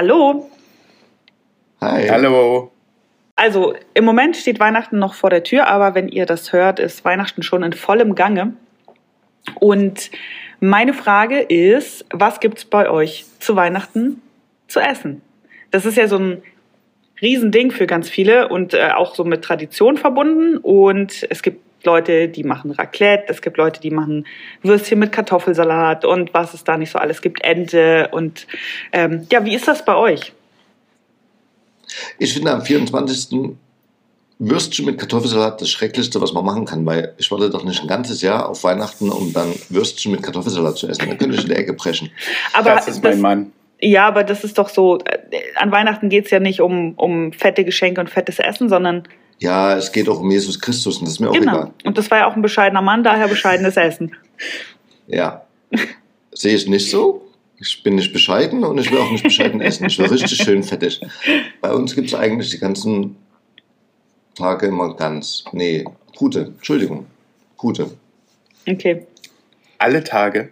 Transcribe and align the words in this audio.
Hallo. 0.00 0.48
Hi. 1.82 2.08
Hallo. 2.08 2.72
Also 3.36 3.74
im 3.92 4.06
Moment 4.06 4.34
steht 4.34 4.58
Weihnachten 4.58 4.98
noch 4.98 5.12
vor 5.12 5.28
der 5.28 5.42
Tür, 5.42 5.68
aber 5.68 5.94
wenn 5.94 6.08
ihr 6.08 6.24
das 6.24 6.54
hört, 6.54 6.78
ist 6.78 7.04
Weihnachten 7.04 7.42
schon 7.42 7.62
in 7.62 7.74
vollem 7.74 8.14
Gange. 8.14 8.54
Und 9.56 10.10
meine 10.58 10.94
Frage 10.94 11.40
ist, 11.40 12.06
was 12.14 12.40
gibt's 12.40 12.64
bei 12.64 12.88
euch 12.88 13.26
zu 13.40 13.56
Weihnachten 13.56 14.22
zu 14.68 14.80
essen? 14.80 15.20
Das 15.70 15.84
ist 15.84 15.98
ja 15.98 16.08
so 16.08 16.16
ein 16.16 16.42
Riesending 17.20 17.70
für 17.70 17.86
ganz 17.86 18.08
viele 18.08 18.48
und 18.48 18.72
äh, 18.72 18.92
auch 18.94 19.14
so 19.14 19.24
mit 19.24 19.42
Tradition 19.42 19.98
verbunden. 19.98 20.56
Und 20.56 21.26
es 21.28 21.42
gibt 21.42 21.60
Leute, 21.84 22.28
die 22.28 22.44
machen 22.44 22.70
Raclette, 22.70 23.24
es 23.28 23.42
gibt 23.42 23.56
Leute, 23.56 23.80
die 23.80 23.90
machen 23.90 24.26
Würstchen 24.62 24.98
mit 24.98 25.12
Kartoffelsalat 25.12 26.04
und 26.04 26.34
was 26.34 26.54
es 26.54 26.64
da 26.64 26.76
nicht 26.76 26.90
so 26.90 26.98
alles 26.98 27.22
gibt, 27.22 27.44
Ente. 27.44 28.08
Und 28.12 28.46
ähm, 28.92 29.26
ja, 29.30 29.44
wie 29.44 29.54
ist 29.54 29.68
das 29.68 29.84
bei 29.84 29.94
euch? 29.94 30.32
Ich 32.18 32.34
finde 32.34 32.52
am 32.52 32.62
24. 32.62 33.56
Würstchen 34.38 34.86
mit 34.86 34.98
Kartoffelsalat 34.98 35.60
das 35.60 35.68
Schrecklichste, 35.70 36.20
was 36.20 36.32
man 36.32 36.44
machen 36.44 36.64
kann, 36.64 36.86
weil 36.86 37.14
ich 37.18 37.30
warte 37.30 37.50
doch 37.50 37.62
nicht 37.62 37.82
ein 37.82 37.88
ganzes 37.88 38.22
Jahr 38.22 38.48
auf 38.48 38.64
Weihnachten, 38.64 39.10
um 39.10 39.34
dann 39.34 39.52
Würstchen 39.68 40.12
mit 40.12 40.22
Kartoffelsalat 40.22 40.78
zu 40.78 40.88
essen. 40.88 41.10
Da 41.10 41.14
könnte 41.14 41.36
ich 41.36 41.42
in 41.42 41.48
der 41.48 41.58
Ecke 41.58 41.74
brechen. 41.74 42.10
Aber 42.54 42.70
das 42.70 42.88
ist 42.88 43.04
mein 43.04 43.20
Mann. 43.20 43.52
Ja, 43.82 44.06
aber 44.06 44.24
das 44.24 44.44
ist 44.44 44.58
doch 44.58 44.68
so, 44.68 44.98
äh, 44.98 45.18
an 45.56 45.72
Weihnachten 45.72 46.08
geht's 46.08 46.30
ja 46.30 46.40
nicht 46.40 46.60
um, 46.60 46.94
um 46.96 47.32
fette 47.32 47.64
Geschenke 47.64 48.00
und 48.00 48.08
fettes 48.08 48.38
Essen, 48.38 48.68
sondern 48.68 49.04
Ja, 49.40 49.76
es 49.76 49.90
geht 49.90 50.08
auch 50.08 50.20
um 50.20 50.30
Jesus 50.30 50.60
Christus 50.60 50.98
und 50.98 51.06
das 51.06 51.14
ist 51.14 51.20
mir 51.20 51.30
auch 51.30 51.34
genau. 51.34 51.52
egal. 51.56 51.70
Und 51.84 51.96
das 51.98 52.10
war 52.10 52.18
ja 52.18 52.26
auch 52.30 52.36
ein 52.36 52.42
bescheidener 52.42 52.82
Mann, 52.82 53.02
daher 53.02 53.26
bescheidenes 53.26 53.76
Essen. 53.76 54.14
Ja. 55.06 55.44
Sehe 56.32 56.54
ich 56.54 56.68
nicht 56.68 56.90
so. 56.90 57.26
Ich 57.58 57.82
bin 57.82 57.94
nicht 57.94 58.12
bescheiden 58.12 58.64
und 58.64 58.78
ich 58.78 58.90
will 58.90 58.98
auch 58.98 59.10
nicht 59.10 59.24
bescheiden 59.24 59.60
essen. 59.60 59.86
Ich 59.86 59.98
will 59.98 60.06
richtig 60.06 60.38
schön 60.42 60.62
fettig. 60.62 61.00
Bei 61.60 61.72
uns 61.72 61.94
gibt 61.94 62.08
es 62.08 62.14
eigentlich 62.14 62.50
die 62.50 62.58
ganzen 62.58 63.16
Tage 64.34 64.66
immer 64.66 64.94
ganz. 64.94 65.44
Nee, 65.52 65.84
gute. 66.16 66.52
Entschuldigung. 66.56 67.06
Gute. 67.56 67.90
Okay. 68.68 69.06
Alle 69.78 70.04
Tage. 70.04 70.50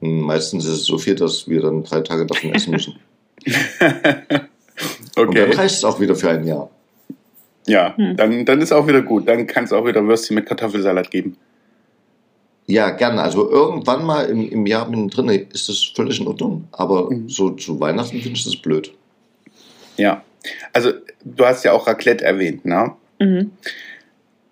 Hm, 0.00 0.20
Meistens 0.22 0.64
ist 0.64 0.72
es 0.72 0.84
so 0.84 0.98
viel, 0.98 1.14
dass 1.16 1.48
wir 1.48 1.60
dann 1.60 1.82
drei 1.84 2.00
Tage 2.00 2.26
davon 2.26 2.54
essen 2.54 2.70
müssen. 2.72 2.96
Und 5.16 5.34
dann 5.34 5.44
Okay. 5.44 5.52
reicht 5.54 5.74
es 5.76 5.84
auch 5.84 5.98
wieder 6.00 6.14
für 6.14 6.30
ein 6.30 6.46
Jahr. 6.46 6.70
Ja, 7.68 7.96
Hm. 7.96 8.16
dann, 8.16 8.44
dann 8.44 8.60
ist 8.60 8.72
auch 8.72 8.86
wieder 8.88 9.02
gut. 9.02 9.28
Dann 9.28 9.46
kann 9.46 9.64
es 9.64 9.72
auch 9.72 9.86
wieder 9.86 10.04
Würstchen 10.06 10.34
mit 10.34 10.46
Kartoffelsalat 10.46 11.10
geben. 11.10 11.36
Ja, 12.66 12.90
gerne. 12.90 13.22
Also 13.22 13.50
irgendwann 13.50 14.04
mal 14.04 14.24
im, 14.26 14.50
im 14.50 14.66
Jahr 14.66 14.90
drin 14.90 15.28
ist 15.52 15.68
das 15.68 15.84
völlig 15.94 16.20
in 16.20 16.26
Ordnung. 16.26 16.68
Aber 16.72 17.10
Mhm. 17.10 17.28
so 17.28 17.50
zu 17.50 17.78
Weihnachten 17.80 18.20
finde 18.20 18.36
ich 18.38 18.44
das 18.44 18.56
blöd. 18.56 18.92
Ja. 19.96 20.22
Also, 20.72 20.92
du 21.24 21.44
hast 21.44 21.64
ja 21.64 21.72
auch 21.72 21.86
Raclette 21.86 22.24
erwähnt, 22.24 22.64
ne? 22.64 22.92
Mhm. 23.18 23.50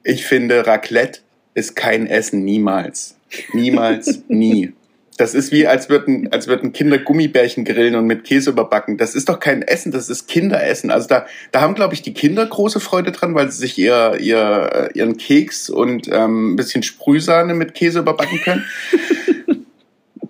Ich 0.03 0.25
finde, 0.25 0.67
Raclette 0.67 1.21
ist 1.55 1.77
kein 1.77 2.07
Essen, 2.07 2.45
niemals. 2.45 3.17
Niemals, 3.53 4.23
nie. 4.29 4.73
Das 5.19 5.35
ist 5.35 5.51
wie, 5.51 5.67
als 5.67 5.89
würden, 5.89 6.31
als 6.33 6.47
würden 6.47 6.73
Kinder 6.75 6.99
Gummibärchen 6.99 7.65
grillen 7.65 7.95
und 7.95 8.07
mit 8.07 8.25
Käse 8.25 8.51
überbacken. 8.51 8.99
Das 8.99 9.15
ist 9.15 9.29
doch 9.31 9.41
kein 9.41 9.63
Essen, 9.63 9.91
das 9.93 10.11
ist 10.11 10.29
Kinderessen. 10.29 10.91
Also 10.91 11.09
da, 11.09 11.27
da 11.53 11.63
haben, 11.63 11.75
glaube 11.75 11.95
ich, 11.95 12.03
die 12.03 12.13
Kinder 12.13 12.45
große 12.45 12.81
Freude 12.81 13.13
dran, 13.13 13.35
weil 13.35 13.51
sie 13.51 13.59
sich 13.59 13.79
ihr, 13.79 14.17
ihr, 14.21 14.91
ihren 14.95 15.17
Keks 15.17 15.71
und 15.71 16.09
ähm, 16.13 16.53
ein 16.53 16.57
bisschen 16.57 16.83
Sprühsahne 16.83 17.55
mit 17.55 17.73
Käse 17.75 18.01
überbacken 18.01 18.41
können. 18.43 18.65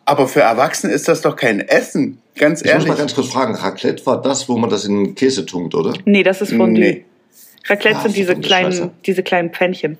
Aber 0.04 0.28
für 0.28 0.40
Erwachsene 0.42 0.92
ist 0.92 1.08
das 1.08 1.20
doch 1.20 1.34
kein 1.34 1.58
Essen. 1.60 2.18
Ganz 2.36 2.60
Ich 2.60 2.66
muss 2.66 2.72
ehrlich. 2.74 2.88
mal 2.88 2.96
ganz 2.96 3.14
kurz 3.14 3.28
fragen, 3.28 3.56
Raclette 3.56 4.06
war 4.06 4.22
das, 4.22 4.48
wo 4.48 4.56
man 4.56 4.70
das 4.70 4.84
in 4.84 5.04
den 5.04 5.14
Käse 5.16 5.44
tunkt, 5.46 5.74
oder? 5.74 5.94
Nee, 6.04 6.22
das 6.22 6.40
ist 6.42 6.50
Fondue. 6.52 6.78
Nee. 6.80 7.04
Raclette 7.66 7.96
Ah, 7.96 8.02
sind 8.02 8.16
diese 8.16 8.36
kleinen, 8.36 8.70
Scheiße. 8.72 8.90
diese 9.04 9.22
kleinen 9.24 9.50
Pfännchen. 9.50 9.98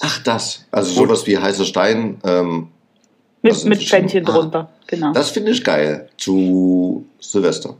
Ach, 0.00 0.22
das. 0.22 0.64
Also 0.70 0.92
sowas 0.92 1.26
wie 1.26 1.36
heißer 1.36 1.66
Stein. 1.66 2.16
Ähm, 2.24 2.68
Mit, 3.42 3.64
mit 3.64 3.82
Pfännchen 3.82 4.26
Ah. 4.26 4.30
drunter. 4.32 4.70
Genau. 4.86 5.12
das 5.12 5.30
finde 5.30 5.50
ich 5.50 5.64
geil. 5.64 6.08
Zu 6.16 7.04
Silvester. 7.20 7.76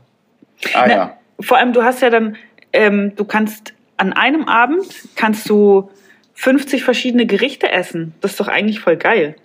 Ah 0.73 0.87
Ne, 0.87 0.93
ja. 0.93 1.17
Vor 1.39 1.57
allem, 1.57 1.73
du 1.73 1.83
hast 1.83 2.01
ja 2.01 2.09
dann, 2.09 2.35
ähm, 2.73 3.13
du 3.15 3.23
kannst 3.25 3.73
an 3.97 4.13
einem 4.13 4.43
Abend 4.47 4.85
kannst 5.15 5.49
du 5.49 5.89
50 6.35 6.83
verschiedene 6.83 7.25
Gerichte 7.25 7.69
essen. 7.71 8.13
Das 8.21 8.31
ist 8.31 8.39
doch 8.39 8.47
eigentlich 8.47 8.79
voll 8.79 8.97
geil. 8.97 9.35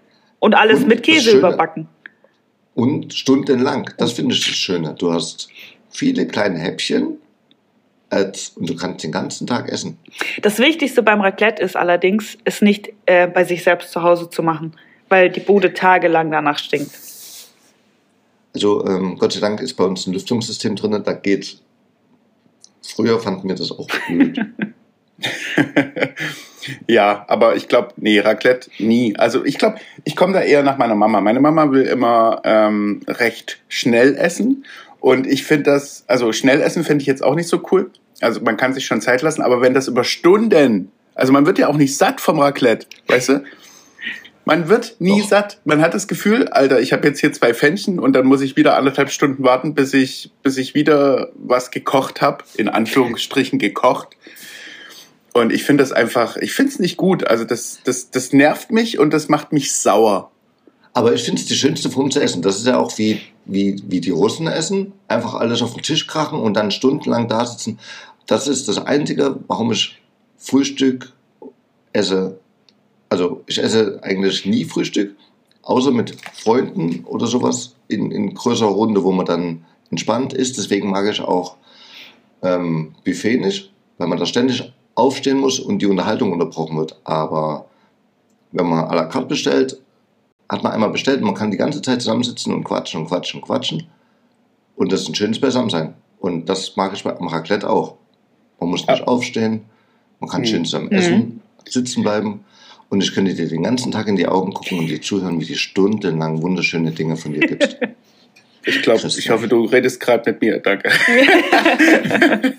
Und 0.40 0.54
alles 0.54 0.80
Und 0.82 0.88
mit 0.88 1.02
Käse 1.02 1.30
Schöne- 1.30 1.38
überbacken. 1.38 1.88
Und 2.74 3.12
stundenlang. 3.14 3.90
Das 3.98 4.12
finde 4.12 4.34
ich 4.34 4.46
das 4.46 4.54
Schöne. 4.54 4.94
Du 4.98 5.12
hast 5.12 5.48
viele 5.90 6.26
kleine 6.26 6.58
Häppchen 6.58 7.18
als, 8.10 8.50
und 8.50 8.68
du 8.70 8.76
kannst 8.76 9.04
den 9.04 9.12
ganzen 9.12 9.46
Tag 9.46 9.68
essen. 9.68 9.98
Das 10.42 10.58
Wichtigste 10.58 11.02
beim 11.02 11.20
Raclette 11.20 11.62
ist 11.62 11.76
allerdings, 11.76 12.38
es 12.44 12.62
nicht 12.62 12.90
äh, 13.06 13.26
bei 13.26 13.44
sich 13.44 13.62
selbst 13.64 13.90
zu 13.92 14.02
Hause 14.02 14.30
zu 14.30 14.42
machen, 14.42 14.72
weil 15.08 15.30
die 15.30 15.40
Bude 15.40 15.74
tagelang 15.74 16.30
danach 16.30 16.58
stinkt. 16.58 16.90
Also 18.54 18.84
ähm, 18.86 19.16
Gott 19.18 19.32
sei 19.32 19.40
Dank 19.40 19.60
ist 19.60 19.74
bei 19.74 19.84
uns 19.84 20.06
ein 20.06 20.12
Lüftungssystem 20.12 20.76
drin. 20.76 21.02
Da 21.04 21.12
geht. 21.12 21.60
Früher 22.82 23.20
fanden 23.20 23.48
wir 23.48 23.54
das 23.54 23.70
auch 23.70 23.88
blöd. 24.08 24.38
ja, 26.86 27.24
aber 27.28 27.56
ich 27.56 27.68
glaube, 27.68 27.94
nee, 27.96 28.20
Raclette 28.20 28.70
nie. 28.78 29.16
Also 29.16 29.44
ich 29.44 29.58
glaube, 29.58 29.78
ich 30.04 30.16
komme 30.16 30.32
da 30.32 30.40
eher 30.40 30.62
nach 30.62 30.78
meiner 30.78 30.94
Mama. 30.94 31.20
Meine 31.20 31.40
Mama 31.40 31.70
will 31.70 31.82
immer 31.82 32.40
ähm, 32.44 33.00
recht 33.06 33.60
schnell 33.68 34.16
essen. 34.16 34.64
Und 35.00 35.26
ich 35.26 35.44
finde 35.44 35.64
das, 35.64 36.04
also 36.06 36.32
schnell 36.32 36.60
essen 36.60 36.84
finde 36.84 37.02
ich 37.02 37.06
jetzt 37.06 37.22
auch 37.22 37.34
nicht 37.34 37.48
so 37.48 37.62
cool. 37.70 37.90
Also 38.20 38.40
man 38.40 38.56
kann 38.56 38.74
sich 38.74 38.84
schon 38.84 39.00
Zeit 39.00 39.22
lassen, 39.22 39.42
aber 39.42 39.60
wenn 39.60 39.74
das 39.74 39.86
über 39.86 40.02
Stunden, 40.02 40.90
also 41.14 41.32
man 41.32 41.46
wird 41.46 41.58
ja 41.58 41.68
auch 41.68 41.76
nicht 41.76 41.96
satt 41.96 42.20
vom 42.20 42.40
Raclette, 42.40 42.86
weißt 43.06 43.28
du? 43.28 43.44
Man 44.48 44.70
wird 44.70 44.96
nie 44.98 45.20
Doch. 45.20 45.28
satt. 45.28 45.60
Man 45.66 45.82
hat 45.82 45.92
das 45.92 46.08
Gefühl, 46.08 46.48
Alter, 46.48 46.80
ich 46.80 46.94
habe 46.94 47.06
jetzt 47.06 47.20
hier 47.20 47.30
zwei 47.34 47.52
Pfännchen 47.52 47.98
und 47.98 48.14
dann 48.14 48.24
muss 48.24 48.40
ich 48.40 48.56
wieder 48.56 48.78
anderthalb 48.78 49.10
Stunden 49.10 49.44
warten, 49.44 49.74
bis 49.74 49.92
ich, 49.92 50.30
bis 50.42 50.56
ich 50.56 50.74
wieder 50.74 51.28
was 51.34 51.70
gekocht 51.70 52.22
habe, 52.22 52.44
in 52.56 52.70
Anführungsstrichen 52.70 53.58
gekocht. 53.58 54.16
Und 55.34 55.52
ich 55.52 55.64
finde 55.64 55.82
das 55.82 55.92
einfach, 55.92 56.38
ich 56.38 56.54
finde 56.54 56.72
es 56.72 56.78
nicht 56.78 56.96
gut. 56.96 57.26
Also 57.26 57.44
das, 57.44 57.80
das, 57.84 58.10
das 58.10 58.32
nervt 58.32 58.70
mich 58.70 58.98
und 58.98 59.12
das 59.12 59.28
macht 59.28 59.52
mich 59.52 59.74
sauer. 59.74 60.30
Aber 60.94 61.12
ich 61.12 61.24
finde 61.24 61.42
es 61.42 61.46
die 61.46 61.54
schönste 61.54 61.90
Form 61.90 62.10
zu 62.10 62.22
essen. 62.22 62.40
Das 62.40 62.56
ist 62.56 62.66
ja 62.66 62.78
auch 62.78 62.96
wie, 62.96 63.20
wie, 63.44 63.76
wie 63.86 64.00
die 64.00 64.12
Russen 64.12 64.46
essen. 64.46 64.94
Einfach 65.08 65.34
alles 65.34 65.60
auf 65.60 65.74
den 65.74 65.82
Tisch 65.82 66.06
krachen 66.06 66.40
und 66.40 66.54
dann 66.54 66.70
stundenlang 66.70 67.28
da 67.28 67.44
sitzen. 67.44 67.78
Das 68.24 68.48
ist 68.48 68.66
das 68.66 68.78
Einzige, 68.78 69.40
warum 69.46 69.72
ich 69.72 70.00
Frühstück 70.38 71.12
esse. 71.92 72.38
Also 73.08 73.42
ich 73.46 73.58
esse 73.62 74.00
eigentlich 74.02 74.44
nie 74.44 74.64
Frühstück, 74.64 75.16
außer 75.62 75.90
mit 75.90 76.16
Freunden 76.34 77.04
oder 77.04 77.26
sowas 77.26 77.74
in, 77.88 78.10
in 78.10 78.34
größerer 78.34 78.70
Runde, 78.70 79.02
wo 79.04 79.12
man 79.12 79.26
dann 79.26 79.64
entspannt 79.90 80.32
ist. 80.32 80.58
Deswegen 80.58 80.90
mag 80.90 81.06
ich 81.10 81.20
auch 81.20 81.56
ähm, 82.42 82.94
Buffet 83.04 83.38
nicht, 83.38 83.72
weil 83.96 84.08
man 84.08 84.18
da 84.18 84.26
ständig 84.26 84.72
aufstehen 84.94 85.38
muss 85.38 85.58
und 85.58 85.80
die 85.80 85.86
Unterhaltung 85.86 86.32
unterbrochen 86.32 86.76
wird. 86.76 86.98
Aber 87.04 87.66
wenn 88.52 88.66
man 88.66 88.84
à 88.86 88.94
la 88.94 89.04
carte 89.06 89.28
bestellt, 89.28 89.80
hat 90.48 90.62
man 90.62 90.72
einmal 90.72 90.90
bestellt, 90.90 91.20
man 91.20 91.34
kann 91.34 91.50
die 91.50 91.56
ganze 91.58 91.82
Zeit 91.82 92.00
zusammensitzen 92.02 92.52
und 92.54 92.64
quatschen 92.64 93.02
und 93.02 93.06
quatschen 93.08 93.40
und 93.40 93.46
quatschen. 93.46 93.86
Und 94.76 94.92
das 94.92 95.02
ist 95.02 95.08
ein 95.08 95.14
schönes 95.14 95.40
Beisammensein. 95.40 95.94
Und 96.20 96.48
das 96.48 96.76
mag 96.76 96.92
ich 96.94 97.04
beim 97.04 97.26
Raclette 97.26 97.68
auch. 97.68 97.94
Man 98.60 98.70
muss 98.70 98.86
nicht 98.86 98.98
Ja. 99.00 99.06
aufstehen, 99.06 99.64
man 100.20 100.28
kann 100.30 100.40
Mhm. 100.42 100.46
schön 100.46 100.64
zusammen 100.64 100.86
Mhm. 100.86 100.92
essen, 100.92 101.42
sitzen 101.68 102.02
bleiben. 102.02 102.44
Und 102.90 103.02
ich 103.02 103.14
könnte 103.14 103.34
dir 103.34 103.48
den 103.48 103.62
ganzen 103.62 103.92
Tag 103.92 104.08
in 104.08 104.16
die 104.16 104.26
Augen 104.26 104.54
gucken 104.54 104.78
und 104.78 104.86
dir 104.86 105.00
zuhören, 105.02 105.40
wie 105.40 105.46
du 105.46 105.54
stundenlang 105.54 106.42
wunderschöne 106.42 106.92
Dinge 106.92 107.16
von 107.16 107.32
dir 107.32 107.40
gibst. 107.40 107.78
Ich 108.64 108.82
glaube, 108.82 109.06
ich 109.06 109.30
hoffe, 109.30 109.48
du 109.48 109.64
redest 109.64 109.98
gerade 109.98 110.30
mit 110.30 110.42
mir. 110.42 110.58
Danke. 110.58 110.90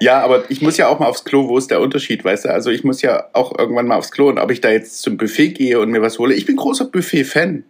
ja, 0.00 0.22
aber 0.22 0.48
ich 0.48 0.62
muss 0.62 0.76
ja 0.76 0.86
auch 0.86 1.00
mal 1.00 1.06
aufs 1.06 1.24
Klo. 1.24 1.48
Wo 1.48 1.58
ist 1.58 1.68
der 1.70 1.80
Unterschied, 1.80 2.24
weißt 2.24 2.44
du? 2.44 2.50
Also 2.50 2.70
ich 2.70 2.84
muss 2.84 3.02
ja 3.02 3.24
auch 3.32 3.58
irgendwann 3.58 3.88
mal 3.88 3.96
aufs 3.96 4.12
Klo. 4.12 4.28
Und 4.28 4.38
ob 4.38 4.52
ich 4.52 4.60
da 4.60 4.70
jetzt 4.70 5.02
zum 5.02 5.16
Buffet 5.16 5.48
gehe 5.48 5.80
und 5.80 5.90
mir 5.90 6.00
was 6.00 6.20
hole, 6.20 6.34
ich 6.34 6.46
bin 6.46 6.54
großer 6.54 6.84
Buffet-Fan. 6.84 7.64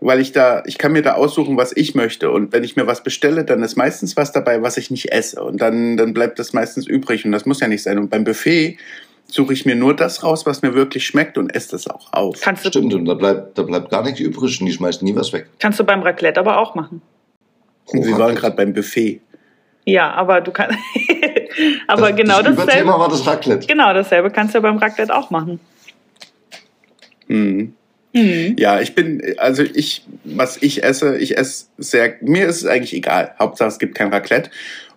Weil 0.00 0.20
ich 0.20 0.30
da, 0.30 0.62
ich 0.66 0.78
kann 0.78 0.92
mir 0.92 1.02
da 1.02 1.14
aussuchen, 1.14 1.56
was 1.56 1.76
ich 1.76 1.96
möchte. 1.96 2.30
Und 2.30 2.52
wenn 2.52 2.62
ich 2.62 2.76
mir 2.76 2.86
was 2.86 3.02
bestelle, 3.02 3.44
dann 3.44 3.64
ist 3.64 3.74
meistens 3.76 4.16
was 4.16 4.30
dabei, 4.30 4.62
was 4.62 4.76
ich 4.76 4.92
nicht 4.92 5.10
esse. 5.10 5.42
Und 5.42 5.60
dann, 5.60 5.96
dann 5.96 6.14
bleibt 6.14 6.38
das 6.38 6.52
meistens 6.52 6.86
übrig. 6.86 7.24
Und 7.24 7.32
das 7.32 7.44
muss 7.44 7.58
ja 7.58 7.66
nicht 7.66 7.82
sein. 7.82 7.98
Und 7.98 8.10
beim 8.10 8.22
Buffet 8.22 8.76
suche 9.26 9.52
ich 9.52 9.66
mir 9.66 9.74
nur 9.74 9.94
das 9.94 10.22
raus, 10.22 10.46
was 10.46 10.62
mir 10.62 10.74
wirklich 10.74 11.06
schmeckt 11.06 11.38
und 11.38 11.54
esse 11.54 11.72
das 11.72 11.88
auch 11.88 12.12
auf. 12.12 12.40
Kannst 12.40 12.64
du, 12.64 12.68
Stimmt, 12.68 12.94
und 12.94 13.04
da 13.04 13.14
bleibt, 13.14 13.58
da 13.58 13.62
bleibt 13.62 13.90
gar 13.90 14.02
nichts 14.02 14.20
übrig 14.20 14.60
und 14.60 14.66
die 14.66 14.72
schmeißen 14.72 15.04
nie 15.04 15.14
was 15.16 15.32
weg. 15.32 15.48
kannst 15.58 15.78
du 15.80 15.84
beim 15.84 16.02
Raclette 16.02 16.40
aber 16.40 16.58
auch 16.58 16.74
machen. 16.74 17.02
Und 17.86 18.06
wir 18.06 18.18
waren 18.18 18.34
gerade 18.34 18.56
beim 18.56 18.72
Buffet. 18.72 19.20
Ja, 19.84 20.12
aber 20.12 20.40
du 20.40 20.50
kannst. 20.50 20.78
aber 21.86 22.08
das, 22.08 22.16
genau 22.16 22.36
das 22.36 22.56
dasselbe. 22.56 22.62
Überthema 22.62 22.98
war 22.98 23.08
das 23.08 23.26
Raclette. 23.26 23.66
Genau 23.66 23.92
dasselbe 23.92 24.30
kannst 24.30 24.54
du 24.54 24.58
ja 24.58 24.62
beim 24.62 24.78
Raclette 24.78 25.14
auch 25.14 25.30
machen. 25.30 25.60
Mhm. 27.28 27.74
Mhm. 28.14 28.56
Ja, 28.58 28.80
ich 28.80 28.94
bin, 28.94 29.34
also 29.38 29.62
ich, 29.62 30.06
was 30.24 30.62
ich 30.62 30.84
esse, 30.84 31.18
ich 31.18 31.36
esse 31.36 31.66
sehr, 31.78 32.14
mir 32.20 32.46
ist 32.46 32.58
es 32.58 32.66
eigentlich 32.66 32.94
egal. 32.94 33.34
Hauptsache 33.38 33.68
es 33.68 33.78
gibt 33.78 33.96
kein 33.96 34.12
Raclette. 34.12 34.50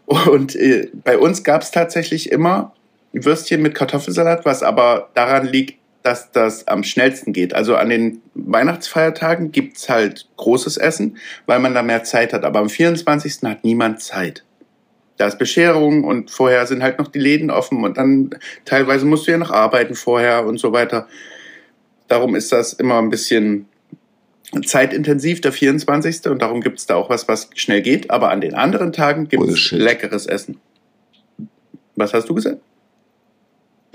Und 0.05 0.55
äh, 0.55 0.89
bei 1.03 1.17
uns 1.17 1.43
gab 1.43 1.63
es 1.63 1.71
tatsächlich 1.71 2.31
immer 2.31 2.73
Würstchen 3.13 3.61
mit 3.61 3.75
Kartoffelsalat, 3.75 4.45
was 4.45 4.63
aber 4.63 5.09
daran 5.13 5.47
liegt, 5.47 5.79
dass 6.03 6.31
das 6.31 6.67
am 6.67 6.83
schnellsten 6.83 7.33
geht. 7.33 7.53
Also 7.53 7.75
an 7.75 7.89
den 7.89 8.21
Weihnachtsfeiertagen 8.33 9.51
gibt's 9.51 9.89
halt 9.89 10.29
großes 10.37 10.77
Essen, 10.77 11.17
weil 11.45 11.59
man 11.59 11.73
da 11.73 11.83
mehr 11.83 12.03
Zeit 12.03 12.33
hat. 12.33 12.45
Aber 12.45 12.59
am 12.59 12.69
24. 12.69 13.39
hat 13.43 13.63
niemand 13.63 14.01
Zeit. 14.01 14.43
Da 15.17 15.27
ist 15.27 15.39
Bescherung 15.39 16.03
und 16.03 16.31
vorher 16.31 16.65
sind 16.67 16.83
halt 16.83 16.99
noch 16.99 17.07
die 17.07 17.19
Läden 17.19 17.49
offen 17.49 17.83
und 17.83 17.97
dann 17.97 18.29
teilweise 18.65 19.05
musst 19.05 19.27
du 19.27 19.31
ja 19.31 19.37
noch 19.37 19.51
arbeiten 19.51 19.95
vorher 19.95 20.45
und 20.45 20.59
so 20.59 20.71
weiter. 20.71 21.07
Darum 22.07 22.35
ist 22.35 22.51
das 22.51 22.73
immer 22.73 22.99
ein 22.99 23.09
bisschen 23.09 23.67
zeitintensiv, 24.65 25.41
der 25.41 25.51
24. 25.51 26.27
Und 26.27 26.41
darum 26.41 26.61
gibt's 26.61 26.85
da 26.85 26.95
auch 26.95 27.09
was, 27.09 27.27
was 27.27 27.49
schnell 27.55 27.81
geht. 27.81 28.09
Aber 28.11 28.29
an 28.29 28.41
den 28.41 28.53
anderen 28.53 28.93
Tagen 28.93 29.27
gibt's 29.27 29.45
Bullshit. 29.45 29.79
leckeres 29.79 30.25
Essen. 30.25 30.59
Was 31.95 32.13
hast 32.13 32.29
du 32.29 32.35
gesagt? 32.35 32.61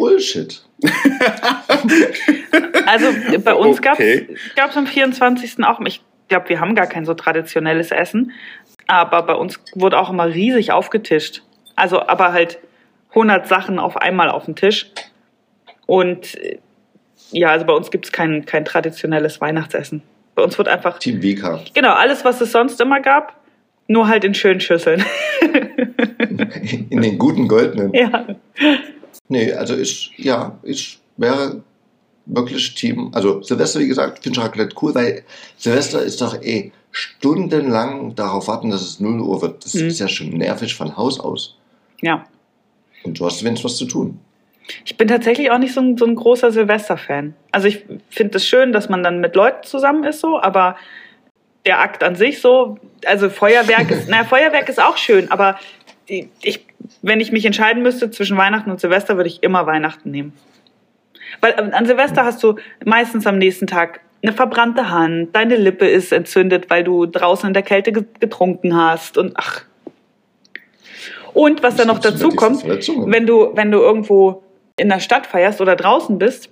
Bullshit. 0.02 0.60
Also 2.86 3.06
bei 3.38 3.54
uns 3.54 3.78
Okay. 3.78 4.36
gab 4.56 4.70
es 4.70 4.76
am 4.76 4.86
24. 4.88 5.62
auch, 5.64 5.78
ich 5.86 6.02
glaube, 6.28 6.48
wir 6.48 6.58
haben 6.58 6.74
gar 6.74 6.88
kein 6.88 7.04
so 7.04 7.14
traditionelles 7.14 7.92
Essen, 7.92 8.32
aber 8.88 9.22
bei 9.22 9.34
uns 9.34 9.60
wurde 9.76 9.96
auch 10.00 10.10
immer 10.10 10.26
riesig 10.26 10.72
aufgetischt. 10.72 11.42
Also 11.76 12.00
aber 12.08 12.32
halt 12.32 12.58
100 13.10 13.46
Sachen 13.46 13.78
auf 13.78 13.96
einmal 13.96 14.28
auf 14.28 14.46
den 14.46 14.56
Tisch. 14.56 14.90
Und 15.86 16.34
äh, 16.42 16.58
ja, 17.30 17.50
also 17.50 17.64
bei 17.64 17.74
uns 17.74 17.92
gibt 17.92 18.06
es 18.06 18.12
kein, 18.12 18.44
kein 18.44 18.64
traditionelles 18.64 19.40
Weihnachtsessen. 19.40 20.02
Bei 20.34 20.42
uns 20.42 20.58
wird 20.58 20.66
einfach, 20.66 20.98
Team 20.98 21.22
Vika. 21.22 21.60
genau, 21.74 21.92
alles, 21.92 22.24
was 22.24 22.40
es 22.40 22.50
sonst 22.50 22.80
immer 22.80 23.00
gab, 23.00 23.36
nur 23.86 24.08
halt 24.08 24.24
in 24.24 24.34
schönen 24.34 24.60
Schüsseln. 24.60 25.04
In 26.90 27.02
den 27.02 27.18
guten 27.18 27.46
goldenen. 27.46 27.92
ja. 27.92 28.26
Nee, 29.32 29.52
also 29.54 29.74
ich, 29.76 30.12
ja, 30.18 30.58
ich 30.62 30.98
wäre 31.16 31.62
wirklich 32.26 32.74
Team. 32.74 33.10
Also 33.14 33.42
Silvester, 33.42 33.80
wie 33.80 33.88
gesagt, 33.88 34.22
finde 34.22 34.38
ich 34.38 34.44
Raclette 34.44 34.76
cool, 34.82 34.94
weil 34.94 35.24
Silvester 35.56 36.02
ist 36.02 36.20
doch 36.20 36.34
eh 36.42 36.70
stundenlang 36.90 38.14
darauf 38.14 38.46
warten, 38.48 38.68
dass 38.70 38.82
es 38.82 39.00
0 39.00 39.20
Uhr 39.22 39.40
wird. 39.40 39.64
Das 39.64 39.72
Mhm. 39.74 39.86
ist 39.86 39.98
ja 40.00 40.08
schon 40.08 40.28
nervig 40.30 40.74
von 40.74 40.96
Haus 40.96 41.18
aus. 41.18 41.56
ja. 42.02 42.24
Und 43.04 43.18
du 43.18 43.26
hast 43.26 43.42
wenigstens 43.42 43.64
was 43.72 43.78
zu 43.78 43.86
tun. 43.86 44.20
Ich 44.84 44.96
bin 44.96 45.08
tatsächlich 45.08 45.50
auch 45.50 45.58
nicht 45.58 45.74
so 45.74 45.80
ein, 45.80 45.96
so 45.98 46.04
ein 46.04 46.14
großer 46.14 46.52
Silvester-Fan. 46.52 47.34
Also 47.50 47.66
ich 47.66 47.84
finde 48.10 48.36
es 48.36 48.46
schön, 48.46 48.72
dass 48.72 48.88
man 48.88 49.02
dann 49.02 49.18
mit 49.18 49.34
Leuten 49.34 49.64
zusammen 49.66 50.04
ist, 50.04 50.20
so, 50.20 50.40
aber 50.40 50.76
der 51.66 51.80
Akt 51.80 52.04
an 52.04 52.14
sich 52.14 52.40
so, 52.40 52.78
also 53.04 53.28
Feuerwerk 53.28 53.90
ist, 53.90 54.06
na, 54.08 54.22
Feuerwerk 54.22 54.68
ist 54.68 54.80
auch 54.80 54.96
schön, 54.98 55.32
aber 55.32 55.58
ich, 56.42 56.66
wenn 57.02 57.20
ich 57.20 57.32
mich 57.32 57.44
entscheiden 57.44 57.82
müsste 57.82 58.10
zwischen 58.10 58.36
Weihnachten 58.36 58.70
und 58.70 58.80
Silvester, 58.80 59.16
würde 59.16 59.28
ich 59.28 59.42
immer 59.42 59.66
Weihnachten 59.66 60.10
nehmen. 60.10 60.32
Weil 61.40 61.54
ähm, 61.58 61.70
an 61.72 61.86
Silvester 61.86 62.24
hast 62.24 62.42
du 62.42 62.56
meistens 62.84 63.26
am 63.26 63.38
nächsten 63.38 63.66
Tag 63.66 64.00
eine 64.22 64.32
verbrannte 64.32 64.90
Hand, 64.90 65.34
deine 65.34 65.56
Lippe 65.56 65.86
ist 65.88 66.12
entzündet, 66.12 66.70
weil 66.70 66.84
du 66.84 67.06
draußen 67.06 67.48
in 67.48 67.54
der 67.54 67.62
Kälte 67.62 67.90
ge- 67.92 68.04
getrunken 68.20 68.76
hast 68.76 69.18
und 69.18 69.32
ach. 69.36 69.62
Und 71.32 71.62
was 71.62 71.76
dann 71.76 71.88
noch 71.88 71.98
dazu 71.98 72.28
kommt, 72.28 72.62
wenn 73.10 73.26
du, 73.26 73.50
wenn 73.54 73.70
du 73.70 73.78
irgendwo 73.78 74.42
in 74.76 74.88
der 74.90 75.00
Stadt 75.00 75.26
feierst 75.26 75.60
oder 75.60 75.74
draußen 75.76 76.18
bist, 76.18 76.50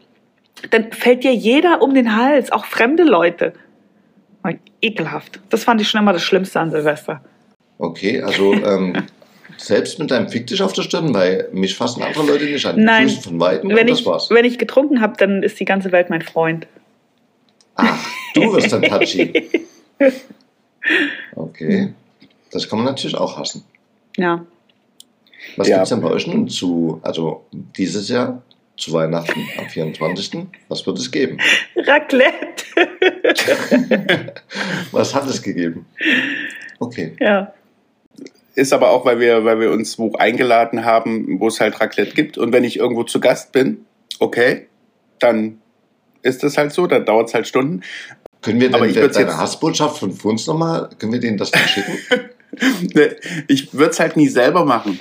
dann 0.71 0.91
fällt 0.93 1.23
dir 1.23 1.35
jeder 1.35 1.83
um 1.83 1.95
den 1.95 2.17
Hals, 2.17 2.51
auch 2.51 2.65
fremde 2.65 3.03
Leute. 3.05 3.53
Ekelhaft. 4.83 5.41
Das 5.51 5.65
fand 5.65 5.81
ich 5.83 5.89
schon 5.91 6.01
immer 6.01 6.15
das 6.15 6.23
Schlimmste 6.23 6.59
an 6.59 6.71
Silvester. 6.71 7.21
Okay, 7.77 8.23
also 8.23 8.55
ähm, 8.55 8.95
selbst 9.61 9.99
mit 9.99 10.11
deinem 10.11 10.29
Fick 10.29 10.47
dich 10.47 10.62
auf 10.62 10.73
der 10.73 10.83
Stirn, 10.83 11.12
weil 11.15 11.49
mich 11.53 11.75
fassen 11.77 12.03
andere 12.03 12.25
Leute 12.27 12.45
nicht 12.47 12.65
an. 12.67 12.83
Nein. 12.83 13.07
Grüßen 13.07 13.23
von 13.23 13.41
Weitem 13.41 13.71
Wenn 13.71 13.79
und 13.81 13.91
das 13.91 14.01
ich, 14.01 14.07
war's. 14.07 14.31
wenn 14.31 14.45
ich 14.45 14.59
getrunken 14.59 15.01
habe, 15.01 15.17
dann 15.19 15.43
ist 15.43 15.61
die 15.61 15.65
ganze 15.65 15.93
Welt 15.93 16.11
mein 16.11 16.23
Freund. 16.23 16.67
Ach, 17.75 18.05
du 18.35 18.53
wirst 18.53 18.73
dann 18.73 18.83
touchy. 18.83 19.33
Okay. 21.37 21.93
Das 22.51 22.69
kann 22.69 22.79
man 22.79 22.87
natürlich 22.87 23.17
auch 23.17 23.39
hassen. 23.39 23.65
Ja. 24.17 24.45
Was 25.57 25.69
Ja. 25.69 25.77
gibt's 25.77 25.91
denn 25.91 26.01
bei 26.01 26.11
euch 26.11 26.27
nun 26.27 26.49
zu, 26.49 27.01
also 27.03 27.45
dieses 27.53 28.09
Jahr, 28.09 28.43
zu 28.77 28.93
Weihnachten 28.93 29.47
am 29.59 29.69
24.? 29.69 30.47
Was 30.69 30.87
wird 30.87 30.99
es 30.99 31.11
geben? 31.11 31.39
Raclette. 31.77 32.65
Was 34.91 35.15
hat 35.15 35.27
es 35.29 35.43
gegeben? 35.43 35.87
Okay. 36.79 37.15
ja. 37.21 37.53
Ist 38.61 38.73
aber 38.75 38.91
auch, 38.91 39.05
weil 39.07 39.19
wir, 39.21 39.45
weil 39.45 39.59
wir 39.59 39.71
uns 39.71 39.99
wo 39.99 40.12
eingeladen 40.17 40.85
haben, 40.85 41.41
wo 41.41 41.49
es 41.49 41.61
halt 41.61 41.81
Raclette 41.81 42.15
gibt. 42.15 42.37
Und 42.37 42.53
wenn 42.53 42.62
ich 42.65 42.77
irgendwo 42.79 43.05
zu 43.05 43.19
Gast 43.21 43.53
bin, 43.53 43.87
okay, 44.19 44.67
dann 45.19 45.59
ist 46.23 46.43
das 46.43 46.59
halt 46.59 46.73
so, 46.73 46.87
dann 46.87 47.07
dauert 47.07 47.29
es 47.29 47.35
halt 47.35 47.47
Stunden. 47.47 47.81
Können 48.43 48.61
wir 48.61 48.69
Aber 48.69 48.81
denn 48.81 48.89
ich 48.89 48.95
de- 48.95 49.03
würd's 49.03 49.17
deine 49.17 49.29
jetzt- 49.31 49.39
Hassbotschaft 49.39 49.99
von 49.99 50.11
uns 50.25 50.47
nochmal, 50.47 50.91
können 50.99 51.12
wir 51.12 51.21
denen 51.21 51.39
das 51.39 51.53
mal 51.53 51.67
schicken? 51.67 51.99
Ne, 52.95 53.17
Ich 53.47 53.73
würde 53.73 53.91
es 53.93 54.01
halt 54.01 54.17
nie 54.17 54.29
selber 54.29 54.65
machen. 54.65 54.99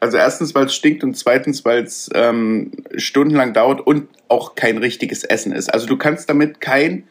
Also 0.00 0.16
erstens, 0.16 0.54
weil 0.54 0.64
es 0.64 0.74
stinkt 0.74 1.04
und 1.04 1.14
zweitens, 1.16 1.64
weil 1.66 1.84
es 1.84 2.08
ähm, 2.14 2.72
stundenlang 2.96 3.52
dauert 3.52 3.86
und 3.86 4.08
auch 4.28 4.54
kein 4.54 4.78
richtiges 4.78 5.22
Essen 5.22 5.52
ist. 5.52 5.72
Also 5.72 5.86
du 5.86 5.96
kannst 5.98 6.30
damit 6.30 6.60
kein 6.62 7.04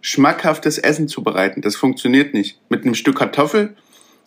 schmackhaftes 0.00 0.78
Essen 0.78 1.06
zubereiten. 1.08 1.62
Das 1.62 1.76
funktioniert 1.76 2.34
nicht. 2.34 2.58
Mit 2.68 2.84
einem 2.84 2.94
Stück 2.94 3.16
Kartoffel, 3.18 3.76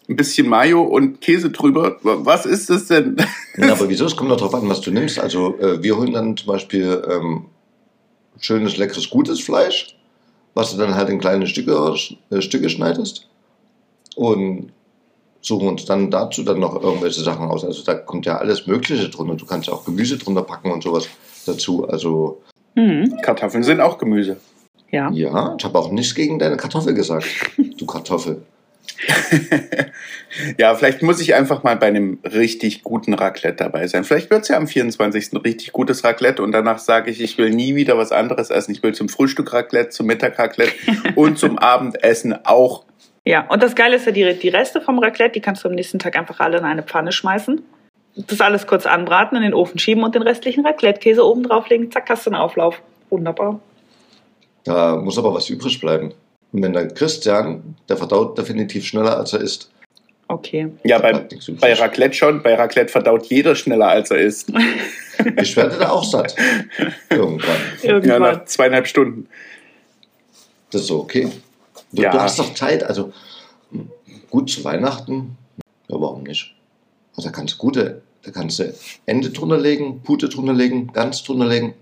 ein 0.09 0.15
bisschen 0.15 0.47
Mayo 0.47 0.81
und 0.83 1.21
Käse 1.21 1.49
drüber. 1.49 1.97
Was 2.01 2.45
ist 2.45 2.69
das 2.69 2.87
denn? 2.87 3.17
Na, 3.55 3.73
aber 3.73 3.89
wieso? 3.89 4.05
Es 4.05 4.15
kommt 4.15 4.31
doch 4.31 4.37
drauf 4.37 4.55
an, 4.55 4.67
was 4.69 4.81
du 4.81 4.91
nimmst. 4.91 5.19
Also 5.19 5.57
äh, 5.59 5.81
wir 5.83 5.97
holen 5.97 6.13
dann 6.13 6.37
zum 6.37 6.47
Beispiel 6.47 7.03
ähm, 7.09 7.45
schönes, 8.39 8.77
leckeres, 8.77 9.09
gutes 9.09 9.39
Fleisch, 9.41 9.97
was 10.53 10.71
du 10.71 10.77
dann 10.77 10.95
halt 10.95 11.09
in 11.09 11.19
kleine 11.19 11.47
Stücke, 11.47 11.95
äh, 12.29 12.41
Stücke 12.41 12.69
schneidest 12.69 13.27
und 14.15 14.71
suchen 15.41 15.67
uns 15.67 15.85
dann 15.85 16.09
dazu 16.09 16.43
dann 16.43 16.59
noch 16.59 16.81
irgendwelche 16.81 17.21
Sachen 17.21 17.47
aus. 17.47 17.63
Also 17.63 17.83
da 17.83 17.93
kommt 17.95 18.25
ja 18.25 18.37
alles 18.37 18.65
Mögliche 18.67 19.09
drunter. 19.09 19.35
Du 19.35 19.45
kannst 19.45 19.67
ja 19.67 19.73
auch 19.73 19.85
Gemüse 19.85 20.17
drunter 20.17 20.43
packen 20.43 20.71
und 20.71 20.83
sowas 20.83 21.07
dazu. 21.45 21.87
Also 21.87 22.41
Hm. 22.75 23.17
Kartoffeln 23.23 23.63
sind 23.63 23.81
auch 23.81 23.97
Gemüse. 23.97 24.37
Ja. 24.91 25.09
ja, 25.11 25.55
ich 25.57 25.65
habe 25.65 25.77
auch 25.79 25.91
nichts 25.91 26.15
gegen 26.15 26.39
deine 26.39 26.55
Kartoffel 26.57 26.93
gesagt. 26.93 27.25
Du 27.77 27.85
Kartoffel. 27.85 28.41
Ja, 30.57 30.75
vielleicht 30.75 31.01
muss 31.01 31.19
ich 31.19 31.33
einfach 31.35 31.63
mal 31.63 31.75
bei 31.77 31.87
einem 31.87 32.19
richtig 32.23 32.83
guten 32.83 33.13
Raclette 33.13 33.63
dabei 33.63 33.87
sein. 33.87 34.03
Vielleicht 34.03 34.29
wird's 34.29 34.49
ja 34.49 34.57
am 34.57 34.67
24. 34.67 35.33
ein 35.33 35.37
richtig 35.37 35.71
gutes 35.71 36.03
Raclette 36.03 36.43
und 36.43 36.51
danach 36.51 36.79
sage 36.79 37.09
ich, 37.09 37.21
ich 37.21 37.37
will 37.37 37.49
nie 37.49 37.75
wieder 37.75 37.97
was 37.97 38.11
anderes 38.11 38.49
essen. 38.49 38.71
Ich 38.71 38.83
will 38.83 38.93
zum 38.93 39.09
Frühstück 39.09 39.51
Raclette, 39.53 39.89
zum 39.89 40.05
Mittag 40.05 40.37
Raclette 40.37 40.73
und 41.15 41.39
zum 41.39 41.57
Abendessen 41.57 42.45
auch. 42.45 42.83
Ja, 43.25 43.47
und 43.49 43.63
das 43.63 43.75
Geile 43.75 43.95
ist 43.95 44.05
ja, 44.05 44.11
die, 44.11 44.33
die 44.35 44.49
Reste 44.49 44.79
vom 44.79 44.99
Raclette, 44.99 45.33
die 45.33 45.41
kannst 45.41 45.63
du 45.63 45.69
am 45.69 45.75
nächsten 45.75 45.99
Tag 45.99 46.17
einfach 46.17 46.39
alle 46.39 46.57
in 46.57 46.65
eine 46.65 46.83
Pfanne 46.83 47.11
schmeißen. 47.11 47.61
Das 48.15 48.41
alles 48.41 48.67
kurz 48.67 48.85
anbraten, 48.85 49.37
in 49.37 49.43
den 49.43 49.53
Ofen 49.53 49.79
schieben 49.79 50.03
und 50.03 50.15
den 50.15 50.23
restlichen 50.23 50.65
Raclette-Käse 50.65 51.23
oben 51.23 51.43
drauflegen. 51.43 51.91
Zack, 51.91 52.09
hast 52.09 52.25
du 52.25 52.31
einen 52.31 52.41
Auflauf. 52.41 52.81
Wunderbar. 53.09 53.59
Da 54.63 54.95
muss 54.95 55.17
aber 55.17 55.33
was 55.33 55.49
übrig 55.49 55.79
bleiben. 55.79 56.13
Und 56.57 56.63
wenn 56.63 56.73
der 56.73 56.87
Christian, 56.87 57.75
der 57.87 57.97
verdaut 57.97 58.35
definitiv 58.35 58.83
schneller, 58.83 59.15
als 59.15 59.31
er 59.31 59.41
isst. 59.41 59.69
Okay. 60.27 60.71
Ja, 60.83 60.97
bei, 60.97 61.13
bei 61.61 61.73
Raclette 61.73 62.15
schon. 62.15 62.41
Bei 62.41 62.55
Raclette 62.55 62.91
verdaut 62.91 63.27
jeder 63.27 63.53
schneller, 63.55 63.89
als 63.89 64.09
er 64.09 64.17
isst. 64.17 64.51
Ich 65.41 65.55
werde 65.55 65.77
da 65.77 65.89
auch 65.89 66.03
satt. 66.03 66.35
Irgendwann. 67.11 67.55
Ja, 67.83 67.89
Irgendwann. 67.89 68.21
nach 68.21 68.45
zweieinhalb 68.45 68.87
Stunden. 68.87 69.27
Das 70.71 70.81
ist 70.81 70.87
so 70.87 70.99
okay. 70.99 71.29
Du, 71.91 72.01
Ja. 72.01 72.11
du 72.11 72.19
hast 72.21 72.37
doch 72.39 72.53
Zeit, 72.55 72.83
also 72.83 73.13
gut 74.31 74.49
zu 74.49 74.63
Weihnachten. 74.63 75.37
Ja, 75.87 75.99
warum 76.01 76.23
nicht? 76.23 76.55
Also 77.15 77.29
da 77.29 77.35
kannst 77.35 77.53
du 77.55 77.57
gute, 77.59 78.01
da 78.23 78.31
kannst 78.31 78.57
du 78.59 78.73
Ende 79.05 79.29
drunter 79.31 79.57
legen, 79.59 80.01
Pute 80.03 80.27
drunter 80.29 80.53
legen, 80.53 80.91
Gans 80.93 81.23
drunter 81.23 81.45
legen. 81.47 81.73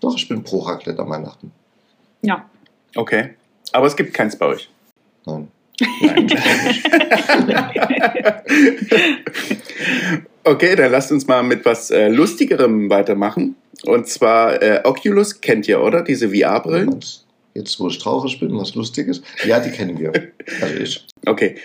Doch, 0.00 0.16
ich 0.16 0.26
bin 0.28 0.42
pro 0.42 0.60
Raclette 0.60 1.02
an 1.02 1.10
Weihnachten. 1.10 1.52
ja. 2.22 2.48
Okay. 2.96 3.34
Aber 3.74 3.88
es 3.88 3.96
gibt 3.96 4.14
keins 4.14 4.38
bei 4.38 4.46
euch. 4.46 4.70
Nein. 5.26 5.48
Nein. 6.00 6.28
okay, 10.44 10.76
dann 10.76 10.92
lasst 10.92 11.10
uns 11.10 11.26
mal 11.26 11.42
mit 11.42 11.64
was 11.64 11.90
äh, 11.90 12.08
Lustigerem 12.08 12.88
weitermachen. 12.88 13.56
Und 13.84 14.06
zwar 14.06 14.62
äh, 14.62 14.80
Oculus 14.84 15.40
kennt 15.40 15.66
ihr, 15.66 15.82
oder? 15.82 16.02
Diese 16.02 16.30
VR-Brillen? 16.30 17.00
Jetzt, 17.54 17.80
wo 17.80 17.88
ich 17.88 17.98
traurig 17.98 18.38
bin, 18.38 18.56
was 18.56 18.76
Lustiges. 18.76 19.22
Ja, 19.44 19.58
die 19.58 19.70
kennen 19.70 19.98
wir. 19.98 20.12
Also 20.60 20.76
ich. 20.76 21.04
Okay. 21.26 21.56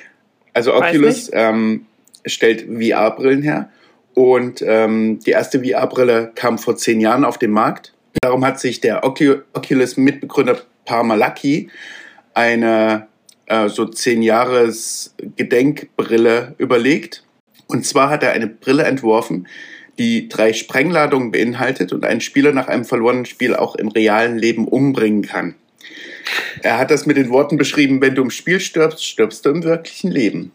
Also 0.54 0.72
Weiß 0.72 0.96
Oculus 0.96 1.30
ähm, 1.34 1.86
stellt 2.25 2.62
VR-Brillen 2.62 3.44
her. 3.44 3.70
Und 4.16 4.63
ähm, 4.66 5.20
die 5.20 5.32
erste 5.32 5.63
VR-Brille 5.63 6.32
kam 6.34 6.58
vor 6.58 6.75
zehn 6.75 7.00
Jahren 7.00 7.24
auf 7.24 7.38
den 7.38 7.51
Markt. 7.51 7.94
Darum 8.22 8.44
hat 8.44 8.60
sich 8.60 8.82
der 8.82 9.04
Ocu- 9.04 9.44
Oculus-Mitbegründer 9.54 10.60
Parmalaki 10.89 11.69
eine 12.34 13.08
äh, 13.46 13.69
so 13.69 13.86
zehn 13.86 14.24
Jahres 14.24 15.13
Gedenkbrille 15.36 16.55
überlegt. 16.58 17.24
Und 17.67 17.86
zwar 17.86 18.10
hat 18.10 18.24
er 18.24 18.31
eine 18.31 18.48
Brille 18.48 18.84
entworfen, 18.84 19.48
die 20.00 20.29
drei 20.29 20.53
Sprengladungen 20.53 21.31
beinhaltet 21.31 21.93
und 21.93 22.05
einen 22.05 22.22
Spieler 22.22 22.53
nach 22.53 22.67
einem 22.67 22.86
verlorenen 22.86 23.25
Spiel 23.25 23.55
auch 23.55 23.75
im 23.75 23.89
realen 23.89 24.39
Leben 24.39 24.67
umbringen 24.67 25.22
kann. 25.22 25.53
Er 26.63 26.79
hat 26.79 26.89
das 26.89 27.05
mit 27.05 27.17
den 27.17 27.29
Worten 27.29 27.58
beschrieben, 27.58 28.01
wenn 28.01 28.15
du 28.15 28.24
im 28.24 28.31
Spiel 28.31 28.60
stirbst, 28.60 29.05
stirbst 29.05 29.46
du 29.46 29.50
im 29.50 29.63
wirklichen 29.63 30.10
Leben. 30.10 30.51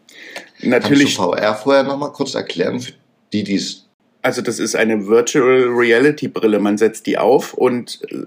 Natürlich, 0.61 1.15
Kannst 1.15 1.33
du 1.33 1.37
VR 1.37 1.55
vorher 1.55 1.83
nochmal 1.83 2.11
kurz 2.11 2.35
erklären, 2.35 2.81
für 2.81 2.91
die, 3.31 3.43
die 3.43 3.55
es. 3.55 3.85
also 4.21 4.41
das 4.41 4.59
ist 4.59 4.75
eine 4.75 5.07
Virtual 5.07 5.67
Reality 5.69 6.27
Brille. 6.27 6.59
Man 6.59 6.77
setzt 6.77 7.05
die 7.05 7.17
auf 7.17 7.53
und 7.53 8.01
äh, 8.09 8.25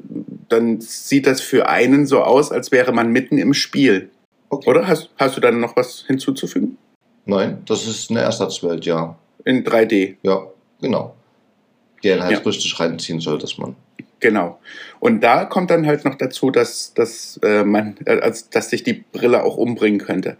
dann 0.49 0.81
sieht 0.81 1.27
das 1.27 1.41
für 1.41 1.69
einen 1.69 2.07
so 2.07 2.23
aus, 2.23 2.51
als 2.53 2.73
wäre 2.73 2.93
man 2.93 3.11
mitten 3.11 3.39
im 3.39 3.55
Spiel. 3.55 4.11
Okay. 4.51 4.71
Oder? 4.71 4.87
Hast, 4.87 5.11
hast 5.19 5.37
du 5.37 5.41
dann 5.41 5.61
noch 5.61 5.77
was 5.77 6.05
hinzuzufügen? 6.07 6.79
Nein, 7.27 7.63
das 7.67 7.87
ist 7.87 8.11
eine 8.11 8.21
Ersatzwelt, 8.21 8.87
ja. 8.87 9.17
In 9.45 9.65
3D. 9.65 10.17
Ja, 10.23 10.47
genau. 10.81 11.15
Die 12.03 12.13
einen 12.13 12.23
halt 12.23 12.33
Ja. 12.33 12.39
richtig 12.39 12.79
reinziehen 12.81 13.21
soll, 13.21 13.39
dass 13.39 13.59
man. 13.59 13.77
Genau. 14.21 14.59
Und 14.99 15.21
da 15.23 15.45
kommt 15.45 15.71
dann 15.71 15.87
halt 15.87 16.05
noch 16.05 16.17
dazu, 16.17 16.51
dass, 16.51 16.93
dass, 16.95 17.39
äh, 17.45 17.63
man, 17.65 17.97
äh, 18.05 18.33
dass 18.51 18.71
sich 18.71 18.83
die 18.83 19.05
Brille 19.13 19.45
auch 19.45 19.57
umbringen 19.57 20.01
könnte. 20.01 20.37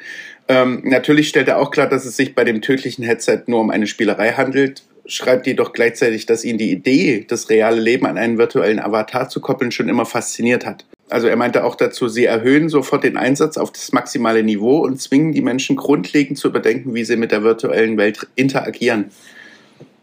Ähm, 0.49 0.81
natürlich 0.85 1.29
stellt 1.29 1.47
er 1.49 1.59
auch 1.59 1.71
klar, 1.71 1.89
dass 1.89 2.05
es 2.05 2.17
sich 2.17 2.35
bei 2.35 2.45
dem 2.45 2.61
tödlichen 2.61 3.05
Headset 3.05 3.43
nur 3.47 3.61
um 3.61 3.71
eine 3.71 3.87
Spielerei 3.87 4.33
handelt, 4.33 4.83
schreibt 5.09 5.47
jedoch 5.47 5.73
gleichzeitig, 5.73 6.27
dass 6.27 6.45
ihn 6.45 6.59
die 6.59 6.71
Idee, 6.71 7.25
das 7.27 7.49
reale 7.51 7.81
Leben 7.81 8.07
an 8.07 8.19
einen 8.19 8.39
virtuellen 8.39 8.79
Avatar 8.79 9.29
zu 9.29 9.41
koppeln, 9.41 9.73
schon 9.73 9.89
immer 9.89 10.05
fasziniert 10.07 10.65
hat. 10.67 10.85
Also 11.11 11.27
er 11.27 11.37
meinte 11.37 11.65
auch 11.65 11.75
dazu, 11.75 12.09
sie 12.09 12.27
erhöhen 12.27 12.69
sofort 12.69 13.03
den 13.05 13.17
Einsatz 13.17 13.57
auf 13.57 13.73
das 13.73 13.93
maximale 13.93 14.43
Niveau 14.43 14.79
und 14.81 15.01
zwingen 15.01 15.33
die 15.33 15.41
Menschen 15.41 15.75
grundlegend 15.77 16.37
zu 16.39 16.49
überdenken, 16.49 16.95
wie 16.95 17.05
sie 17.05 17.17
mit 17.17 17.33
der 17.33 17.43
virtuellen 17.43 17.97
Welt 17.97 18.27
interagieren. 18.37 19.07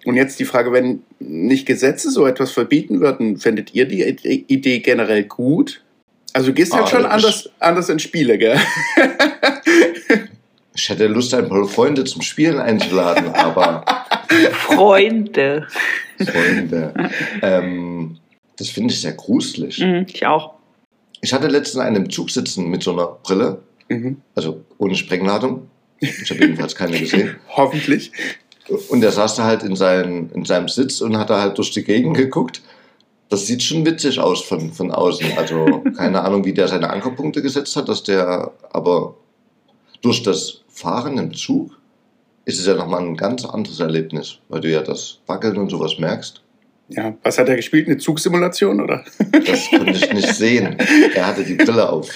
Und 0.05 0.15
jetzt 0.15 0.39
die 0.39 0.45
Frage, 0.45 0.71
wenn 0.71 1.03
nicht 1.19 1.65
Gesetze 1.67 2.09
so 2.11 2.25
etwas 2.25 2.51
verbieten 2.51 2.99
würden, 3.01 3.37
findet 3.37 3.73
ihr 3.75 3.85
die 3.85 4.01
Ide- 4.03 4.43
Idee 4.47 4.79
generell 4.79 5.23
gut? 5.23 5.81
Also 6.33 6.47
du 6.47 6.53
gehst 6.53 6.73
halt 6.73 6.85
Ah, 6.85 6.87
schon 6.87 7.01
ich- 7.01 7.07
anders, 7.07 7.49
anders 7.59 7.89
in 7.89 7.99
Spiele, 7.99 8.37
gell? 8.37 8.59
Ich 10.75 10.89
hätte 10.89 11.07
Lust, 11.07 11.33
ein 11.33 11.47
paar 11.47 11.65
Freunde 11.67 12.03
zum 12.03 12.21
Spielen 12.21 12.59
einzuladen, 12.59 13.27
aber 13.33 13.85
Freunde. 14.51 15.67
Freunde. 16.19 16.93
ähm, 17.41 18.17
das 18.57 18.69
finde 18.69 18.93
ich 18.93 19.01
sehr 19.01 19.13
gruselig. 19.13 19.79
Mhm, 19.79 20.05
ich 20.11 20.25
auch. 20.25 20.53
Ich 21.21 21.33
hatte 21.33 21.47
letztens 21.47 21.83
einen 21.83 21.95
im 21.95 22.09
Zug 22.09 22.29
sitzen 22.29 22.69
mit 22.69 22.83
so 22.83 22.93
einer 22.93 23.07
Brille, 23.23 23.59
Mhm. 23.87 24.17
also 24.33 24.61
ohne 24.79 24.95
Sprengladung. 24.95 25.67
Ich 25.99 26.29
habe 26.31 26.41
jedenfalls 26.41 26.75
keine 26.75 26.97
gesehen. 26.99 27.35
Hoffentlich. 27.55 28.11
Und 28.89 29.03
er 29.03 29.11
saß 29.11 29.35
da 29.35 29.43
halt 29.43 29.61
in, 29.61 29.75
sein, 29.75 30.31
in 30.33 30.43
seinem 30.43 30.67
Sitz 30.69 31.01
und 31.01 31.17
hat 31.17 31.29
da 31.29 31.39
halt 31.39 31.57
durch 31.59 31.69
die 31.71 31.83
Gegend 31.83 32.17
geguckt. 32.17 32.63
Das 33.29 33.45
sieht 33.45 33.61
schon 33.61 33.85
witzig 33.85 34.19
aus 34.19 34.41
von, 34.41 34.71
von 34.73 34.91
außen. 34.91 35.37
Also 35.37 35.83
keine 35.95 36.21
Ahnung, 36.23 36.45
wie 36.45 36.53
der 36.53 36.67
seine 36.67 36.89
Ankerpunkte 36.89 37.41
gesetzt 37.43 37.75
hat, 37.75 37.89
dass 37.89 38.01
der, 38.03 38.51
aber 38.71 39.15
durch 40.01 40.23
das 40.23 40.61
Fahren 40.67 41.17
im 41.19 41.33
Zug 41.33 41.74
ist 42.45 42.59
es 42.59 42.65
ja 42.67 42.75
nochmal 42.75 43.01
ein 43.01 43.17
ganz 43.17 43.43
anderes 43.43 43.79
Erlebnis, 43.79 44.37
weil 44.49 44.61
du 44.61 44.69
ja 44.69 44.81
das 44.81 45.19
Wackeln 45.25 45.57
und 45.57 45.69
sowas 45.69 45.97
merkst. 45.97 46.41
Ja, 46.89 47.15
was 47.23 47.37
hat 47.39 47.49
er 47.49 47.55
gespielt? 47.55 47.87
Eine 47.87 47.97
Zugsimulation, 47.97 48.79
oder? 48.79 49.03
Das 49.31 49.69
konnte 49.71 49.91
ich 49.91 50.13
nicht 50.13 50.35
sehen. 50.35 50.77
Er 51.15 51.27
hatte 51.27 51.43
die 51.43 51.55
Brille 51.55 51.89
auf. 51.89 52.09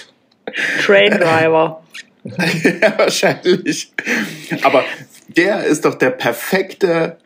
Train 0.84 1.12
Driver. 1.12 1.82
ja, 2.24 2.98
wahrscheinlich. 2.98 3.92
Aber 4.62 4.84
der 5.28 5.64
ist 5.64 5.84
doch 5.84 5.94
der 5.94 6.10
perfekte, 6.10 7.16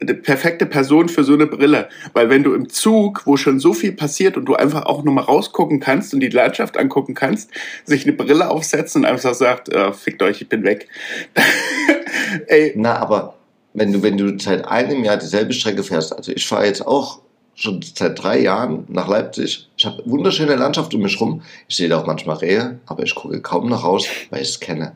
die 0.00 0.14
perfekte 0.14 0.66
Person 0.66 1.08
für 1.08 1.24
so 1.24 1.34
eine 1.34 1.46
Brille. 1.46 1.88
Weil 2.12 2.28
wenn 2.28 2.42
du 2.42 2.54
im 2.54 2.68
Zug, 2.68 3.26
wo 3.26 3.36
schon 3.36 3.60
so 3.60 3.72
viel 3.72 3.92
passiert 3.92 4.36
und 4.36 4.44
du 4.44 4.54
einfach 4.54 4.84
auch 4.86 5.02
nur 5.02 5.14
mal 5.14 5.22
rausgucken 5.22 5.80
kannst 5.80 6.12
und 6.12 6.20
die 6.20 6.28
Landschaft 6.28 6.76
angucken 6.76 7.14
kannst, 7.14 7.50
sich 7.84 8.04
eine 8.04 8.12
Brille 8.12 8.50
aufsetzen 8.50 9.02
und 9.02 9.10
einfach 9.10 9.34
sagt, 9.34 9.70
äh, 9.70 9.92
fickt 9.92 10.22
euch, 10.22 10.42
ich 10.42 10.48
bin 10.48 10.64
weg. 10.64 10.88
Ey, 12.46 12.72
Na, 12.76 12.96
aber 12.96 13.36
wenn 13.72 13.92
du, 13.92 14.02
wenn 14.02 14.16
du 14.16 14.38
seit 14.38 14.66
einem 14.66 15.04
Jahr 15.04 15.16
dieselbe 15.16 15.52
Strecke 15.52 15.82
fährst, 15.82 16.14
also 16.14 16.32
ich 16.32 16.46
fahre 16.46 16.66
jetzt 16.66 16.86
auch 16.86 17.20
schon 17.54 17.80
seit 17.82 18.22
drei 18.22 18.40
Jahren 18.40 18.84
nach 18.88 19.08
Leipzig. 19.08 19.68
Ich 19.76 19.86
habe 19.86 20.02
wunderschöne 20.04 20.56
Landschaft 20.56 20.94
um 20.94 21.00
mich 21.00 21.18
rum. 21.20 21.42
Ich 21.68 21.76
sehe 21.76 21.88
da 21.88 22.00
auch 22.00 22.06
manchmal 22.06 22.36
Rehe, 22.36 22.78
aber 22.84 23.02
ich 23.02 23.14
gucke 23.14 23.40
kaum 23.40 23.68
noch 23.68 23.82
raus, 23.82 24.06
weil 24.30 24.42
ich 24.42 24.50
es 24.50 24.60
kenne. 24.60 24.92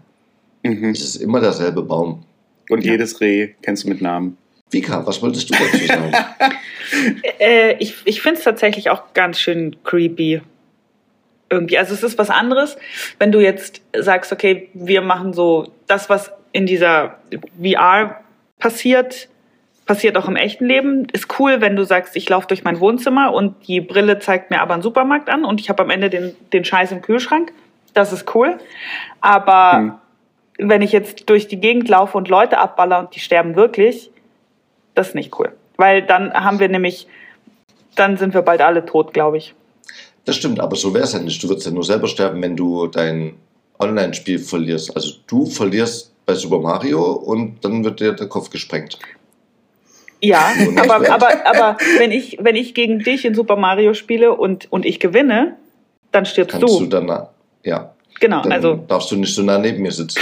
mhm. 0.63 0.91
Es 0.91 1.01
ist 1.01 1.17
immer 1.17 1.41
derselbe 1.41 1.83
Baum. 1.83 2.25
und 2.69 2.85
jedes 2.85 3.21
Reh 3.21 3.55
kennst 3.63 3.85
du 3.85 3.89
mit 3.89 4.03
Namen. 4.03 4.37
Vika, 4.71 5.05
was 5.07 5.21
wolltest 5.23 5.51
du 5.51 5.55
dazu 5.55 5.87
sagen? 5.87 6.13
Äh, 7.39 7.77
ich 7.79 7.95
ich 8.05 8.21
finde 8.21 8.39
es 8.39 8.45
tatsächlich 8.45 8.91
auch 8.91 9.15
ganz 9.15 9.39
schön 9.39 9.77
creepy. 9.85 10.43
Irgendwie. 11.49 11.79
Also 11.79 11.95
es 11.95 12.03
ist 12.03 12.19
was 12.19 12.31
anderes, 12.31 12.77
wenn 13.21 13.31
du 13.31 13.39
jetzt 13.41 13.81
sagst, 13.97 14.33
okay, 14.33 14.71
wir 14.75 15.01
machen 15.01 15.33
so 15.33 15.71
das, 15.87 16.11
was 16.11 16.33
in 16.53 16.67
dieser 16.67 17.19
VR 17.63 18.21
passiert, 18.59 19.29
passiert 19.87 20.17
auch 20.17 20.27
im 20.29 20.35
echten 20.37 20.67
Leben. 20.67 21.07
Ist 21.13 21.39
cool, 21.39 21.61
wenn 21.61 21.77
du 21.77 21.85
sagst, 21.85 22.17
ich 22.17 22.29
laufe 22.29 22.49
durch 22.49 22.65
mein 22.65 22.81
Wohnzimmer 22.81 23.33
und 23.33 23.69
die 23.69 23.81
Brille 23.81 24.19
zeigt 24.19 24.51
mir 24.51 24.61
aber 24.61 24.75
einen 24.75 24.83
Supermarkt 24.83 25.29
an 25.29 25.45
und 25.45 25.61
ich 25.61 25.69
habe 25.69 25.83
am 25.85 25.91
Ende 25.91 26.11
den, 26.11 26.35
den 26.53 26.65
Scheiß 26.65 26.91
im 26.91 27.03
Kühlschrank. 27.03 27.53
Das 27.95 28.13
ist 28.13 28.35
cool. 28.35 28.59
Aber 29.21 29.73
Hm. 29.79 29.93
wenn 30.59 30.83
ich 30.83 30.91
jetzt 30.93 31.29
durch 31.31 31.47
die 31.47 31.61
Gegend 31.61 31.89
laufe 31.89 32.19
und 32.19 32.29
Leute 32.29 32.59
abballer 32.59 32.99
und 32.99 33.15
die 33.15 33.21
sterben 33.21 33.55
wirklich, 33.55 34.11
das 35.01 35.09
ist 35.09 35.15
nicht 35.15 35.39
cool. 35.39 35.53
Weil 35.77 36.03
dann 36.03 36.33
haben 36.33 36.61
wir 36.61 36.69
nämlich, 36.69 37.07
dann 37.97 38.17
sind 38.17 38.35
wir 38.35 38.43
bald 38.43 38.61
alle 38.61 38.85
tot, 38.85 39.15
glaube 39.15 39.39
ich. 39.39 39.55
Das 40.27 40.37
stimmt, 40.37 40.61
aber 40.61 40.77
so 40.77 40.93
wäre 40.93 41.05
es 41.05 41.15
ja 41.15 41.19
nicht. 41.19 41.43
Du 41.43 41.49
würdest 41.49 41.67
ja 41.67 41.73
nur 41.73 41.85
selber 41.85 42.07
sterben, 42.07 42.43
wenn 42.43 42.55
du 42.55 42.87
dein 42.87 43.35
Online-Spiel 43.79 44.39
verlierst. 44.39 44.95
Also 44.95 45.15
du 45.27 45.47
verlierst 45.47 46.13
bei 46.27 46.35
Super 46.35 46.59
Mario 46.59 47.13
und 47.13 47.65
dann 47.65 47.83
wird 47.83 48.01
dir 48.01 48.13
der 48.13 48.29
Kopf 48.29 48.51
gesprengt. 48.51 48.99
Ja, 50.23 50.53
aber, 50.77 51.11
aber, 51.11 51.47
aber 51.47 51.77
wenn, 51.97 52.13
ich, 52.13 52.37
wenn 52.41 52.57
ich 52.57 52.75
gegen 52.75 52.99
dich 52.99 53.25
in 53.25 53.35
Super 53.35 53.57
Mario 53.57 53.95
spiele 53.95 54.35
und, 54.35 54.71
und 54.71 54.85
ich 54.85 55.01
gewinne, 55.01 55.57
dann 56.13 56.27
stirbst 56.27 56.59
Kannst 56.59 56.75
du 56.75 56.81
du. 56.81 56.87
dann, 56.87 57.29
ja, 57.65 57.95
Genau, 58.21 58.43
dann 58.43 58.53
also 58.53 58.75
darfst 58.87 59.11
du 59.11 59.17
nicht 59.17 59.35
so 59.35 59.43
nah 59.43 59.59
neben 59.59 59.83
mir 59.83 59.91
sitzen. 59.91 60.21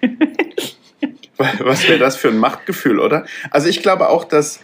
Was 1.60 1.88
wäre 1.88 1.98
das 1.98 2.16
für 2.16 2.28
ein 2.28 2.38
Machtgefühl, 2.38 2.98
oder? 2.98 3.26
Also 3.50 3.68
ich 3.68 3.82
glaube 3.82 4.08
auch, 4.08 4.24
dass 4.24 4.60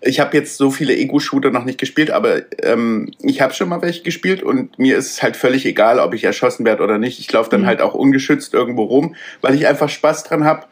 ich 0.00 0.20
habe 0.20 0.36
jetzt 0.36 0.56
so 0.56 0.70
viele 0.70 0.94
Ego-Shooter 0.94 1.50
noch 1.50 1.64
nicht 1.64 1.78
gespielt, 1.78 2.10
aber 2.10 2.42
ähm, 2.62 3.10
ich 3.20 3.40
habe 3.40 3.54
schon 3.54 3.68
mal 3.68 3.82
welche 3.82 4.02
gespielt 4.02 4.42
und 4.42 4.78
mir 4.78 4.96
ist 4.96 5.10
es 5.10 5.22
halt 5.22 5.36
völlig 5.36 5.66
egal, 5.66 5.98
ob 5.98 6.14
ich 6.14 6.24
erschossen 6.24 6.64
werde 6.64 6.84
oder 6.84 6.98
nicht. 6.98 7.18
Ich 7.18 7.32
laufe 7.32 7.50
dann 7.50 7.62
Mhm. 7.62 7.66
halt 7.66 7.80
auch 7.80 7.94
ungeschützt 7.94 8.54
irgendwo 8.54 8.84
rum, 8.84 9.16
weil 9.40 9.54
ich 9.54 9.66
einfach 9.66 9.88
Spaß 9.88 10.24
dran 10.24 10.44
habe, 10.44 10.66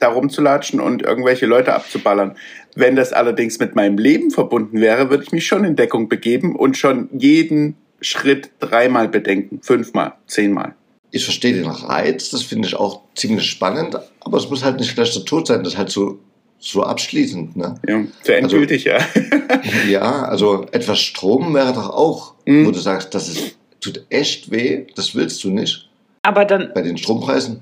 da 0.00 0.08
rumzulatschen 0.08 0.80
und 0.80 1.02
irgendwelche 1.02 1.46
Leute 1.46 1.74
abzuballern. 1.74 2.36
Wenn 2.74 2.94
das 2.94 3.12
allerdings 3.12 3.58
mit 3.58 3.74
meinem 3.74 3.98
Leben 3.98 4.30
verbunden 4.30 4.80
wäre, 4.80 5.10
würde 5.10 5.24
ich 5.24 5.32
mich 5.32 5.46
schon 5.46 5.64
in 5.64 5.74
Deckung 5.74 6.08
begeben 6.08 6.54
und 6.54 6.76
schon 6.76 7.08
jeden 7.12 7.76
Schritt 8.00 8.50
dreimal 8.60 9.08
bedenken, 9.08 9.60
fünfmal, 9.62 10.12
zehnmal. 10.26 10.74
Ich 11.10 11.24
verstehe 11.24 11.54
den 11.54 11.66
Reiz, 11.66 12.30
das 12.30 12.42
finde 12.42 12.68
ich 12.68 12.74
auch 12.76 13.00
ziemlich 13.14 13.44
spannend, 13.48 13.96
aber 14.20 14.36
es 14.38 14.48
muss 14.50 14.62
halt 14.64 14.78
nicht 14.78 14.94
gleich 14.94 15.12
der 15.14 15.24
Tod 15.24 15.46
sein, 15.46 15.64
das 15.64 15.72
ist 15.74 15.78
halt 15.78 15.90
so, 15.90 16.18
so 16.58 16.82
abschließend. 16.82 17.56
Ne? 17.56 17.74
Ja, 17.88 18.04
so 18.22 18.32
endgültig, 18.32 18.84
ja. 18.84 18.98
Ja, 19.88 20.22
also 20.24 20.66
etwas 20.72 20.98
Strom 21.00 21.54
wäre 21.54 21.72
doch 21.72 21.90
auch, 21.90 22.34
Mhm. 22.46 22.66
wo 22.66 22.70
du 22.70 22.78
sagst, 22.78 23.14
das 23.14 23.28
ist, 23.28 23.56
tut 23.80 24.04
echt 24.10 24.50
weh, 24.50 24.86
das 24.96 25.14
willst 25.14 25.42
du 25.44 25.50
nicht 25.50 25.88
aber 26.22 26.44
dann, 26.44 26.72
bei 26.74 26.82
den 26.82 26.98
Strompreisen. 26.98 27.60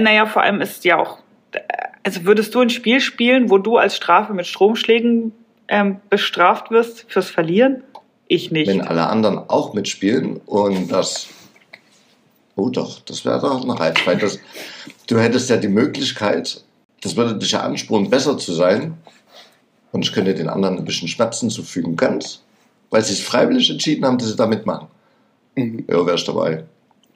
naja, 0.00 0.26
vor 0.26 0.42
allem 0.42 0.60
ist 0.60 0.84
ja 0.84 0.98
auch, 1.00 1.18
also 2.04 2.24
würdest 2.24 2.54
du 2.54 2.60
ein 2.60 2.70
Spiel 2.70 3.00
spielen, 3.00 3.50
wo 3.50 3.58
du 3.58 3.76
als 3.76 3.96
Strafe 3.96 4.34
mit 4.34 4.46
Stromschlägen 4.46 5.32
ähm, 5.68 5.96
bestraft 6.10 6.70
wirst 6.70 7.06
fürs 7.08 7.30
Verlieren? 7.30 7.82
Ich 8.28 8.50
nicht. 8.52 8.68
Wenn 8.68 8.82
alle 8.82 9.06
anderen 9.08 9.38
auch 9.38 9.74
mitspielen 9.74 10.36
und 10.46 10.92
das, 10.92 11.26
oh 12.56 12.68
doch, 12.68 13.00
das 13.00 13.24
wäre 13.24 13.40
doch 13.40 13.62
ein 13.62 13.70
Reiz, 13.70 13.98
weil 14.04 14.16
das, 14.16 14.38
du 15.06 15.18
hättest 15.18 15.50
ja 15.50 15.56
die 15.56 15.68
Möglichkeit, 15.68 16.62
das 17.02 17.16
würde 17.16 17.36
dich 17.36 17.52
ja 17.52 17.60
anspornen, 17.60 18.10
besser 18.10 18.38
zu 18.38 18.52
sein 18.52 18.94
und 19.92 20.04
ich 20.04 20.12
könnte 20.12 20.34
den 20.34 20.48
anderen 20.48 20.78
ein 20.78 20.84
bisschen 20.84 21.08
Schmerzen 21.08 21.50
zufügen, 21.50 21.96
ganz, 21.96 22.42
weil 22.90 23.02
sie 23.02 23.12
es 23.14 23.20
freiwillig 23.20 23.70
entschieden 23.70 24.04
haben, 24.04 24.18
dass 24.18 24.28
sie 24.28 24.36
da 24.36 24.46
mitmachen. 24.46 24.88
Mhm. 25.56 25.84
Ja, 25.88 26.04
wärst 26.06 26.28
dabei. 26.28 26.64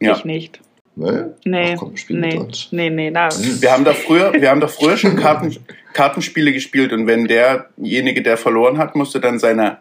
ja. 0.00 0.16
Ich 0.16 0.24
nicht. 0.24 0.60
Ne? 0.98 1.34
Nee, 1.44 1.74
Ach 1.74 1.78
komm, 1.78 1.96
spiel 1.96 2.18
mit 2.18 2.32
nee, 2.32 2.38
uns. 2.38 2.68
nee, 2.72 2.90
nee, 2.90 3.08
na. 3.08 3.28
Wir 3.30 3.70
haben 3.70 3.84
doch 3.84 3.94
früher, 3.94 4.32
wir 4.32 4.50
haben 4.50 4.60
doch 4.60 4.70
früher 4.70 4.96
schon 4.96 5.14
Karten, 5.14 5.56
Kartenspiele 5.92 6.52
gespielt 6.52 6.92
und 6.92 7.06
wenn 7.06 7.28
derjenige, 7.28 8.20
der 8.20 8.36
verloren 8.36 8.78
hat, 8.78 8.96
musste 8.96 9.20
dann 9.20 9.38
seine 9.38 9.78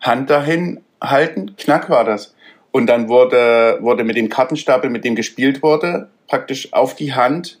Hand 0.00 0.30
dahin 0.30 0.80
halten, 1.00 1.56
knack 1.56 1.90
war 1.90 2.04
das. 2.04 2.34
Und 2.72 2.86
dann 2.86 3.08
wurde, 3.08 3.78
wurde 3.80 4.04
mit 4.04 4.16
dem 4.16 4.28
Kartenstapel, 4.28 4.90
mit 4.90 5.04
dem 5.04 5.16
gespielt 5.16 5.62
wurde, 5.62 6.08
praktisch 6.28 6.72
auf 6.72 6.94
die 6.94 7.14
Hand 7.14 7.58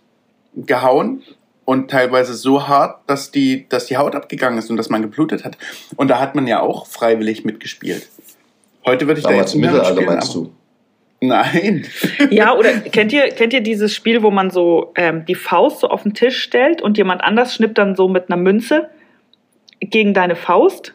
gehauen 0.54 1.22
und 1.64 1.90
teilweise 1.90 2.34
so 2.34 2.68
hart, 2.68 3.00
dass 3.08 3.30
die, 3.30 3.68
dass 3.68 3.86
die 3.86 3.96
Haut 3.96 4.14
abgegangen 4.14 4.58
ist 4.58 4.70
und 4.70 4.76
dass 4.76 4.88
man 4.88 5.02
geblutet 5.02 5.44
hat. 5.44 5.56
Und 5.96 6.08
da 6.08 6.20
hat 6.20 6.34
man 6.34 6.46
ja 6.46 6.60
auch 6.60 6.86
freiwillig 6.86 7.44
mitgespielt. 7.44 8.08
Heute 8.84 9.06
würde 9.06 9.20
ich 9.20 9.24
Damals 9.24 9.38
da 9.38 9.42
jetzt 9.42 9.54
nicht 9.54 9.62
mehr 9.62 9.72
Mittelalter 9.72 10.00
mitspielen, 10.00 10.18
meinst 10.18 10.36
aber- 10.36 10.44
du? 10.46 10.52
Nein. 11.22 11.86
Ja, 12.30 12.56
oder 12.56 12.72
kennt 12.72 13.12
ihr, 13.12 13.28
kennt 13.28 13.52
ihr 13.52 13.60
dieses 13.60 13.94
Spiel, 13.94 14.22
wo 14.22 14.30
man 14.30 14.50
so 14.50 14.92
ähm, 14.96 15.24
die 15.26 15.34
Faust 15.34 15.80
so 15.80 15.88
auf 15.88 16.02
den 16.02 16.14
Tisch 16.14 16.42
stellt 16.42 16.80
und 16.80 16.96
jemand 16.96 17.22
anders 17.22 17.54
schnippt 17.54 17.78
dann 17.78 17.94
so 17.94 18.08
mit 18.08 18.30
einer 18.30 18.40
Münze 18.40 18.88
gegen 19.80 20.14
deine 20.14 20.36
Faust? 20.36 20.94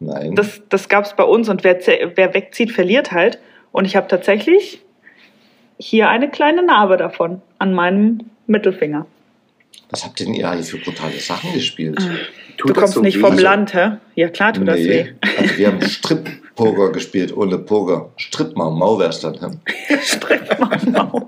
Nein. 0.00 0.34
Das, 0.36 0.62
das 0.68 0.88
gab 0.88 1.04
es 1.04 1.14
bei 1.14 1.24
uns 1.24 1.48
und 1.48 1.64
wer, 1.64 1.78
wer 2.14 2.34
wegzieht, 2.34 2.70
verliert 2.70 3.12
halt. 3.12 3.38
Und 3.74 3.86
ich 3.86 3.96
habe 3.96 4.06
tatsächlich 4.06 4.80
hier 5.78 6.08
eine 6.08 6.30
kleine 6.30 6.62
Narbe 6.64 6.96
davon 6.96 7.42
an 7.58 7.74
meinem 7.74 8.20
Mittelfinger. 8.46 9.04
Was 9.90 10.04
habt 10.04 10.20
denn 10.20 10.32
ihr 10.32 10.48
alle 10.48 10.62
für 10.62 10.78
brutale 10.78 11.18
Sachen 11.18 11.52
gespielt? 11.52 11.98
Tut 12.56 12.70
du 12.70 12.74
kommst 12.74 12.94
so 12.94 13.00
nicht 13.00 13.16
weh? 13.16 13.20
vom 13.20 13.36
Land, 13.36 13.74
hä? 13.74 13.96
Ja, 14.14 14.28
klar 14.28 14.52
tut 14.52 14.68
das 14.68 14.76
weh. 14.78 15.06
Also 15.38 15.58
wir 15.58 15.66
haben 15.66 15.82
Strip-Poker 15.88 16.92
gespielt, 16.92 17.36
ohne 17.36 17.58
Poker. 17.58 18.10
Strip-Mau, 18.16 18.70
Mau 18.70 18.96
wär's 19.00 19.18
dann. 19.18 19.34
Hä? 19.40 19.96
Streck 20.02 20.60
mal 20.60 20.78
auf. 20.96 21.24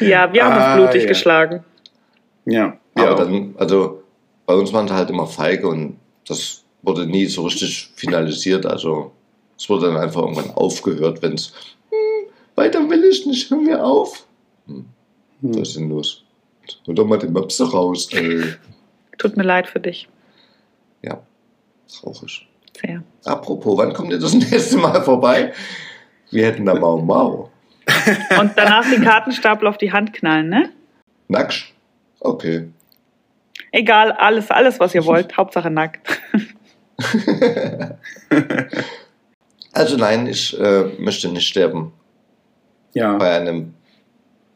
ja, 0.00 0.32
wir 0.32 0.44
haben 0.44 0.52
Ah, 0.52 0.74
uns 0.74 0.82
blutig 0.84 1.02
ja. 1.02 1.08
geschlagen. 1.08 1.64
Ja. 2.44 2.76
Aber 2.94 3.04
ja. 3.08 3.14
dann, 3.16 3.54
also 3.58 4.04
bei 4.46 4.54
uns 4.54 4.72
waren 4.72 4.86
sie 4.86 4.94
halt 4.94 5.10
immer 5.10 5.26
feige 5.26 5.66
und 5.66 5.98
das 6.28 6.62
wurde 6.86 7.06
nie 7.06 7.26
so 7.26 7.42
richtig 7.42 7.90
finalisiert. 7.96 8.64
Also 8.64 9.12
es 9.58 9.68
wurde 9.68 9.86
dann 9.88 9.96
einfach 9.96 10.22
irgendwann 10.22 10.50
aufgehört, 10.52 11.20
wenn 11.22 11.34
es 11.34 11.52
hm, 11.90 12.30
weiter 12.54 12.88
will 12.88 13.04
ich 13.04 13.26
nicht, 13.26 13.50
hör 13.50 13.58
mir 13.58 13.84
auf. 13.84 14.26
Hm, 14.66 14.86
Hm. 15.42 15.54
was 15.58 15.68
ist 15.68 15.76
denn 15.76 15.90
los? 15.90 16.24
Hol 16.86 16.94
doch 16.94 17.06
mal 17.06 17.18
den 17.18 17.32
Möpse 17.32 17.70
raus. 17.70 18.08
Ey. 18.12 18.54
Tut 19.18 19.36
mir 19.36 19.42
leid 19.44 19.66
für 19.68 19.80
dich. 19.80 20.08
Ja, 21.02 21.20
traurig. 21.88 22.48
Sehr. 22.80 23.02
Apropos, 23.24 23.78
wann 23.78 23.92
kommt 23.92 24.10
ihr 24.10 24.18
das 24.18 24.34
nächste 24.50 24.76
Mal 24.78 25.02
vorbei? 25.02 25.52
Wir 26.30 26.46
hätten 26.46 26.66
da 26.66 26.74
Mau 26.74 26.98
Mau. 26.98 27.50
Und 28.40 28.52
danach 28.56 28.88
den 28.90 29.02
Kartenstapel 29.02 29.68
auf 29.68 29.78
die 29.78 29.92
Hand 29.92 30.12
knallen, 30.12 30.48
ne? 30.48 30.72
Nackt? 31.28 31.72
Okay. 32.20 32.68
Egal, 33.70 34.10
alles, 34.12 34.50
alles, 34.50 34.80
was 34.80 34.94
ihr 34.94 35.04
wollt. 35.04 35.36
Hauptsache 35.36 35.70
nackt. 35.70 36.20
Also 39.76 39.98
nein, 39.98 40.26
ich 40.26 40.58
äh, 40.58 40.84
möchte 40.98 41.28
nicht 41.28 41.46
sterben 41.46 41.92
ja. 42.94 43.18
bei 43.18 43.30
einem 43.38 43.74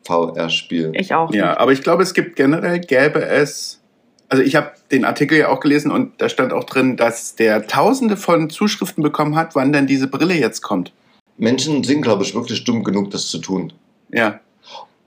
VR-Spiel. 0.06 0.92
Ich 0.94 1.12
auch. 1.12 1.30
Ja, 1.34 1.50
nicht. 1.50 1.60
aber 1.60 1.72
ich 1.72 1.82
glaube, 1.82 2.02
es 2.02 2.14
gibt 2.14 2.36
generell, 2.36 2.80
gäbe 2.80 3.22
es, 3.26 3.82
also 4.30 4.42
ich 4.42 4.56
habe 4.56 4.70
den 4.90 5.04
Artikel 5.04 5.36
ja 5.36 5.48
auch 5.50 5.60
gelesen 5.60 5.90
und 5.90 6.22
da 6.22 6.30
stand 6.30 6.54
auch 6.54 6.64
drin, 6.64 6.96
dass 6.96 7.34
der 7.36 7.66
tausende 7.66 8.16
von 8.16 8.48
Zuschriften 8.48 9.02
bekommen 9.02 9.36
hat, 9.36 9.54
wann 9.54 9.74
denn 9.74 9.86
diese 9.86 10.06
Brille 10.06 10.34
jetzt 10.34 10.62
kommt. 10.62 10.90
Menschen 11.36 11.84
sind, 11.84 12.00
glaube 12.00 12.22
ich, 12.22 12.34
wirklich 12.34 12.64
dumm 12.64 12.82
genug, 12.82 13.10
das 13.10 13.28
zu 13.28 13.38
tun. 13.38 13.74
Ja, 14.10 14.40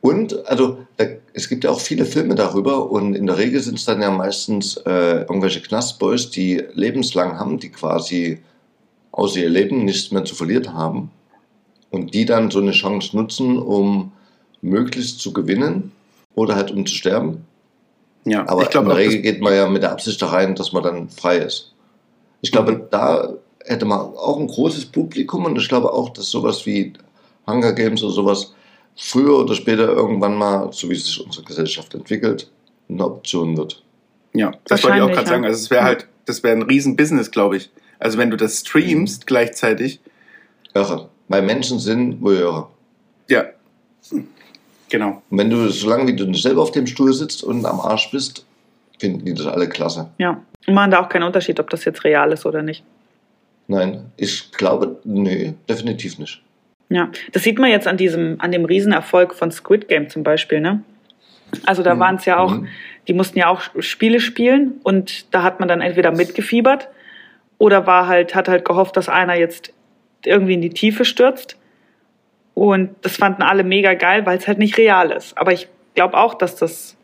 Und, 0.01 0.45
also, 0.47 0.85
da, 0.97 1.05
es 1.33 1.49
gibt 1.49 1.63
ja 1.63 1.71
auch 1.71 1.79
viele 1.79 2.05
Filme 2.05 2.35
darüber 2.35 2.91
und 2.91 3.15
in 3.15 3.25
der 3.25 3.37
Regel 3.37 3.59
sind 3.59 3.79
es 3.79 3.85
dann 3.85 4.01
ja 4.01 4.11
meistens 4.11 4.77
äh, 4.77 5.21
irgendwelche 5.21 5.61
Knastboys, 5.61 6.29
die 6.29 6.63
lebenslang 6.73 7.39
haben, 7.39 7.59
die 7.59 7.69
quasi 7.69 8.39
außer 9.11 9.39
ihr 9.39 9.49
Leben 9.49 9.83
nichts 9.83 10.11
mehr 10.11 10.25
zu 10.25 10.35
verlieren 10.35 10.73
haben 10.73 11.11
und 11.89 12.13
die 12.13 12.25
dann 12.25 12.51
so 12.51 12.59
eine 12.59 12.72
Chance 12.72 13.15
nutzen, 13.15 13.57
um 13.57 14.11
möglichst 14.61 15.19
zu 15.19 15.33
gewinnen 15.33 15.91
oder 16.35 16.55
halt 16.55 16.72
um 16.72 16.85
zu 16.85 16.93
sterben. 16.96 17.46
ja. 18.25 18.48
Aber 18.48 18.63
ich 18.63 18.69
glaube 18.69 18.91
in 18.91 18.96
der 18.96 19.05
Regel 19.05 19.22
geht 19.22 19.41
man 19.41 19.53
ja 19.53 19.67
mit 19.67 19.83
der 19.83 19.91
Absicht 19.91 20.22
da 20.22 20.27
rein, 20.27 20.55
dass 20.55 20.72
man 20.72 20.83
dann 20.83 21.09
frei 21.09 21.37
ist. 21.37 21.74
Ich 22.41 22.51
glaube, 22.51 22.74
Mhm. 22.74 22.81
da 22.91 23.33
hätte 23.65 23.85
man 23.85 24.00
auch 24.00 24.39
ein 24.39 24.48
großes 24.48 24.85
Publikum 24.87 25.46
und 25.46 25.57
ich 25.57 25.67
glaube 25.67 25.91
auch, 25.93 26.09
dass 26.09 26.29
sowas 26.29 26.65
wie 26.65 26.93
Hunger 27.48 27.74
Games 27.74 28.03
oder 28.03 28.13
sowas 28.13 28.53
früher 28.96 29.40
oder 29.40 29.56
später 29.56 29.88
irgendwann 29.90 30.36
mal, 30.36 30.72
so 30.72 30.90
wie 30.90 30.96
sich 30.96 31.24
unsere 31.24 31.46
Gesellschaft 31.46 31.94
entwickelt, 31.94 32.50
eine 32.90 33.06
Option 33.06 33.58
wird. 33.58 33.84
ja, 34.34 34.51
das 34.66 34.84
wollte 34.84 34.98
ich 34.98 35.03
auch 35.03 35.08
gerade 35.08 35.22
ja. 35.22 35.27
sagen. 35.27 35.46
Also 35.46 35.60
es 35.60 35.70
wäre 35.72 35.84
halt, 35.84 36.08
das 36.25 36.44
wäre 36.44 36.56
ein 36.56 36.64
Riesen-Business, 36.64 37.32
glaube 37.32 37.58
ich. 37.58 37.72
Also 38.00 38.18
wenn 38.18 38.29
du 38.29 38.38
das 38.38 38.60
streamst 38.60 39.27
gleichzeitig, 39.27 40.00
Irre. 40.74 41.10
Weil 41.27 41.44
Menschen 41.44 41.79
sind 41.79 42.22
Voyeure. 42.22 42.68
ja, 43.29 43.46
genau. 44.90 45.22
Und 45.29 45.38
wenn 45.38 45.50
du, 45.50 45.70
solange 45.70 46.08
wie 46.08 46.16
du 46.16 46.25
nicht 46.25 46.44
selber 46.44 46.62
auf 46.62 46.72
dem 46.72 46.88
Stuhl 46.88 47.14
sitzt 47.14 47.44
und 47.44 47.66
am 47.66 47.79
Arsch 47.79 48.12
bist, 48.12 48.46
finden 49.00 49.25
die 49.25 49.34
das 49.34 49.48
alle 49.48 49.70
klasse. 49.70 50.10
Ja. 50.18 50.42
Und 50.68 50.74
machen 50.74 50.92
da 50.92 51.01
auch 51.01 51.10
keinen 51.10 51.24
Unterschied, 51.24 51.60
ob 51.60 51.70
das 51.70 51.86
jetzt 51.86 52.03
real 52.03 52.32
ist 52.32 52.46
oder 52.46 52.62
nicht. 52.62 52.84
Nein, 53.68 54.12
ich 54.18 54.51
glaube, 54.51 55.00
nee, 55.03 55.53
definitiv 55.70 56.20
nicht. 56.20 56.42
Ja, 56.94 57.10
das 57.32 57.42
sieht 57.44 57.58
man 57.58 57.72
jetzt 57.72 57.88
an 57.88 57.98
diesem, 57.98 58.36
an 58.40 58.51
dem 58.51 58.66
Riesenerfolg 58.66 59.34
von 59.34 59.50
Squid 59.51 59.88
Game 59.88 60.10
zum 60.10 60.22
Beispiel, 60.24 60.62
ne? 60.62 60.84
Also 61.66 61.82
da 61.82 61.96
Mhm. 61.96 62.00
waren 62.00 62.16
es 62.18 62.25
ja 62.25 62.38
auch, 62.38 62.51
Mhm. 62.51 62.68
die 63.08 63.14
mussten 63.14 63.40
ja 63.40 63.48
auch 63.48 63.62
Spiele 63.79 64.20
spielen 64.20 64.79
und 64.84 65.34
da 65.34 65.42
hat 65.42 65.60
man 65.60 65.68
dann 65.68 65.82
entweder 65.82 66.12
mitgefiebert 66.12 66.90
oder 67.58 67.88
war 67.88 68.08
halt, 68.08 68.36
hat 68.36 68.48
halt 68.48 68.64
gehofft, 68.64 68.96
dass 68.96 69.10
einer 69.10 69.34
jetzt 69.36 69.74
irgendwie 70.24 70.53
in 70.53 70.62
die 70.62 70.70
Tiefe 70.70 71.03
stürzt. 71.03 71.58
Und 72.53 72.92
das 73.01 73.18
fanden 73.18 73.42
alle 73.42 73.64
mega 73.64 73.96
geil, 73.96 74.25
weil 74.27 74.38
es 74.38 74.48
halt 74.48 74.60
nicht 74.60 74.77
real 74.77 75.12
ist. 75.12 75.36
Aber 75.38 75.51
ich 75.51 75.68
glaube 75.96 76.16
auch, 76.18 76.36
dass 76.36 76.56
das 76.56 76.96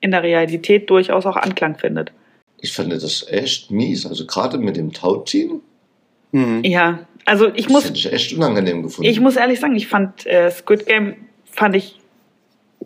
in 0.00 0.10
der 0.12 0.22
Realität 0.22 0.88
durchaus 0.88 1.26
auch 1.26 1.36
Anklang 1.36 1.76
findet. 1.76 2.12
Ich 2.62 2.72
fand 2.72 2.90
das 2.92 3.26
echt 3.28 3.70
mies. 3.70 4.06
Also 4.06 4.24
gerade 4.26 4.56
mit 4.56 4.76
dem 4.78 4.92
Tauziehen, 4.94 5.60
Mhm. 6.32 6.64
Ja, 6.64 7.00
also 7.26 7.48
ich 7.54 7.64
das 7.64 7.72
muss, 7.72 7.84
hätte 7.84 7.94
ich 7.98 8.12
echt 8.12 8.32
unangenehm 8.32 8.82
gefunden. 8.82 9.08
Ich 9.10 9.20
muss 9.20 9.36
ehrlich 9.36 9.60
sagen, 9.60 9.76
ich 9.76 9.86
fand 9.88 10.26
äh, 10.26 10.50
Squid 10.50 10.86
Game 10.86 11.16
fand 11.52 11.76
ich 11.76 12.00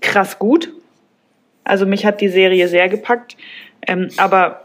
krass 0.00 0.38
gut. 0.38 0.72
Also 1.64 1.86
mich 1.86 2.04
hat 2.06 2.20
die 2.20 2.28
Serie 2.28 2.66
sehr 2.68 2.88
gepackt. 2.88 3.36
Ähm, 3.86 4.08
aber 4.16 4.64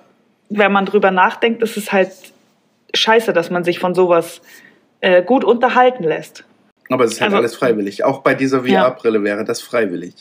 wenn 0.49 0.71
man 0.71 0.85
drüber 0.85 1.11
nachdenkt, 1.11 1.61
ist 1.61 1.77
es 1.77 1.91
halt 1.91 2.11
scheiße, 2.93 3.33
dass 3.33 3.49
man 3.49 3.63
sich 3.63 3.79
von 3.79 3.93
sowas 3.93 4.41
äh, 5.01 5.21
gut 5.23 5.43
unterhalten 5.43 6.03
lässt. 6.03 6.43
Aber 6.89 7.03
es 7.03 7.13
ist 7.13 7.21
halt 7.21 7.29
Also- 7.29 7.37
alles 7.37 7.55
freiwillig. 7.55 8.03
Auch 8.03 8.19
bei 8.21 8.33
dieser 8.33 8.65
Ja. 8.65 8.83
VR-Brille 8.85 9.23
wäre 9.23 9.43
das 9.43 9.61
freiwillig. 9.61 10.13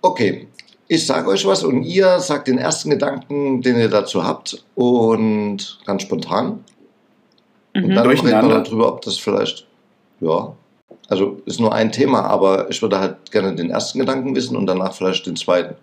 Okay, 0.00 0.48
ich 0.88 1.06
sage 1.06 1.28
euch 1.28 1.44
was 1.46 1.62
und 1.64 1.82
ihr 1.82 2.18
sagt 2.20 2.48
den 2.48 2.58
ersten 2.58 2.90
Gedanken, 2.90 3.60
den 3.62 3.76
ihr 3.78 3.88
dazu 3.88 4.24
habt 4.24 4.64
und 4.74 5.78
ganz 5.84 6.02
spontan. 6.02 6.64
Und 7.74 7.88
Mhm. 7.88 7.94
dann 7.94 8.06
reden 8.06 8.24
wir 8.24 8.32
Durcheinander. 8.32 8.60
darüber, 8.62 8.88
ob 8.92 9.02
das 9.02 9.16
vielleicht, 9.18 9.66
ja, 10.20 10.52
also 11.08 11.40
ist 11.46 11.60
nur 11.60 11.74
ein 11.74 11.90
Thema, 11.92 12.22
aber 12.24 12.70
ich 12.70 12.80
würde 12.82 12.98
halt 13.00 13.30
gerne 13.32 13.54
den 13.54 13.70
ersten 13.70 13.98
Gedanken 13.98 14.34
wissen 14.34 14.56
und 14.56 14.66
danach 14.66 14.92
vielleicht 14.94 15.26
den 15.26 15.36
zweiten. 15.36 15.74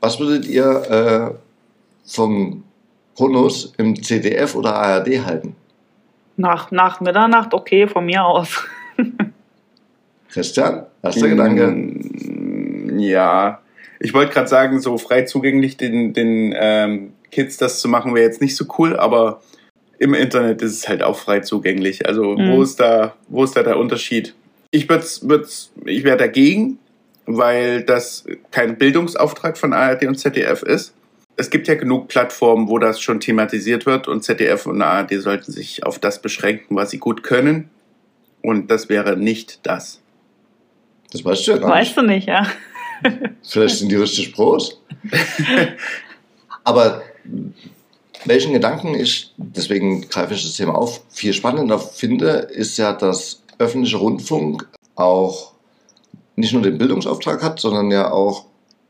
Was 0.00 0.18
würdet 0.20 0.46
ihr 0.46 1.34
äh, 1.34 1.34
vom 2.08 2.64
Pornos 3.16 3.72
im 3.78 4.00
CDF 4.02 4.54
oder 4.54 4.74
ARD 4.76 5.24
halten? 5.24 5.56
Nach, 6.36 6.70
nach 6.70 7.00
Mitternacht, 7.00 7.54
okay, 7.54 7.86
von 7.88 8.04
mir 8.04 8.24
aus. 8.24 8.62
Christian, 10.30 10.84
erster 11.02 11.28
Gedanke. 11.28 11.66
Mm, 11.68 12.98
Ja, 12.98 13.60
ich 14.00 14.12
wollte 14.14 14.32
gerade 14.32 14.48
sagen, 14.48 14.80
so 14.80 14.98
frei 14.98 15.22
zugänglich 15.22 15.76
den, 15.76 16.12
den 16.12 16.54
ähm, 16.56 17.12
Kids 17.30 17.56
das 17.56 17.80
zu 17.80 17.88
machen, 17.88 18.14
wäre 18.14 18.26
jetzt 18.26 18.40
nicht 18.42 18.56
so 18.56 18.66
cool, 18.78 18.96
aber 18.96 19.40
im 19.98 20.14
Internet 20.14 20.62
ist 20.62 20.72
es 20.78 20.88
halt 20.88 21.02
auch 21.02 21.18
frei 21.18 21.40
zugänglich. 21.40 22.06
Also 22.06 22.36
Mhm. 22.36 22.52
wo 22.52 22.62
ist 22.62 22.78
da, 22.80 23.14
wo 23.28 23.44
ist 23.44 23.56
da 23.56 23.62
der 23.62 23.78
Unterschied? 23.78 24.34
Ich 24.70 24.88
würd's, 24.88 25.26
würd's, 25.28 25.72
ich 25.84 26.04
wäre 26.04 26.16
dagegen, 26.16 26.78
weil 27.26 27.82
das 27.82 28.24
kein 28.50 28.76
Bildungsauftrag 28.78 29.56
von 29.58 29.72
ARD 29.72 30.04
und 30.06 30.16
ZDF 30.18 30.62
ist. 30.62 30.92
Es 31.36 31.50
gibt 31.50 31.68
ja 31.68 31.74
genug 31.74 32.08
Plattformen, 32.08 32.68
wo 32.68 32.78
das 32.78 33.00
schon 33.00 33.20
thematisiert 33.20 33.84
wird 33.86 34.08
und 34.08 34.22
ZDF 34.22 34.66
und 34.66 34.80
ARD 34.80 35.20
sollten 35.20 35.52
sich 35.52 35.84
auf 35.84 35.98
das 35.98 36.20
beschränken, 36.22 36.76
was 36.76 36.90
sie 36.90 36.98
gut 36.98 37.22
können. 37.22 37.68
Und 38.42 38.70
das 38.70 38.88
wäre 38.88 39.16
nicht 39.16 39.60
das. 39.66 40.00
Das 41.12 41.24
weißt 41.24 41.46
du 41.46 41.50
ja 41.52 41.58
gar 41.58 41.68
nicht. 41.68 41.76
Weißt 41.88 41.96
du 41.96 42.02
nicht, 42.02 42.28
ja? 42.28 42.46
Vielleicht 43.42 43.76
sind 43.78 43.90
die 43.90 43.96
richtig 43.96 44.32
Pros. 44.34 44.80
Aber 46.64 47.02
welchen 48.26 48.52
Gedanken 48.52 48.94
ich, 48.94 49.32
deswegen 49.36 50.08
greife 50.08 50.34
ich 50.34 50.42
das 50.42 50.56
Thema 50.56 50.74
auf, 50.74 51.02
viel 51.10 51.32
spannender 51.32 51.78
finde, 51.78 52.28
ist 52.28 52.76
ja, 52.76 52.92
dass 52.92 53.42
öffentlicher 53.58 53.98
Rundfunk 53.98 54.68
auch 54.94 55.52
nicht 56.36 56.52
nur 56.52 56.62
den 56.62 56.78
Bildungsauftrag 56.78 57.42
hat, 57.42 57.60
sondern 57.60 57.90
ja 57.90 58.10
auch 58.10 58.46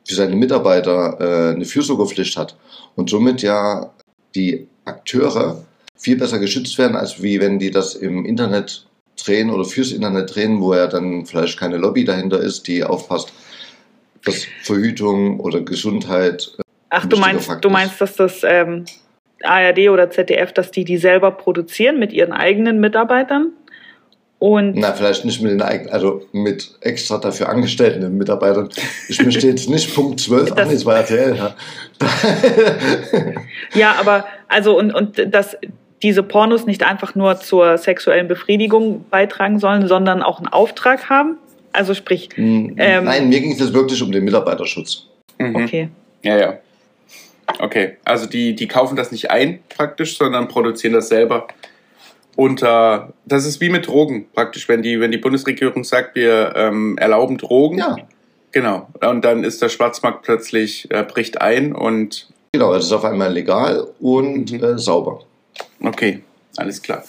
für 0.07 0.15
seine 0.15 0.37
Mitarbeiter 0.37 1.21
äh, 1.21 1.55
eine 1.55 1.65
Fürsorgepflicht 1.65 2.37
hat 2.37 2.57
und 2.95 3.11
somit 3.11 3.43
ja 3.43 3.93
die 4.35 4.69
Akteure 4.85 5.65
viel 5.97 6.17
besser 6.17 6.39
geschützt 6.39 6.79
werden, 6.79 6.97
als 6.97 7.23
wie 7.23 7.41
wenn 7.41 7.59
die 7.59 7.71
das 7.71 7.95
im 7.95 8.25
Internet 8.25 8.87
drehen 9.17 9.51
oder 9.51 9.65
fürs 9.65 9.93
Internet 9.93 10.35
drehen, 10.35 10.61
wo 10.61 10.75
ja 10.75 10.87
dann 10.87 11.27
vielleicht 11.27 11.59
keine 11.59 11.79
Lobby 11.79 12.05
dahinter 12.05 12.39
ist, 12.39 12.67
die 12.69 12.85
aufpasst, 12.85 13.33
dass 14.25 14.47
Verhütung 14.63 15.41
oder 15.41 15.61
Gesundheit. 15.61 16.53
äh, 16.59 16.63
Ach, 16.91 17.07
du 17.07 17.17
meinst, 17.17 17.47
Fakt 17.47 17.65
du 17.65 17.71
meinst, 17.71 18.01
dass 18.01 18.17
das 18.17 18.41
ähm, 18.45 18.85
ARD 19.43 19.89
oder 19.91 20.11
ZDF, 20.11 20.53
dass 20.53 20.71
die 20.71 20.85
die 20.85 20.97
selber 20.97 21.31
produzieren 21.31 21.99
mit 21.99 22.13
ihren 22.13 22.33
eigenen 22.33 22.81
Mitarbeitern? 22.81 23.53
Und 24.39 24.77
Na, 24.77 24.93
vielleicht 24.93 25.25
nicht 25.25 25.41
mit 25.41 25.51
den 25.53 25.63
eigenen, 25.63 25.91
also 25.93 26.23
mit 26.33 26.73
extra 26.83 27.17
dafür 27.17 27.49
angestellten 27.49 28.19
Mitarbeitern. 28.19 28.69
Ich 29.09 29.23
möchte 29.25 29.47
jetzt 29.47 29.71
nicht 29.71 29.95
Punkt 29.95 30.21
12, 30.21 30.51
ach 30.53 30.57
Das- 30.57 30.69
nee, 30.69 30.75
es 30.75 30.85
war 30.85 30.97
RTL, 30.97 31.37
ja. 31.37 31.55
ja, 33.75 33.95
aber 33.99 34.27
also 34.49 34.79
und, 34.79 34.93
und 34.95 35.33
dass 35.35 35.57
diese 36.03 36.23
Pornos 36.23 36.67
nicht 36.67 36.83
einfach 36.85 37.15
nur 37.15 37.39
zur 37.41 37.79
sexuellen 37.79 38.29
Befriedigung 38.29 39.07
beitragen 39.11 39.59
sollen, 39.59 39.89
sondern 39.89 40.23
auch 40.23 40.39
einen 40.39 40.49
Auftrag 40.49 41.09
haben. 41.09 41.39
Also 41.73 41.95
sprich, 41.95 42.29
Hm, 42.35 42.75
Ähm. 42.79 43.05
Nein, 43.05 43.29
mir 43.31 43.41
ging 43.41 43.53
es 43.53 43.61
jetzt 43.61 43.73
wirklich 43.73 44.03
um 44.03 44.13
den 44.13 44.25
Mitarbeiterschutz. 44.25 45.07
Mhm. 45.39 45.57
okay. 45.57 45.89
Ja, 46.23 46.37
ja. 46.37 46.59
Okay, 47.59 47.97
also 48.05 48.27
die, 48.27 48.55
die 48.55 48.69
kaufen 48.69 48.97
das 48.97 49.13
nicht 49.13 49.31
ein 49.31 49.61
praktisch, 49.69 50.19
sondern 50.19 50.49
produzieren 50.49 50.93
das 50.95 51.09
selber 51.09 51.47
unter. 52.37 53.13
Das 53.25 53.47
ist 53.47 53.61
wie 53.61 53.69
mit 53.69 53.87
Drogen 53.87 54.27
praktisch, 54.35 54.69
wenn 54.69 54.83
die, 54.83 55.01
wenn 55.01 55.11
die 55.11 55.19
Bundesregierung 55.19 55.85
sagt, 55.85 56.15
wir 56.17 56.53
ähm, 56.57 56.99
erlauben 56.99 57.39
Drogen. 57.39 57.79
Ja, 57.79 57.97
Genau. 58.53 58.89
Und 59.03 59.23
dann 59.25 59.45
ist 59.45 59.61
der 59.61 59.69
Schwarzmarkt 59.69 60.23
plötzlich, 60.23 60.91
äh, 60.91 61.03
bricht 61.03 61.43
ein 61.43 61.75
und 61.75 62.27
genau, 62.53 62.73
es 62.75 62.87
ist 62.87 62.93
auf 62.93 63.05
einmal 63.05 63.31
legal 63.31 63.87
und 64.01 64.51
Mhm. 64.53 64.65
äh, 64.65 64.79
sauber. 64.79 65.21
okay, 65.83 66.23
alles 66.57 66.81
klar. 66.81 67.05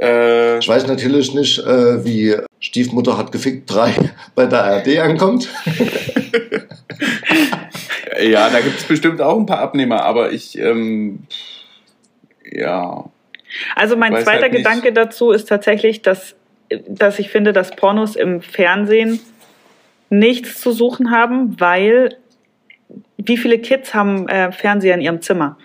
Äh, 0.00 0.58
Ich 0.58 0.68
weiß 0.68 0.88
natürlich 0.88 1.32
nicht, 1.32 1.58
äh, 1.60 2.04
wie 2.04 2.34
Stiefmutter 2.58 3.16
hat 3.16 3.30
gefickt 3.30 3.72
3 3.72 3.94
bei 4.34 4.46
der 4.46 4.64
ARD 4.64 4.98
ankommt. 4.98 5.48
ja, 8.22 8.50
da 8.50 8.60
gibt 8.60 8.78
es 8.78 8.84
bestimmt 8.84 9.20
auch 9.20 9.38
ein 9.38 9.46
paar 9.46 9.60
Abnehmer, 9.60 10.04
aber 10.04 10.32
ich, 10.32 10.58
ähm, 10.58 11.20
ja. 12.50 13.04
Also 13.74 13.96
mein 13.96 14.12
Weiß 14.12 14.24
zweiter 14.24 14.42
halt. 14.42 14.52
Gedanke 14.52 14.92
dazu 14.92 15.30
ist 15.30 15.48
tatsächlich, 15.48 16.02
dass, 16.02 16.34
dass 16.88 17.18
ich 17.18 17.30
finde, 17.30 17.52
dass 17.52 17.74
Pornos 17.74 18.16
im 18.16 18.42
Fernsehen 18.42 19.20
nichts 20.08 20.60
zu 20.60 20.72
suchen 20.72 21.10
haben, 21.10 21.60
weil 21.60 22.16
wie 23.16 23.36
viele 23.36 23.58
Kids 23.58 23.94
haben 23.94 24.28
äh, 24.28 24.52
Fernseher 24.52 24.94
in 24.94 25.00
ihrem 25.00 25.22
Zimmer? 25.22 25.56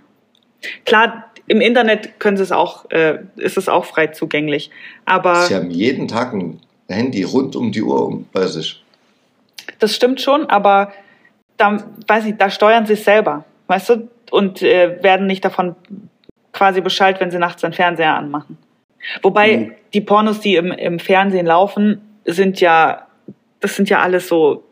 Klar, 0.86 1.32
im 1.48 1.62
Internet 1.62 2.20
können 2.20 2.38
sie 2.38 2.44
es 2.44 2.52
auch, 2.52 2.90
äh, 2.92 3.20
ist 3.38 3.58
es 3.58 3.70
auch 3.70 3.86
frei 3.86 4.08
zugänglich. 4.08 4.72
Aber 5.06 5.44
Sie 5.46 5.56
haben 5.56 5.72
jeden 5.72 6.08
Tag 6.08 6.34
ein 6.34 6.60
Handy 6.88 7.24
rund 7.24 7.56
um 7.56 7.72
die 7.72 7.82
Uhr 7.82 8.08
um- 8.08 8.28
bei 8.32 8.48
sich. 8.48 8.84
das 9.80 9.96
stimmt 9.96 10.22
schon, 10.22 10.46
aber 10.48 10.92
da, 11.58 11.78
weiß 12.08 12.26
ich, 12.26 12.36
da 12.38 12.50
steuern 12.50 12.86
sie 12.86 12.94
es 12.94 13.04
selber, 13.06 13.46
weißt 13.68 13.90
du, 13.90 14.10
und 14.32 14.62
äh, 14.62 15.02
werden 15.04 15.28
nicht 15.28 15.46
davon 15.46 15.76
quasi 16.52 16.82
Bescheid, 16.82 17.20
wenn 17.20 17.32
sie 17.32 17.38
nachts 17.40 17.62
den 17.62 17.74
Fernseher 17.74 18.16
anmachen. 18.16 18.58
Wobei 19.22 19.58
Mhm. 19.58 19.72
die 19.94 20.02
Pornos, 20.02 20.40
die 20.40 20.56
im, 20.56 20.72
im 20.72 21.00
Fernsehen 21.00 21.46
laufen, 21.46 22.02
sind 22.26 22.60
ja, 22.60 23.08
das 23.60 23.76
sind 23.76 23.90
ja 23.90 24.00
alles 24.02 24.28
so, 24.28 24.64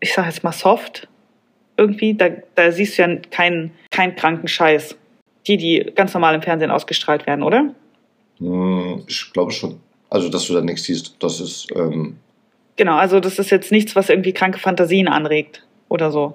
ich 0.00 0.14
sag 0.14 0.26
jetzt 0.26 0.42
mal 0.44 0.52
soft 0.52 1.08
irgendwie. 1.76 2.14
Da, 2.14 2.28
da 2.54 2.72
siehst 2.72 2.96
du 2.98 3.02
ja 3.02 3.16
keinen 3.30 3.72
keinen 3.90 4.16
kranken 4.16 4.48
Scheiß. 4.48 4.96
Die, 5.46 5.56
die 5.56 5.92
ganz 5.94 6.14
normal 6.14 6.34
im 6.34 6.42
Fernsehen 6.42 6.70
ausgestrahlt 6.70 7.26
werden, 7.26 7.42
oder? 7.42 7.74
Hm, 8.38 9.04
Ich 9.06 9.30
glaube 9.32 9.52
schon. 9.52 9.80
Also, 10.08 10.28
dass 10.28 10.46
du 10.46 10.54
da 10.54 10.60
nichts 10.62 10.84
siehst, 10.84 11.16
das 11.22 11.40
ist, 11.40 11.68
ähm, 11.76 12.16
Genau, 12.76 12.96
also 12.96 13.20
das 13.20 13.38
ist 13.38 13.50
jetzt 13.50 13.70
nichts, 13.72 13.94
was 13.94 14.08
irgendwie 14.08 14.32
kranke 14.32 14.58
Fantasien 14.58 15.06
anregt 15.06 15.64
oder 15.90 16.10
so. 16.10 16.34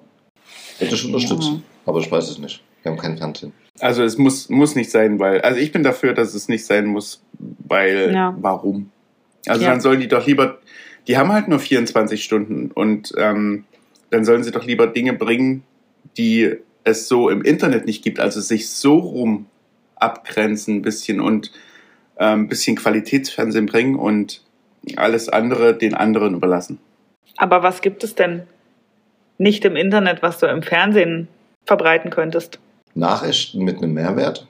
hätte 0.77 0.93
ich 0.93 1.05
unterstützt. 1.05 1.49
Ja. 1.49 1.59
Aber 1.87 1.99
ich 1.99 2.11
weiß 2.11 2.29
es 2.29 2.37
nicht. 2.37 2.61
Wir 2.83 2.91
haben 2.91 2.99
kein 2.99 3.17
Fernsehen. 3.17 3.53
Also 3.79 4.03
es 4.03 4.17
muss, 4.17 4.49
muss 4.49 4.75
nicht 4.75 4.91
sein, 4.91 5.19
weil, 5.19 5.41
also 5.41 5.59
ich 5.59 5.71
bin 5.71 5.81
dafür, 5.81 6.13
dass 6.13 6.35
es 6.35 6.47
nicht 6.47 6.65
sein 6.65 6.85
muss, 6.85 7.23
weil, 7.39 8.13
Ja. 8.13 8.35
warum? 8.39 8.91
Also 9.47 9.63
Ja. 9.63 9.71
dann 9.71 9.81
sollen 9.81 9.99
die 9.99 10.07
doch 10.07 10.27
lieber, 10.27 10.59
die 11.07 11.17
haben 11.17 11.31
halt 11.31 11.47
nur 11.47 11.59
24 11.59 12.23
Stunden 12.23 12.71
und 12.71 13.13
ähm, 13.17 13.65
dann 14.11 14.23
sollen 14.25 14.43
sie 14.43 14.51
doch 14.51 14.65
lieber 14.65 14.87
Dinge 14.87 15.13
bringen, 15.13 15.63
die 16.17 16.55
es 16.83 17.07
so 17.07 17.29
im 17.29 17.41
Internet 17.41 17.85
nicht 17.85 18.03
gibt, 18.03 18.19
also 18.19 18.39
sich 18.41 18.69
so 18.69 18.97
rum 18.97 19.47
abgrenzen 19.95 20.75
ein 20.77 20.81
bisschen 20.81 21.19
und 21.19 21.51
ein 22.17 22.41
ähm, 22.41 22.47
bisschen 22.47 22.75
Qualitätsfernsehen 22.75 23.65
bringen 23.65 23.95
und 23.95 24.41
alles 24.95 25.29
andere 25.29 25.75
den 25.75 25.93
anderen 25.95 26.35
überlassen. 26.35 26.79
Aber 27.37 27.63
was 27.63 27.81
gibt 27.81 28.03
es 28.03 28.15
denn 28.15 28.43
nicht 29.37 29.65
im 29.65 29.75
Internet, 29.75 30.21
was 30.21 30.39
du 30.39 30.45
im 30.47 30.61
Fernsehen 30.63 31.27
verbreiten 31.65 32.09
könntest? 32.11 32.59
Nachrichten 32.93 33.63
mit 33.63 33.77
einem 33.77 33.93
Mehrwert 33.93 34.47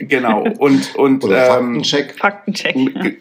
Genau, 0.00 0.44
und, 0.58 0.94
und 0.96 1.24
oder 1.24 1.58
ähm, 1.58 1.64
Faktencheck. 1.82 2.14
Faktencheck. 2.18 2.74
Ge- 2.74 3.16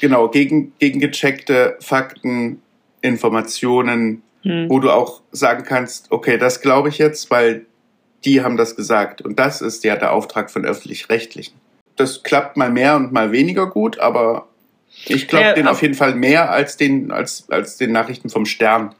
Genau, 0.00 0.28
gegen, 0.28 0.72
gegengecheckte 0.78 1.76
Fakten, 1.80 2.62
Informationen, 3.02 4.22
Hm. 4.42 4.70
wo 4.70 4.78
du 4.80 4.90
auch 4.90 5.20
sagen 5.32 5.64
kannst, 5.66 6.10
okay, 6.10 6.38
das 6.38 6.62
glaube 6.62 6.88
ich 6.88 6.96
jetzt, 6.96 7.30
weil 7.30 7.66
die 8.24 8.40
haben 8.42 8.56
das 8.56 8.74
gesagt. 8.74 9.20
Und 9.20 9.38
das 9.38 9.60
ist 9.60 9.84
ja 9.84 9.96
der 9.96 10.12
Auftrag 10.14 10.50
von 10.50 10.64
öffentlich-rechtlichen. 10.64 11.54
Das 11.96 12.22
klappt 12.22 12.56
mal 12.56 12.70
mehr 12.70 12.96
und 12.96 13.12
mal 13.12 13.32
weniger 13.32 13.66
gut, 13.66 13.98
aber 13.98 14.48
ich 15.04 15.28
glaube 15.28 15.44
Ja, 15.44 15.52
den 15.52 15.68
auf 15.68 15.82
jeden 15.82 15.92
Fall 15.92 16.14
mehr 16.14 16.50
als 16.50 16.78
den, 16.78 17.10
als, 17.10 17.50
als 17.50 17.76
den 17.76 17.92
Nachrichten 17.92 18.30
vom 18.30 18.46
Stern. 18.46 18.94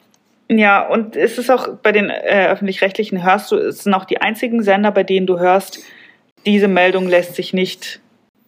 Ja, 0.52 0.88
und 0.88 1.14
es 1.14 1.38
ist 1.38 1.48
auch 1.48 1.68
bei 1.82 1.92
den 1.92 2.10
äh, 2.10 2.48
öffentlich-rechtlichen 2.48 3.22
hörst 3.22 3.52
du, 3.52 3.56
es 3.56 3.84
sind 3.84 3.94
auch 3.94 4.04
die 4.04 4.20
einzigen 4.20 4.64
Sender, 4.64 4.90
bei 4.90 5.04
denen 5.04 5.26
du 5.26 5.38
hörst, 5.38 5.78
diese 6.44 6.66
Meldung 6.66 7.06
lässt 7.06 7.36
sich 7.36 7.52
nicht. 7.52 8.00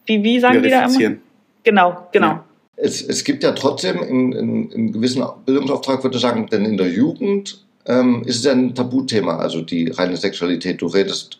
Wie, 0.05 0.21
wie 0.21 0.39
sagen 0.39 0.61
die 0.61 0.69
da 0.69 0.85
immer? 0.85 1.15
Genau, 1.63 2.07
genau. 2.11 2.27
Ja. 2.27 2.45
Es, 2.75 3.01
es 3.01 3.23
gibt 3.23 3.43
ja 3.43 3.53
trotzdem 3.53 4.01
in, 4.03 4.33
in, 4.33 4.71
in 4.71 4.91
gewissen 4.91 5.23
Bildungsauftrag, 5.45 6.03
würde 6.03 6.17
ich 6.17 6.21
sagen, 6.21 6.47
denn 6.51 6.65
in 6.65 6.75
der 6.75 6.89
Jugend 6.89 7.63
ähm, 7.85 8.23
ist 8.25 8.37
es 8.37 8.43
ja 8.43 8.51
ein 8.51 8.75
Tabuthema, 8.75 9.37
also 9.37 9.61
die 9.61 9.89
reine 9.89 10.17
Sexualität. 10.17 10.81
Du 10.81 10.87
redest, 10.87 11.39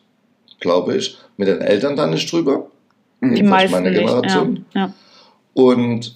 glaube 0.61 0.95
ich, 0.95 1.17
mit 1.35 1.49
den 1.49 1.59
Eltern 1.59 1.97
da 1.97 2.07
nicht 2.07 2.31
drüber. 2.31 2.67
Die 3.21 3.25
Mhm. 3.25 3.35
Jedenfalls 3.35 3.71
meisten 3.71 3.83
meine 3.83 3.89
nicht. 3.91 4.01
Ja, 4.01 4.21
Generation. 4.21 4.65
ja. 4.73 4.93
Und 5.53 6.15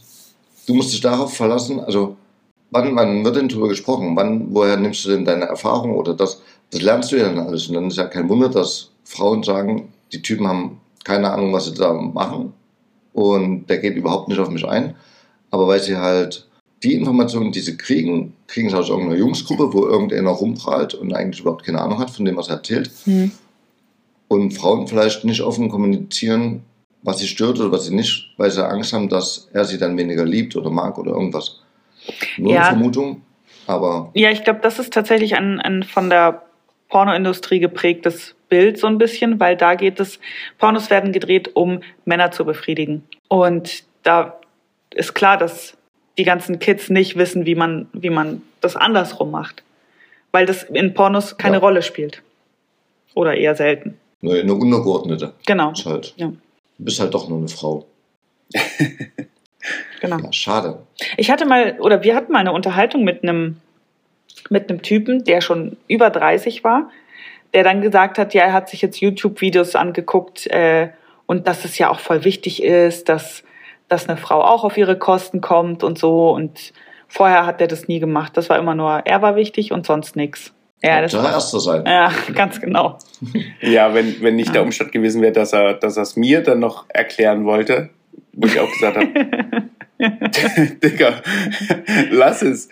du 0.67 0.73
musst 0.73 0.93
dich 0.93 1.01
darauf 1.01 1.36
verlassen, 1.36 1.79
also 1.79 2.15
wann, 2.71 2.95
wann 2.95 3.23
wird 3.23 3.36
denn 3.36 3.49
darüber 3.49 3.69
gesprochen? 3.69 4.15
Wann, 4.15 4.53
woher 4.53 4.77
nimmst 4.77 5.06
du 5.06 5.10
denn 5.10 5.25
deine 5.25 5.45
Erfahrung 5.45 5.95
oder 5.95 6.13
das? 6.13 6.41
Das 6.71 6.82
lernst 6.82 7.12
du 7.12 7.17
ja 7.17 7.30
dann 7.30 7.39
alles. 7.39 7.67
Und 7.67 7.75
dann 7.75 7.88
ist 7.88 7.97
ja 7.97 8.06
kein 8.06 8.30
Wunder, 8.30 8.49
dass 8.49 8.91
Frauen 9.03 9.43
sagen, 9.43 9.93
die 10.12 10.21
Typen 10.21 10.47
haben 10.47 10.82
keine 11.03 11.32
Ahnung, 11.32 11.53
was 11.53 11.65
sie 11.65 11.73
da 11.73 11.93
machen. 11.93 12.53
Und 13.13 13.67
der 13.67 13.77
geht 13.77 13.95
überhaupt 13.95 14.27
nicht 14.27 14.39
auf 14.39 14.49
mich 14.49 14.67
ein. 14.67 14.95
Aber 15.49 15.67
weil 15.67 15.80
sie 15.80 15.97
halt 15.97 16.47
die 16.84 16.93
Informationen, 16.93 17.51
die 17.51 17.62
sie 17.62 17.77
kriegen, 17.77 18.34
kriegen 18.47 18.69
sie 18.69 18.77
aus 18.77 18.89
irgendeiner 18.89 19.19
Jungsgruppe, 19.19 19.73
wo 19.73 19.88
irgendeiner 19.88 20.30
rumprallt 20.30 20.93
und 20.93 21.13
eigentlich 21.13 21.41
überhaupt 21.41 21.65
keine 21.65 21.82
Ahnung 21.82 21.99
hat 21.99 22.12
von 22.12 22.25
dem, 22.25 22.38
was 22.38 22.49
er 22.49 22.58
erzählt. 22.58 22.91
Hm. 23.06 23.32
Und 24.27 24.51
Frauen 24.51 24.88
vielleicht 24.88 25.23
nicht 25.23 25.41
offen 25.41 25.69
kommunizieren, 25.69 26.63
was 27.01 27.19
sie 27.19 27.27
stört 27.27 27.60
oder 27.60 27.71
was 27.71 27.86
sie 27.86 27.95
nicht, 27.95 28.34
weil 28.38 28.51
sie 28.51 28.67
Angst 28.67 28.91
haben, 28.93 29.10
dass 29.10 29.47
er 29.53 29.63
sie 29.65 29.77
dann 29.77 29.97
weniger 29.97 30.25
liebt 30.25 30.56
oder 30.56 30.69
mag 30.69 30.97
oder 30.97 31.12
irgendwas. 31.12 31.62
Nur 32.37 32.53
Ja. 32.53 32.61
eine 32.61 32.77
Vermutung, 32.77 33.21
aber 33.67 34.11
Ja, 34.13 34.31
ich 34.31 34.43
glaube, 34.43 34.59
das 34.61 34.79
ist 34.79 34.93
tatsächlich 34.93 35.35
ein, 35.35 35.59
ein 35.59 35.83
von 35.83 36.09
der 36.09 36.43
Pornoindustrie 36.89 37.59
geprägtes 37.59 38.35
Bild 38.49 38.77
so 38.79 38.87
ein 38.87 38.97
bisschen, 38.97 39.39
weil 39.41 39.57
da 39.57 39.75
geht 39.75 39.99
es, 39.99 40.19
Pornos 40.57 40.89
werden 40.89 41.11
gedreht, 41.11 41.51
um 41.55 41.81
Männer 42.05 42.31
zu 42.31 42.45
befriedigen. 42.45 43.03
Und 43.27 43.83
da 44.03 44.39
ist 44.93 45.13
klar, 45.13 45.37
dass 45.37 45.75
die 46.17 46.23
ganzen 46.23 46.59
Kids 46.59 46.89
nicht 46.89 47.17
wissen, 47.17 47.45
wie 47.45 47.55
man, 47.55 47.89
wie 47.93 48.09
man 48.09 48.41
das 48.61 48.75
andersrum 48.77 49.31
macht. 49.31 49.63
Weil 50.31 50.45
das 50.45 50.63
in 50.63 50.93
Pornos 50.93 51.37
keine 51.37 51.57
Ja. 51.57 51.59
Rolle 51.61 51.81
spielt. 51.81 52.21
Oder 53.15 53.35
eher 53.35 53.55
selten. 53.55 53.97
nur 54.21 54.35
eine 54.35 54.53
untergeordnete. 54.53 55.33
Genau. 55.45 55.71
Ist 55.71 55.85
halt, 55.85 56.13
Ja. 56.17 56.27
Du 56.27 56.35
bist 56.85 56.99
halt 56.99 57.13
doch 57.13 57.27
nur 57.27 57.39
eine 57.39 57.47
Frau. 57.49 57.85
genau. 60.01 60.17
Ja, 60.19 60.34
schade. 60.34 60.80
Ich 61.17 61.32
hatte 61.32 61.45
mal, 61.45 61.77
oder 61.80 62.03
wir 62.03 62.15
hatten 62.15 62.32
mal 62.32 62.39
eine 62.39 62.51
Unterhaltung 62.51 63.03
mit 63.03 63.23
einem, 63.23 63.58
mit 64.49 64.69
einem 64.69 64.82
Typen, 64.82 65.23
der 65.23 65.41
schon 65.41 65.77
über 65.88 66.10
30 66.10 66.63
war, 66.63 66.89
der 67.53 67.63
dann 67.63 67.82
gesagt 67.82 68.17
hat, 68.17 68.34
ja, 68.34 68.43
er 68.43 68.53
hat 68.53 68.69
sich 68.69 68.82
jetzt 68.82 68.99
YouTube-Videos 68.99 69.75
angeguckt 69.75 70.47
äh, 70.47 70.89
und 71.25 71.47
dass 71.47 71.65
es 71.65 71.77
ja 71.77 71.89
auch 71.89 71.99
voll 71.99 72.23
wichtig 72.23 72.63
ist, 72.63 73.10
dass, 73.10 73.43
dass 73.88 74.08
eine 74.08 74.17
Frau 74.17 74.41
auch 74.41 74.63
auf 74.63 74.77
ihre 74.77 74.97
Kosten 74.97 75.41
kommt 75.41 75.84
und 75.84 75.97
so. 75.97 76.30
Und 76.32 76.73
vorher 77.08 77.45
hat 77.45 77.62
er 77.62 77.67
das 77.67 77.88
nie 77.88 77.99
gemacht. 77.99 78.36
Das 78.36 78.49
war 78.49 78.58
immer 78.60 78.75
nur, 78.75 79.01
er 79.06 79.21
war 79.21 79.36
wichtig 79.36 79.71
und 79.71 79.86
sonst 79.86 80.15
nichts. 80.15 80.53
Ja, 80.84 81.01
das 81.01 81.13
war, 81.15 81.32
Erster 81.32 81.60
sein. 81.60 81.84
ja, 81.88 82.12
ganz 82.36 82.62
genau. 82.62 82.99
Ja, 83.62 83.93
wenn, 83.95 84.21
wenn 84.21 84.36
nicht 84.36 84.47
Ja. 84.47 84.53
der 84.53 84.63
Umstand 84.63 84.91
gewesen 84.91 85.21
wäre, 85.23 85.32
dass 85.34 85.51
er 85.51 85.73
dass 85.73 85.97
er 85.97 86.03
es 86.03 86.15
mir 86.15 86.43
dann 86.43 86.60
noch 86.60 86.86
erklären 86.89 87.45
wollte, 87.45 87.89
wo 88.34 88.47
ich 88.47 88.60
auch 88.60 88.71
gesagt 88.71 88.97
habe, 88.97 89.69
Digga, 90.84 91.21
lass 92.12 92.41
es. 92.41 92.69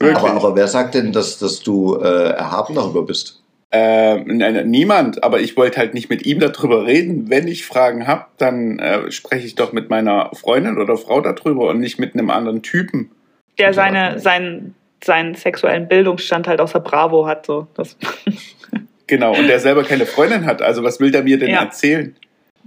Wirklich. 0.00 0.18
Aber, 0.18 0.32
aber 0.32 0.56
wer 0.56 0.68
sagt 0.68 0.94
denn, 0.94 1.12
dass, 1.12 1.38
dass 1.38 1.60
du 1.60 1.96
äh, 1.96 2.30
erhaben 2.30 2.74
darüber 2.74 3.02
bist? 3.02 3.42
Ähm, 3.70 4.38
nein, 4.38 4.70
niemand, 4.70 5.22
aber 5.22 5.40
ich 5.40 5.56
wollte 5.56 5.78
halt 5.78 5.92
nicht 5.92 6.08
mit 6.08 6.24
ihm 6.24 6.38
darüber 6.38 6.86
reden. 6.86 7.28
Wenn 7.28 7.46
ich 7.48 7.66
Fragen 7.66 8.06
habe, 8.06 8.24
dann 8.38 8.78
äh, 8.78 9.10
spreche 9.10 9.46
ich 9.46 9.56
doch 9.56 9.72
mit 9.72 9.90
meiner 9.90 10.30
Freundin 10.34 10.78
oder 10.78 10.96
Frau 10.96 11.20
darüber 11.20 11.68
und 11.68 11.80
nicht 11.80 11.98
mit 11.98 12.14
einem 12.14 12.30
anderen 12.30 12.62
Typen. 12.62 13.10
Der 13.58 13.74
seine, 13.74 14.18
seinen, 14.20 14.74
seinen 15.04 15.34
sexuellen 15.34 15.86
Bildungsstand 15.88 16.48
halt 16.48 16.60
aus 16.60 16.72
der 16.72 16.80
Bravo 16.80 17.26
hat. 17.26 17.44
So. 17.44 17.66
Das, 17.74 17.96
Genau, 19.08 19.34
und 19.34 19.48
der 19.48 19.58
selber 19.58 19.82
keine 19.84 20.06
Freundin 20.06 20.44
hat. 20.44 20.62
Also 20.62 20.84
was 20.84 21.00
will 21.00 21.10
der 21.10 21.24
mir 21.24 21.38
denn 21.38 21.48
Ja. 21.50 21.62
erzählen? 21.62 22.14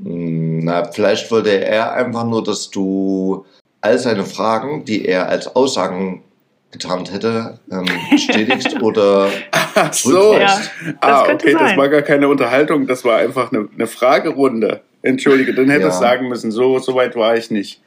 Hm, 0.04 0.50
Na, 0.63 0.86
vielleicht 0.91 1.32
wollte 1.32 1.50
er 1.63 1.93
einfach 1.93 2.26
nur, 2.26 2.43
dass 2.43 2.69
du 2.69 3.45
all 3.82 3.97
seine 3.97 4.24
Fragen, 4.26 4.86
die 4.86 5.06
er 5.06 5.28
als 5.30 5.56
Aussagen 5.56 6.24
getarnt 6.71 7.12
hätte, 7.12 7.60
ähm, 7.71 7.86
bestätigst 8.12 8.82
oder 8.82 9.30
Ach 9.76 9.93
so. 9.93 10.34
Ja. 10.38 10.60
ah, 11.02 11.24
okay, 11.34 11.54
das 11.54 11.62
sein. 11.69 11.78
war 11.78 11.89
gar 11.89 12.02
keine 12.02 12.28
Unterhaltung, 12.30 12.88
das 12.88 13.04
war 13.04 13.17
einfach 13.17 13.52
eine, 13.52 13.67
eine 13.74 13.88
Fragerunde. 13.88 14.82
Entschuldige, 15.02 15.54
dann 15.54 15.69
hätte 15.69 15.84
Ja. 15.84 15.89
es 15.89 16.00
sagen 16.00 16.28
müssen, 16.30 16.52
so, 16.52 16.80
so 16.80 16.95
weit 16.95 17.15
war 17.15 17.36
ich 17.36 17.50
nicht. 17.52 17.82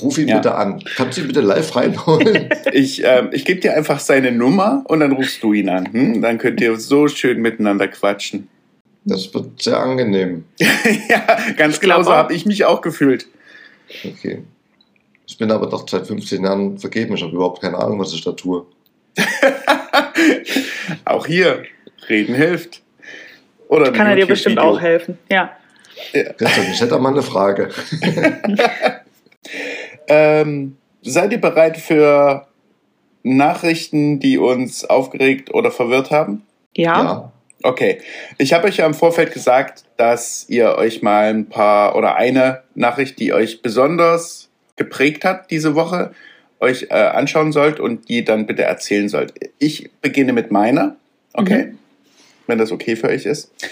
Ruf 0.00 0.16
ihn 0.16 0.28
Ja. 0.28 0.36
bitte 0.36 0.54
an. 0.54 0.82
Kannst 0.96 1.18
du 1.18 1.22
ihn 1.22 1.26
bitte 1.26 1.40
live 1.40 1.74
reinholen? 1.76 2.48
Ich, 2.72 3.02
ähm, 3.04 3.28
ich 3.32 3.44
gebe 3.44 3.60
dir 3.60 3.74
einfach 3.74 3.98
seine 3.98 4.32
Nummer 4.32 4.82
und 4.88 5.00
dann 5.00 5.12
rufst 5.12 5.42
du 5.42 5.52
ihn 5.52 5.68
an. 5.68 5.92
Hm? 5.92 6.22
Dann 6.22 6.38
könnt 6.38 6.58
ihr 6.62 6.74
so 6.78 7.06
schön 7.08 7.42
miteinander 7.42 7.86
quatschen. 7.88 8.48
Das 9.04 9.32
wird 9.34 9.62
sehr 9.62 9.78
angenehm. 9.78 10.44
ja, 11.08 11.26
ganz 11.56 11.80
genau 11.80 12.02
so 12.02 12.12
habe 12.12 12.34
ich 12.34 12.46
mich 12.46 12.64
auch 12.64 12.80
gefühlt. 12.80 13.26
Okay. 14.04 14.42
Ich 15.26 15.38
bin 15.38 15.50
aber 15.50 15.66
doch 15.66 15.88
seit 15.88 16.06
15 16.06 16.44
Jahren 16.44 16.78
vergeben. 16.78 17.14
Ich 17.14 17.22
habe 17.22 17.32
überhaupt 17.32 17.62
keine 17.62 17.78
Ahnung, 17.78 17.98
was 17.98 18.12
ich 18.12 18.22
da 18.22 18.32
tue. 18.32 18.66
Auch 21.04 21.26
hier, 21.26 21.64
reden 22.08 22.34
hilft. 22.34 22.82
Oder 23.68 23.92
kann 23.92 24.06
er 24.06 24.16
dir 24.16 24.26
bestimmt 24.26 24.56
YouTube-Video. 24.56 24.78
auch 24.78 24.82
helfen. 24.82 25.18
Ja. 25.30 25.56
Christian, 26.12 26.66
ich 26.72 26.80
hätte 26.80 26.98
mal 26.98 27.12
eine 27.12 27.22
Frage. 27.22 27.70
Ähm, 30.08 30.76
seid 31.02 31.32
ihr 31.32 31.40
bereit 31.40 31.76
für 31.78 32.46
Nachrichten, 33.22 34.20
die 34.20 34.38
uns 34.38 34.84
aufgeregt 34.84 35.54
oder 35.54 35.70
verwirrt 35.70 36.10
haben? 36.10 36.42
Ja. 36.76 37.02
Ja. 37.02 37.31
Okay, 37.62 37.98
ich 38.38 38.52
habe 38.52 38.66
euch 38.66 38.78
ja 38.78 38.86
im 38.86 38.94
Vorfeld 38.94 39.32
gesagt, 39.32 39.84
dass 39.96 40.46
ihr 40.48 40.74
euch 40.76 41.02
mal 41.02 41.26
ein 41.32 41.48
paar 41.48 41.94
oder 41.96 42.16
eine 42.16 42.62
Nachricht, 42.74 43.18
die 43.20 43.32
euch 43.32 43.62
besonders 43.62 44.48
geprägt 44.76 45.24
hat 45.24 45.50
diese 45.50 45.74
Woche, 45.74 46.12
euch 46.60 46.88
äh, 46.90 46.94
anschauen 46.94 47.52
sollt 47.52 47.78
und 47.78 48.08
die 48.08 48.24
dann 48.24 48.46
bitte 48.46 48.62
erzählen 48.62 49.08
sollt. 49.08 49.34
Ich 49.58 49.90
beginne 50.00 50.32
mit 50.32 50.50
meiner, 50.50 50.96
okay? 51.34 51.74
Wenn 52.46 52.58
das 52.58 52.72
okay 52.72 52.96
für 52.96 53.08
euch 53.08 53.26
ist. 53.26 53.52
Wenn 53.60 53.70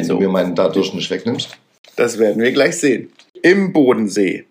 Also, 0.00 0.14
du 0.14 0.20
mir 0.20 0.28
meinen 0.28 0.54
dadurch 0.54 0.92
nicht 0.94 1.10
wegnimmst. 1.10 1.56
das 1.96 2.18
werden 2.18 2.42
wir 2.42 2.50
gleich 2.52 2.76
sehen. 2.78 3.12
Im 3.42 3.72
Bodensee. 3.72 4.44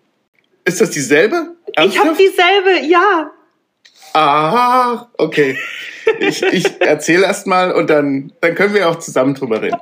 Ist 0.64 0.80
das 0.80 0.90
dieselbe? 0.90 1.54
Ich 1.72 1.78
habe 1.78 2.08
Ernsthaft? 2.08 2.20
dieselbe, 2.20 2.86
ja. 2.86 3.30
Ah, 4.14 5.06
okay. 5.18 5.56
Ich, 6.20 6.42
ich 6.42 6.80
erzähle 6.80 7.24
erst 7.26 7.46
mal 7.46 7.72
und 7.72 7.90
dann, 7.90 8.32
dann 8.40 8.54
können 8.54 8.74
wir 8.74 8.88
auch 8.88 8.98
zusammen 8.98 9.34
drüber 9.34 9.62
reden. 9.62 9.78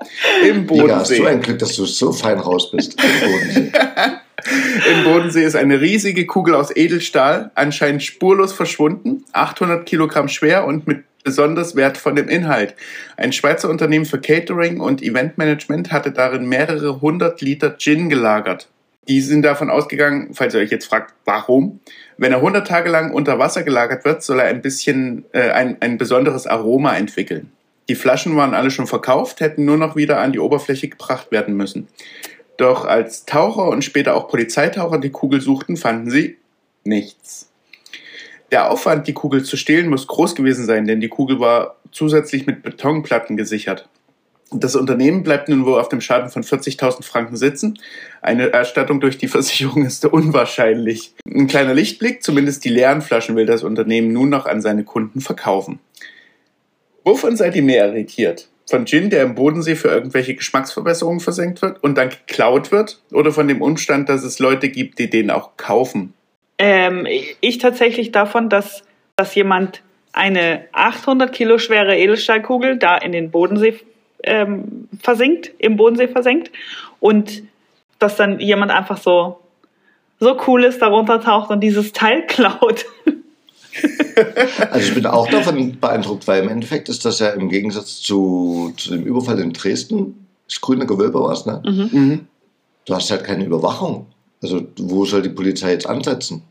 Im 0.48 0.66
Liga, 0.66 0.96
hast 0.96 1.08
Bodensee. 1.08 1.18
du 1.18 1.26
ein 1.26 1.40
Glück, 1.40 1.58
dass 1.58 1.74
du 1.76 1.84
so 1.84 2.12
fein 2.12 2.38
raus 2.38 2.70
bist. 2.70 2.96
Im 3.00 3.30
Bodensee. 3.30 3.72
Im 4.92 5.04
Bodensee 5.04 5.44
ist 5.44 5.56
eine 5.56 5.80
riesige 5.80 6.26
Kugel 6.26 6.54
aus 6.54 6.74
Edelstahl, 6.74 7.50
anscheinend 7.54 8.02
spurlos 8.02 8.52
verschwunden, 8.52 9.24
800 9.32 9.86
Kilogramm 9.86 10.28
schwer 10.28 10.66
und 10.66 10.86
mit 10.86 11.04
besonders 11.24 11.74
wertvollem 11.74 12.28
Inhalt. 12.28 12.74
Ein 13.16 13.32
Schweizer 13.32 13.68
Unternehmen 13.68 14.04
für 14.04 14.20
Catering 14.20 14.78
und 14.80 15.02
Eventmanagement 15.02 15.90
hatte 15.90 16.12
darin 16.12 16.48
mehrere 16.48 17.00
hundert 17.00 17.40
Liter 17.40 17.76
Gin 17.76 18.08
gelagert. 18.08 18.68
Die 19.08 19.20
sind 19.20 19.42
davon 19.42 19.70
ausgegangen, 19.70 20.30
falls 20.32 20.54
ihr 20.54 20.60
euch 20.60 20.70
jetzt 20.70 20.86
fragt, 20.86 21.14
warum, 21.24 21.80
wenn 22.18 22.32
er 22.32 22.38
100 22.38 22.66
Tage 22.66 22.90
lang 22.90 23.12
unter 23.12 23.38
Wasser 23.38 23.62
gelagert 23.62 24.04
wird, 24.04 24.22
soll 24.22 24.40
er 24.40 24.46
ein 24.46 24.62
bisschen 24.62 25.24
äh, 25.32 25.50
ein, 25.50 25.76
ein 25.80 25.96
besonderes 25.96 26.46
Aroma 26.46 26.96
entwickeln. 26.96 27.52
Die 27.88 27.94
Flaschen 27.94 28.34
waren 28.34 28.52
alle 28.52 28.72
schon 28.72 28.88
verkauft, 28.88 29.40
hätten 29.40 29.64
nur 29.64 29.76
noch 29.76 29.94
wieder 29.94 30.20
an 30.20 30.32
die 30.32 30.40
Oberfläche 30.40 30.88
gebracht 30.88 31.30
werden 31.30 31.56
müssen. 31.56 31.86
Doch 32.56 32.84
als 32.84 33.26
Taucher 33.26 33.68
und 33.68 33.84
später 33.84 34.16
auch 34.16 34.28
Polizeitaucher 34.28 34.98
die 34.98 35.10
Kugel 35.10 35.40
suchten, 35.40 35.76
fanden 35.76 36.10
sie 36.10 36.38
nichts. 36.82 37.50
Der 38.50 38.70
Aufwand, 38.70 39.06
die 39.06 39.12
Kugel 39.12 39.44
zu 39.44 39.56
stehlen, 39.56 39.88
muss 39.88 40.06
groß 40.06 40.34
gewesen 40.34 40.66
sein, 40.66 40.86
denn 40.86 41.00
die 41.00 41.08
Kugel 41.08 41.38
war 41.38 41.76
zusätzlich 41.92 42.46
mit 42.46 42.62
Betonplatten 42.62 43.36
gesichert. 43.36 43.88
Das 44.50 44.76
Unternehmen 44.76 45.24
bleibt 45.24 45.48
nun 45.48 45.66
wohl 45.66 45.80
auf 45.80 45.88
dem 45.88 46.00
Schaden 46.00 46.30
von 46.30 46.44
40.000 46.44 47.02
Franken 47.02 47.37
sitzen. 47.37 47.78
Eine 48.22 48.52
Erstattung 48.52 49.00
durch 49.00 49.18
die 49.18 49.26
Versicherung 49.28 49.85
ist 49.85 50.04
unwahrscheinlich. 50.04 51.14
Ein 51.26 51.48
kleiner 51.48 51.74
Lichtblick, 51.74 52.22
zumindest 52.22 52.64
die 52.64 52.68
leeren 52.68 53.02
Flaschen 53.02 53.35
will 53.35 53.46
das 53.46 53.64
Unternehmen 53.64 54.12
nun 54.12 54.28
noch 54.28 54.46
an 54.46 54.62
seine 54.62 54.85
Kunden 54.85 55.20
verkaufen. 55.20 55.80
Wovon 57.02 57.37
seid 57.37 57.56
ihr 57.56 57.62
mehr 57.62 57.87
irritiert? 57.87 58.48
Von 58.68 58.85
Gin, 58.85 59.11
der 59.11 59.22
im 59.22 59.35
Bodensee 59.37 59.76
für 59.76 59.88
irgendwelche 59.88 60.35
Geschmacksverbesserungen 60.35 61.20
versenkt 61.20 61.62
wird 61.62 61.82
und 61.82 61.96
dann 61.96 62.11
geklaut 62.11 62.72
wird? 62.72 63.00
Oder 63.12 63.32
von 63.32 63.46
dem 63.46 63.62
Umstand, 63.62 64.09
dass 64.09 64.24
es 64.24 64.38
Leute 64.38 64.70
gibt, 64.70 64.98
die 64.98 65.09
den 65.09 65.30
auch 65.30 65.56
kaufen? 65.56 66.14
Ähm, 66.59 67.06
ich 67.40 67.59
tatsächlich 67.59 68.11
davon, 68.12 68.48
dass, 68.48 68.82
dass 69.14 69.35
jemand 69.35 69.82
eine 70.12 70.64
800 70.72 71.32
Kilo 71.32 71.59
schwere 71.59 71.96
Edelstahlkugel 71.96 72.78
da 72.78 72.96
in 72.96 73.12
den 73.12 73.30
Bodensee 73.30 73.78
ähm, 74.26 74.88
versinkt, 75.00 75.52
im 75.58 75.76
Bodensee 75.76 76.08
versenkt 76.08 76.50
und 77.00 77.42
dass 77.98 78.16
dann 78.16 78.40
jemand 78.40 78.72
einfach 78.72 78.98
so 78.98 79.40
so 80.18 80.36
cool 80.46 80.64
ist, 80.64 80.80
darunter 80.80 81.20
taucht 81.20 81.50
und 81.50 81.60
dieses 81.60 81.92
Teil 81.92 82.26
klaut. 82.26 82.86
Also 84.70 84.88
ich 84.88 84.94
bin 84.94 85.04
auch 85.04 85.28
davon 85.28 85.78
beeindruckt, 85.78 86.26
weil 86.26 86.42
im 86.42 86.48
Endeffekt 86.48 86.88
ist 86.88 87.04
das 87.04 87.18
ja 87.18 87.28
im 87.30 87.50
Gegensatz 87.50 88.00
zu, 88.00 88.72
zu 88.78 88.92
dem 88.92 89.04
Überfall 89.04 89.38
in 89.38 89.52
Dresden, 89.52 90.26
das 90.48 90.62
grüne 90.62 90.86
Gewölbe 90.86 91.20
war 91.20 91.32
es, 91.32 91.44
ne? 91.44 91.62
Mhm. 91.62 92.26
Du 92.86 92.94
hast 92.94 93.10
halt 93.10 93.24
keine 93.24 93.44
Überwachung. 93.44 94.06
Also 94.42 94.66
wo 94.78 95.04
soll 95.04 95.20
die 95.20 95.28
Polizei 95.28 95.72
jetzt 95.72 95.86
ansetzen? 95.86 96.42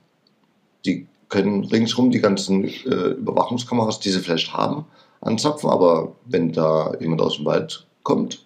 Die 0.85 1.07
können 1.29 1.63
ringsrum 1.65 2.11
die 2.11 2.21
ganzen 2.21 2.65
äh, 2.65 3.13
Überwachungskameras, 3.17 3.99
die 3.99 4.11
sie 4.11 4.19
vielleicht 4.19 4.53
haben, 4.53 4.85
anzapfen, 5.25 5.69
aber 5.69 6.13
wenn 6.25 6.51
da 6.51 6.93
jemand 6.99 7.21
aus 7.21 7.38
dem 7.38 7.45
Wald 7.45 7.85
kommt, 8.03 8.45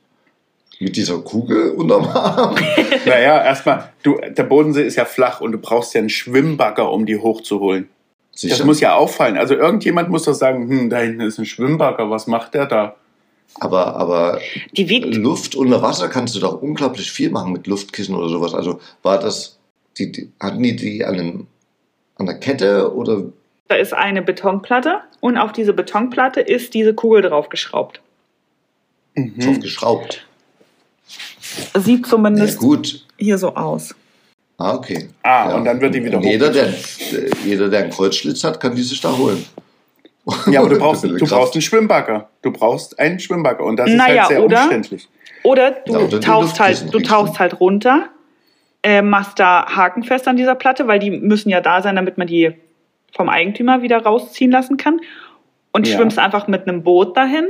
mit 0.79 0.95
dieser 0.95 1.19
Kugel 1.19 1.71
unterm 1.71 2.05
Arm, 2.05 2.55
Naja, 3.05 3.43
erstmal, 3.43 3.91
du, 4.01 4.17
der 4.29 4.43
Bodensee 4.43 4.83
ist 4.83 4.95
ja 4.95 5.05
flach 5.05 5.41
und 5.41 5.51
du 5.51 5.57
brauchst 5.57 5.93
ja 5.93 5.99
einen 5.99 6.09
Schwimmbagger, 6.09 6.91
um 6.91 7.05
die 7.05 7.17
hochzuholen. 7.17 7.89
Das 8.31 8.41
sicher. 8.41 8.65
muss 8.65 8.79
ja 8.79 8.95
auffallen. 8.95 9.37
Also 9.37 9.55
irgendjemand 9.55 10.09
muss 10.09 10.23
doch 10.23 10.33
sagen, 10.33 10.69
hm, 10.69 10.89
da 10.89 10.99
hinten 10.99 11.21
ist 11.21 11.37
ein 11.37 11.45
Schwimmbagger, 11.45 12.09
was 12.09 12.27
macht 12.27 12.53
der 12.53 12.65
da? 12.65 12.95
aber, 13.55 13.95
aber 13.95 14.39
Luft 14.75 15.55
unter 15.55 15.81
Wasser 15.81 16.07
kannst 16.07 16.35
du 16.35 16.39
doch 16.39 16.61
unglaublich 16.61 17.11
viel 17.11 17.31
machen 17.31 17.51
mit 17.51 17.67
Luftkissen 17.67 18.15
oder 18.15 18.29
sowas. 18.29 18.53
Also 18.53 18.79
war 19.01 19.19
das, 19.19 19.59
die, 19.97 20.11
die, 20.11 20.31
hatten 20.39 20.61
die 20.61 20.75
die 20.75 21.05
an, 21.05 21.19
einem, 21.19 21.47
an 22.15 22.25
der 22.25 22.39
Kette 22.39 22.93
oder 22.93 23.23
Da 23.67 23.75
ist 23.75 23.93
eine 23.93 24.21
Betonplatte 24.21 25.01
und 25.19 25.37
auf 25.37 25.51
diese 25.51 25.73
Betonplatte 25.73 26.41
ist 26.41 26.73
diese 26.73 26.93
Kugel 26.93 27.21
draufgeschraubt. 27.23 28.01
drauf 29.15 29.25
Mhm. 29.47 29.59
geschraubt? 29.61 30.25
Sieht 31.77 32.05
Ja, 32.05 32.09
zumindest 32.09 32.57
gut. 32.59 33.05
hier 33.17 33.37
so 33.37 33.55
aus. 33.55 33.95
Ah, 34.57 34.75
okay. 34.75 35.09
Ah, 35.23 35.55
und 35.55 35.65
dann 35.65 35.79
wird 35.81 35.95
die 35.95 36.03
wieder 36.03 36.19
jeder, 36.19 36.49
der, 36.51 36.73
jeder, 37.45 37.69
der 37.69 37.79
einen 37.83 37.89
Kreuzschlitz 37.91 38.43
hat, 38.43 38.59
kann 38.59 38.75
die 38.75 38.81
sich 38.83 38.99
da 39.01 39.15
holen. 39.17 39.45
Ja, 40.47 40.59
aber 40.59 40.69
du 40.69 40.77
brauchst, 40.79 41.03
du 41.03 41.17
brauchst 41.25 41.53
einen 41.53 41.61
Schwimmbagger. 41.61 42.29
Du 42.41 42.51
brauchst 42.51 42.99
einen 42.99 43.19
Schwimmbagger 43.19 43.63
und 43.63 43.77
das 43.77 43.89
ist 43.89 43.95
Naja, 43.97 44.21
halt 44.23 44.27
sehr 44.27 44.43
oder? 44.43 44.61
umständlich. 44.61 45.07
Oder 45.43 45.71
du 45.71 45.93
Ja, 45.93 45.99
oder 45.99 46.19
tauchst 46.19 46.59
halt, 46.59 46.93
du 46.93 46.99
tauchst 46.99 47.39
halt 47.39 47.59
runter, 47.59 48.09
äh, 48.83 49.01
machst 49.01 49.39
da 49.39 49.65
Haken 49.75 50.03
fest 50.03 50.27
an 50.27 50.35
dieser 50.37 50.55
Platte, 50.55 50.87
weil 50.87 50.99
die 50.99 51.09
müssen 51.11 51.49
ja 51.49 51.61
da 51.61 51.81
sein, 51.81 51.95
damit 51.95 52.17
man 52.17 52.27
die 52.27 52.51
vom 53.15 53.29
Eigentümer 53.29 53.81
wieder 53.81 54.01
rausziehen 54.03 54.51
lassen 54.51 54.77
kann. 54.77 54.99
Und 55.71 55.87
Ja. 55.87 55.95
schwimmst 55.97 56.17
einfach 56.19 56.47
mit 56.47 56.67
einem 56.67 56.83
Boot 56.83 57.15
dahin 57.15 57.47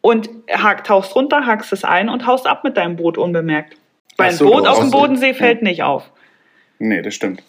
und 0.00 0.28
hak, 0.50 0.84
tauchst 0.84 1.14
runter, 1.14 1.46
hakst 1.46 1.72
es 1.72 1.84
ein 1.84 2.08
und 2.08 2.26
haust 2.26 2.46
ab 2.46 2.64
mit 2.64 2.76
deinem 2.76 2.96
Boot 2.96 3.16
unbemerkt. 3.18 3.76
Weil 4.16 4.28
Ach 4.28 4.32
ein 4.32 4.36
so, 4.36 4.50
Boot 4.50 4.66
auf 4.66 4.80
dem 4.80 4.90
Bodensee 4.90 5.28
ja. 5.28 5.34
fällt 5.34 5.62
nicht 5.62 5.82
auf. 5.82 6.10
Nee, 6.78 7.02
das 7.02 7.14
stimmt. 7.14 7.42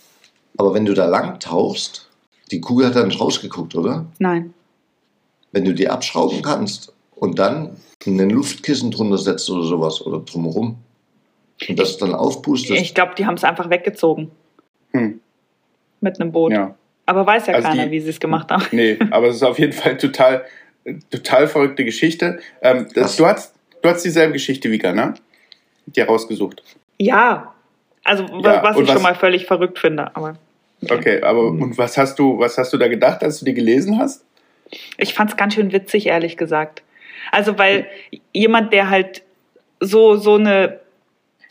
Aber 0.58 0.74
wenn 0.74 0.86
du 0.86 0.94
da 0.94 1.06
lang 1.06 1.40
tauchst, 1.40 2.10
die 2.52 2.62
Kugel 2.62 2.88
hat 2.88 2.96
da 2.96 3.04
nicht 3.06 3.20
rausgeguckt, 3.20 3.74
oder? 3.76 4.06
Nein. 4.20 4.54
Wenn 5.52 5.66
du 5.66 5.74
die 5.74 5.90
abschrauben 5.90 6.42
kannst 6.42 6.94
und 7.16 7.40
dann 7.40 7.78
ein 8.06 8.30
Luftkissen 8.30 8.92
drunter 8.92 9.18
setzt 9.18 9.50
oder 9.50 9.64
sowas 9.64 10.02
oder 10.06 10.20
drumherum. 10.20 10.78
Und 11.70 11.80
das 11.80 11.98
dann 11.98 12.14
aufpustet. 12.16 12.78
Ich 12.78 12.94
glaube, 12.96 13.14
die 13.18 13.26
haben 13.26 13.36
es 13.36 13.44
einfach 13.44 13.70
weggezogen 13.70 14.32
Hm. 14.94 15.20
mit 16.02 16.20
einem 16.20 16.32
Boot. 16.32 16.52
Ja. 16.52 16.76
Aber 17.12 17.26
weiß 17.28 17.48
ja 17.48 17.56
Also 17.56 17.68
keiner, 17.68 17.86
die- 17.88 17.92
wie 17.92 18.00
sie 18.00 18.10
es 18.10 18.20
gemacht 18.22 18.50
haben. 18.52 18.64
Nee, 18.72 18.98
aber 19.12 19.28
es 19.28 19.36
ist 19.36 19.44
auf 19.44 19.60
jeden 19.60 19.74
Fall 19.74 19.98
total, 19.98 20.46
total 21.10 21.48
verrückte 21.48 21.84
Geschichte. 21.84 22.40
Ähm, 22.62 22.88
das, 22.96 23.04
Was? 23.04 23.16
du, 23.18 23.26
hast, 23.26 23.56
du 23.82 23.90
hast 23.90 24.04
dieselbe 24.06 24.32
Geschichte 24.32 24.72
wie 24.72 24.78
ne? 24.78 25.14
Die 25.88 26.00
rausgesucht. 26.00 26.64
Ja, 26.98 27.54
also 28.06 28.24
Ja, 28.42 28.64
was 28.64 28.78
und 28.78 28.84
ich 28.84 28.88
schon 28.88 28.96
was- 28.98 29.04
mal 29.04 29.16
völlig 29.16 29.46
verrückt 29.46 29.78
finde. 29.78 30.16
Aber 30.16 30.38
Okay, 30.90 31.22
aber 31.22 31.50
Hm. 31.50 31.62
und 31.62 31.78
was 31.78 31.98
hast 31.98 32.18
du, 32.18 32.40
was 32.40 32.58
hast 32.58 32.72
du 32.72 32.78
da 32.78 32.88
gedacht, 32.88 33.22
als 33.24 33.40
du 33.40 33.46
die 33.46 33.54
gelesen 33.54 34.00
hast? 34.00 34.24
ich 34.98 35.14
fand 35.14 35.30
es 35.32 35.36
ganz 35.36 35.54
schön 35.56 35.74
witzig, 35.74 36.08
ehrlich 36.08 36.38
gesagt. 36.38 36.82
Also 37.34 37.58
weil 37.58 37.88
jemand, 38.32 38.72
der 38.72 38.90
halt 38.90 39.22
so 39.82 40.16
so 40.16 40.36
eine 40.36 40.80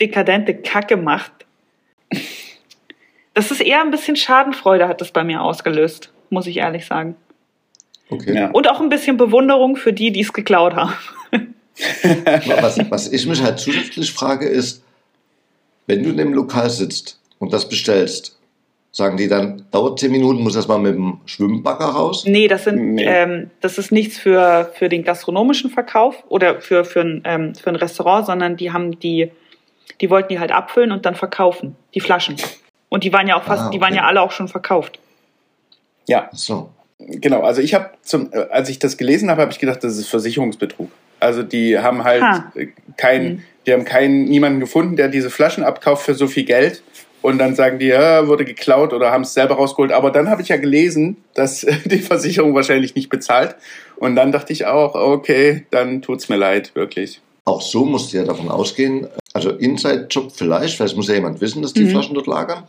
dekadente 0.01 0.55
Kacke 0.55 0.97
macht, 0.97 1.33
das 3.35 3.51
ist 3.51 3.61
eher 3.61 3.81
ein 3.81 3.91
bisschen 3.91 4.17
Schadenfreude 4.17 4.89
hat 4.89 5.01
das 5.01 5.11
bei 5.13 5.25
mir 5.25 5.43
ausgelöst, 5.43 6.13
muss 6.31 6.47
ich 6.47 6.59
ehrlich 6.59 6.87
sagen. 6.87 7.17
Okay. 8.09 8.35
Ja. 8.35 8.51
Und 8.51 8.69
auch 8.69 8.81
ein 8.81 8.89
bisschen 8.89 9.17
Bewunderung 9.17 9.77
für 9.77 9.93
die, 9.93 10.11
die 10.11 10.21
es 10.21 10.33
geklaut 10.33 10.75
haben. 10.75 10.95
Was, 12.61 12.79
was 12.91 13.11
ich 13.11 13.27
mich 13.27 13.43
halt 13.43 13.59
zusätzlich 13.59 14.13
frage 14.13 14.47
ist, 14.47 14.85
wenn 15.87 16.03
du 16.03 16.11
in 16.11 16.19
dem 16.19 16.35
Lokal 16.35 16.69
sitzt 16.69 17.19
und 17.39 17.55
das 17.55 17.71
bestellst, 17.71 18.39
sagen 18.93 19.17
die 19.17 19.29
dann, 19.29 19.65
dauert 19.71 19.99
10 19.99 20.11
Minuten, 20.11 20.43
muss 20.43 20.57
erstmal 20.57 20.79
mit 20.79 20.95
dem 20.95 21.21
Schwimmbagger 21.25 21.87
raus? 21.87 22.25
Nee, 22.27 22.49
das 22.49 22.65
sind, 22.65 22.95
Nee. 22.95 23.05
Ähm, 23.07 23.51
das 23.61 23.79
ist 23.79 23.93
nichts 23.93 24.19
für, 24.19 24.71
für 24.75 24.91
den 24.91 25.05
gastronomischen 25.05 25.71
Verkauf 25.71 26.23
oder 26.29 26.61
für, 26.61 26.85
für, 26.85 27.01
ein, 27.01 27.23
ähm, 27.25 27.55
für 27.55 27.71
ein 27.71 27.77
Restaurant, 27.77 28.27
sondern 28.27 28.57
die 28.57 28.73
haben 28.73 28.99
die, 28.99 29.31
die 30.01 30.11
wollten 30.11 30.29
die 30.29 30.39
halt 30.39 30.53
abfüllen 30.53 30.93
und 30.93 31.07
dann 31.07 31.15
verkaufen, 31.15 31.77
die 31.95 32.01
Flaschen. 32.01 32.37
Und 32.91 33.05
die 33.05 33.13
waren 33.15 33.27
ja 33.27 33.37
auch 33.39 33.45
fast, 33.45 33.63
Ah, 33.63 33.71
die 33.71 33.81
waren 33.81 33.93
okay. 33.93 34.03
ja 34.03 34.07
alle 34.07 34.21
auch 34.21 34.33
schon 34.33 34.49
verkauft. 34.49 34.99
Ja, 36.07 36.29
Ach 36.31 36.37
so. 36.37 36.71
genau. 36.99 37.41
Also 37.43 37.63
ich 37.63 37.73
habe 37.73 37.91
zum, 38.03 38.31
äh, 38.33 38.47
als 38.51 38.69
ich 38.69 38.79
das 38.79 38.97
gelesen 38.99 39.31
habe, 39.31 39.41
habe 39.43 39.53
ich 39.53 39.59
gedacht, 39.59 39.83
das 39.83 39.97
ist 39.97 40.09
Versicherungsbetrug. 40.09 40.91
Also 41.21 41.43
die 41.43 41.79
haben 41.79 42.05
halt 42.05 42.23
Ha. 42.23 42.53
äh, 42.55 42.69
kein, 42.97 43.25
Mhm. 43.25 43.43
die 43.67 43.73
haben 43.73 43.85
keinen 43.85 44.25
niemanden 44.25 44.61
gefunden, 44.61 44.97
der 44.97 45.09
diese 45.09 45.31
Flaschen 45.31 45.65
abkauft 45.65 46.05
für 46.05 46.15
so 46.15 46.27
viel 46.27 46.45
Geld. 46.45 46.83
Und 47.23 47.37
dann 47.39 47.55
sagen 47.55 47.79
die, 47.79 47.87
ja, 47.89 48.27
wurde 48.29 48.47
geklaut 48.47 48.95
oder 48.95 49.11
haben 49.13 49.23
es 49.23 49.35
selber 49.35 49.57
rausgeholt. 49.57 49.93
Aber 49.93 50.11
dann 50.11 50.31
habe 50.31 50.41
ich 50.43 50.49
ja 50.49 50.57
gelesen, 50.57 51.19
dass 51.35 51.61
die 51.85 51.99
Versicherung 51.99 52.55
wahrscheinlich 52.55 52.95
nicht 52.95 53.09
bezahlt. 53.11 53.55
Und 53.97 54.17
dann 54.17 54.33
dachte 54.33 54.53
ich 54.55 54.65
auch, 54.67 54.95
okay, 54.95 55.67
dann 55.71 56.01
tut's 56.03 56.29
mir 56.31 56.37
leid, 56.37 56.75
wirklich. 56.75 57.21
Auch 57.45 57.61
so 57.61 57.85
musst 57.85 58.13
du 58.13 58.17
ja 58.19 58.25
davon 58.25 58.49
ausgehen, 58.49 59.07
also 59.33 59.51
Inside-Job 59.51 60.33
vielleicht, 60.33 60.77
vielleicht 60.77 60.97
muss 60.97 61.09
ja 61.09 61.15
jemand 61.15 61.41
wissen, 61.41 61.63
dass 61.63 61.73
die 61.73 61.85
Mhm. 61.85 61.91
Flaschen 61.91 62.15
dort 62.15 62.27
lagern. 62.27 62.65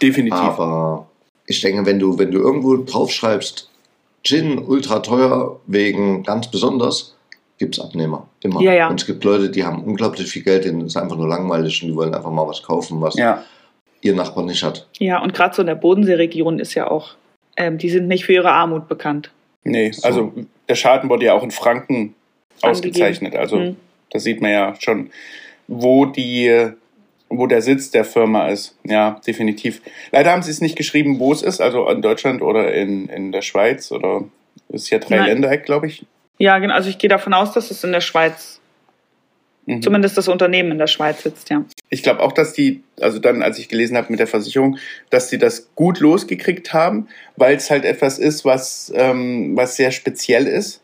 Definitiv. 0.00 0.38
Aber 0.38 1.06
ich 1.46 1.60
denke, 1.60 1.86
wenn 1.86 1.98
du, 1.98 2.18
wenn 2.18 2.30
du 2.30 2.38
irgendwo 2.38 2.76
draufschreibst, 2.76 3.70
Gin 4.22 4.58
ultra 4.58 5.00
teuer 5.00 5.60
wegen 5.66 6.22
ganz 6.22 6.50
besonders, 6.50 7.14
gibt 7.58 7.76
es 7.78 7.84
Abnehmer. 7.84 8.26
Immer. 8.40 8.62
Ja, 8.62 8.72
ja. 8.72 8.88
Und 8.88 9.00
es 9.00 9.06
gibt 9.06 9.22
Leute, 9.24 9.50
die 9.50 9.64
haben 9.64 9.84
unglaublich 9.84 10.26
viel 10.30 10.42
Geld, 10.42 10.64
denen 10.64 10.86
ist 10.86 10.96
einfach 10.96 11.16
nur 11.16 11.28
langweilig 11.28 11.82
und 11.82 11.88
die 11.90 11.94
wollen 11.94 12.14
einfach 12.14 12.30
mal 12.30 12.46
was 12.48 12.62
kaufen, 12.62 13.00
was 13.02 13.16
ja. 13.16 13.42
ihr 14.00 14.14
Nachbar 14.14 14.44
nicht 14.44 14.62
hat. 14.62 14.86
Ja, 14.98 15.22
und 15.22 15.34
gerade 15.34 15.54
so 15.54 15.62
in 15.62 15.66
der 15.66 15.74
Bodenseeregion 15.74 16.58
ist 16.58 16.74
ja 16.74 16.90
auch, 16.90 17.10
ähm, 17.56 17.76
die 17.78 17.90
sind 17.90 18.08
nicht 18.08 18.24
für 18.24 18.32
ihre 18.32 18.50
Armut 18.50 18.88
bekannt. 18.88 19.30
Nee, 19.62 19.92
So. 19.92 20.06
also 20.06 20.32
der 20.68 20.74
Schaden 20.74 21.08
wurde 21.10 21.26
ja 21.26 21.34
auch 21.34 21.42
in 21.42 21.50
Franken 21.50 22.14
ausgezeichnet. 22.62 23.36
Also 23.36 23.56
Mhm. 23.56 23.76
da 24.10 24.18
sieht 24.18 24.40
man 24.40 24.50
ja 24.50 24.74
schon, 24.78 25.10
wo 25.68 26.06
die, 26.06 26.70
wo 27.28 27.46
der 27.46 27.62
Sitz 27.62 27.90
der 27.90 28.04
Firma 28.04 28.48
ist. 28.48 28.76
Ja, 28.84 29.20
definitiv. 29.26 29.80
Leider 30.12 30.32
haben 30.32 30.42
sie 30.42 30.50
es 30.50 30.60
nicht 30.60 30.76
geschrieben, 30.76 31.18
wo 31.18 31.32
es 31.32 31.42
ist, 31.42 31.60
also 31.60 31.88
in 31.88 32.02
Deutschland 32.02 32.42
oder 32.42 32.72
in, 32.72 33.08
in 33.08 33.32
der 33.32 33.42
Schweiz 33.42 33.90
oder 33.92 34.24
ist 34.68 34.90
ja 34.90 34.98
drei 34.98 35.16
Nein. 35.18 35.26
Ländereck, 35.26 35.64
glaube 35.64 35.86
ich. 35.86 36.04
Ja, 36.38 36.58
genau. 36.58 36.74
Also 36.74 36.88
ich 36.90 36.98
gehe 36.98 37.10
davon 37.10 37.32
aus, 37.34 37.52
dass 37.52 37.70
es 37.70 37.84
in 37.84 37.92
der 37.92 38.00
Schweiz, 38.00 38.60
Mhm. 39.66 39.80
zumindest 39.80 40.18
das 40.18 40.28
Unternehmen 40.28 40.72
in 40.72 40.78
der 40.78 40.86
Schweiz 40.86 41.22
sitzt, 41.22 41.48
ja. 41.48 41.64
Ich 41.88 42.02
glaube 42.02 42.20
auch, 42.20 42.32
dass 42.32 42.52
die, 42.52 42.82
also 43.00 43.18
dann, 43.18 43.42
als 43.42 43.58
ich 43.58 43.68
gelesen 43.68 43.96
habe 43.96 44.08
mit 44.10 44.20
der 44.20 44.26
Versicherung, 44.26 44.76
dass 45.08 45.30
sie 45.30 45.38
das 45.38 45.70
gut 45.74 46.00
losgekriegt 46.00 46.74
haben, 46.74 47.08
weil 47.36 47.56
es 47.56 47.70
halt 47.70 47.86
etwas 47.86 48.18
ist, 48.18 48.44
was, 48.44 48.92
ähm, 48.94 49.56
was 49.56 49.76
sehr 49.76 49.90
speziell 49.90 50.46
ist. 50.46 50.82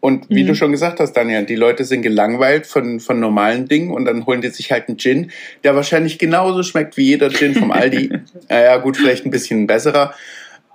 Und 0.00 0.30
wie 0.30 0.42
Mhm. 0.44 0.48
du 0.48 0.54
schon 0.54 0.72
gesagt 0.72 0.98
hast, 0.98 1.12
Daniel, 1.12 1.44
die 1.44 1.56
Leute 1.56 1.84
sind 1.84 2.00
gelangweilt 2.02 2.66
von, 2.66 3.00
von 3.00 3.20
normalen 3.20 3.68
Dingen 3.68 3.90
und 3.90 4.06
dann 4.06 4.24
holen 4.24 4.40
die 4.40 4.48
sich 4.48 4.72
halt 4.72 4.88
einen 4.88 4.96
Gin, 4.98 5.30
der 5.62 5.76
wahrscheinlich 5.76 6.18
genauso 6.18 6.62
schmeckt 6.62 6.96
wie 6.96 7.02
jeder 7.04 7.28
Gin 7.28 7.54
vom 7.54 7.70
Aldi. 7.70 8.10
naja, 8.48 8.78
gut, 8.78 8.96
vielleicht 8.96 9.26
ein 9.26 9.30
bisschen 9.30 9.66
besserer. 9.66 10.14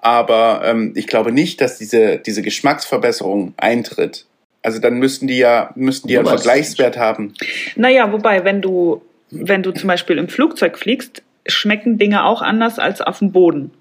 Aber 0.02 0.62
ähm, 0.66 0.94
ich 0.96 1.08
glaube 1.08 1.32
nicht, 1.32 1.60
dass 1.62 1.80
diese, 1.80 2.18
diese 2.18 2.44
Geschmacksverbesserung 2.44 3.56
eintritt. 3.58 4.26
Also 4.62 4.80
dann 4.80 5.00
müssten 5.00 5.26
die 5.28 5.38
ja, 5.38 5.72
müssten 5.76 6.08
die 6.08 6.14
ja 6.16 6.20
einen 6.20 6.30
Vergleichswert 6.30 6.98
haben. 6.98 7.34
Naja, 7.76 8.12
wobei, 8.12 8.44
wenn 8.46 8.62
du, 8.62 9.02
wenn 9.32 9.64
du 9.64 9.72
zum 9.72 9.88
Beispiel 9.88 10.20
im 10.20 10.30
Flugzeug 10.30 10.78
fliegst, 10.78 11.24
schmecken 11.48 11.98
Dinge 11.98 12.26
auch 12.26 12.42
anders 12.44 12.78
als 12.78 13.02
auf 13.02 13.20
dem 13.20 13.32
Boden. 13.32 13.72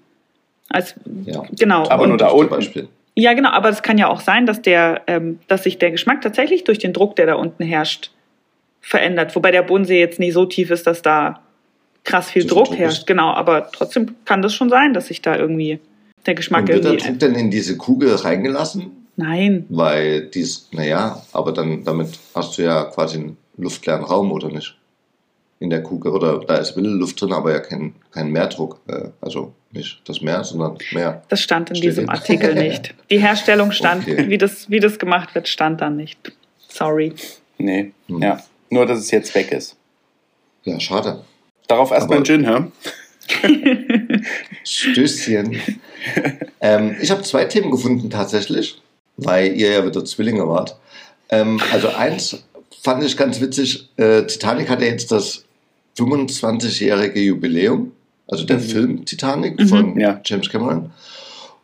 Als, 0.69 0.95
Ja. 1.25 1.43
Genau. 1.59 1.87
Aber 1.89 2.03
Und- 2.03 2.09
nur 2.09 2.17
da 2.17 2.29
Zum 2.29 2.39
unten. 2.39 2.49
Beispiel. 2.55 2.87
Ja, 3.17 3.33
genau, 3.33 3.49
aber 3.49 3.69
es 3.69 3.81
kann 3.81 3.97
ja 3.97 4.09
auch 4.09 4.19
sein, 4.19 4.45
dass 4.45 4.61
der, 4.61 5.03
ähm, 5.07 5.39
dass 5.47 5.63
sich 5.63 5.77
der 5.77 5.91
Geschmack 5.91 6.21
tatsächlich 6.21 6.65
durch 6.65 6.79
den 6.79 6.91
Druck, 6.91 7.15
der 7.15 7.25
da 7.25 7.35
unten 7.35 7.63
herrscht, 7.63 8.11
verändert. 8.81 9.35
Wobei 9.35 9.51
der 9.51 9.63
Bodensee 9.63 9.99
jetzt 9.99 10.19
nicht 10.19 10.33
so 10.33 10.45
tief 10.45 10.69
ist, 10.69 10.85
dass 10.85 11.01
da 11.01 11.41
krass 12.03 12.29
viel 12.29 12.45
Druck 12.45 12.65
Druck 12.65 12.77
herrscht. 12.77 12.99
ist. 12.99 13.07
Genau, 13.07 13.31
aber 13.31 13.71
trotzdem 13.71 14.15
kann 14.25 14.41
das 14.41 14.53
schon 14.53 14.69
sein, 14.69 14.93
dass 14.93 15.07
sich 15.07 15.21
da 15.21 15.35
irgendwie 15.37 15.79
der 16.25 16.35
Geschmack 16.35 16.63
Und 16.63 16.67
wird 16.69 16.83
der 16.83 16.91
irgendwie. 16.91 17.09
Druck 17.09 17.19
denn 17.19 17.35
in 17.35 17.51
diese 17.51 17.77
Kugel 17.77 18.13
reingelassen? 18.15 18.91
Nein. 19.15 19.65
Weil 19.69 20.27
dies, 20.27 20.67
naja, 20.71 21.23
aber 21.31 21.53
dann 21.53 21.83
damit 21.83 22.19
hast 22.33 22.57
du 22.57 22.63
ja 22.63 22.83
quasi 22.83 23.17
einen 23.17 23.37
luftleeren 23.57 24.03
Raum, 24.03 24.31
oder 24.31 24.49
nicht? 24.49 24.77
In 25.59 25.69
der 25.69 25.81
Kugel. 25.81 26.11
Oder 26.11 26.39
da 26.39 26.57
ist 26.57 26.75
Luft 26.75 27.21
drin, 27.21 27.31
aber 27.31 27.53
ja 27.53 27.59
kein, 27.59 27.95
kein 28.11 28.29
Mehrdruck. 28.29 28.81
Äh, 28.87 29.09
also 29.21 29.53
nicht 29.75 30.01
das 30.05 30.21
Meer, 30.21 30.43
sondern 30.43 30.77
Meer. 30.91 31.23
Das 31.29 31.41
stand 31.41 31.69
in 31.69 31.75
Steht 31.75 31.91
diesem 31.91 32.09
Artikel 32.09 32.55
nicht. 32.67 32.93
Die 33.09 33.19
Herstellung 33.19 33.71
stand, 33.71 34.03
Okay. 34.07 34.29
wie, 34.29 34.37
das, 34.37 34.69
wie 34.69 34.79
das 34.79 34.97
gemacht 34.99 35.35
wird, 35.35 35.47
stand 35.47 35.81
da 35.81 35.89
nicht. 35.89 36.31
Sorry. 36.67 37.13
Nee, 37.57 37.91
Hm. 38.07 38.21
ja. 38.21 38.41
Nur, 38.69 38.85
dass 38.85 38.99
es 38.99 39.11
jetzt 39.11 39.33
weg 39.35 39.51
ist. 39.51 39.75
Ja, 40.63 40.79
schade. 40.79 41.23
Darauf 41.67 41.91
erstmal 41.91 42.19
ein 42.19 42.25
Gin, 42.25 42.45
hä? 42.47 42.63
Stößchen. 44.63 45.59
ähm, 46.61 46.95
ich 47.01 47.11
habe 47.11 47.21
zwei 47.23 47.45
Themen 47.45 47.71
gefunden 47.71 48.09
tatsächlich, 48.09 48.81
weil 49.17 49.53
ihr 49.55 49.71
ja 49.71 49.85
wieder 49.85 50.03
Zwillinge 50.05 50.47
wart. 50.47 50.77
Ähm, 51.29 51.59
also 51.71 51.89
eins 51.89 52.43
fand 52.83 53.03
ich 53.03 53.17
ganz 53.17 53.41
witzig. 53.41 53.89
Äh, 53.97 54.23
Titanic 54.23 54.69
hat 54.69 54.81
ja 54.81 54.87
jetzt 54.87 55.11
das 55.11 55.45
25-jährige 55.97 57.19
Jubiläum, 57.19 57.91
also 58.27 58.45
der 58.45 58.57
Mhm. 58.57 58.61
Film 58.61 59.05
Titanic 59.05 59.59
Mhm. 59.59 59.67
von 59.67 59.99
Ja. 59.99 60.19
James 60.25 60.49
Cameron. 60.49 60.91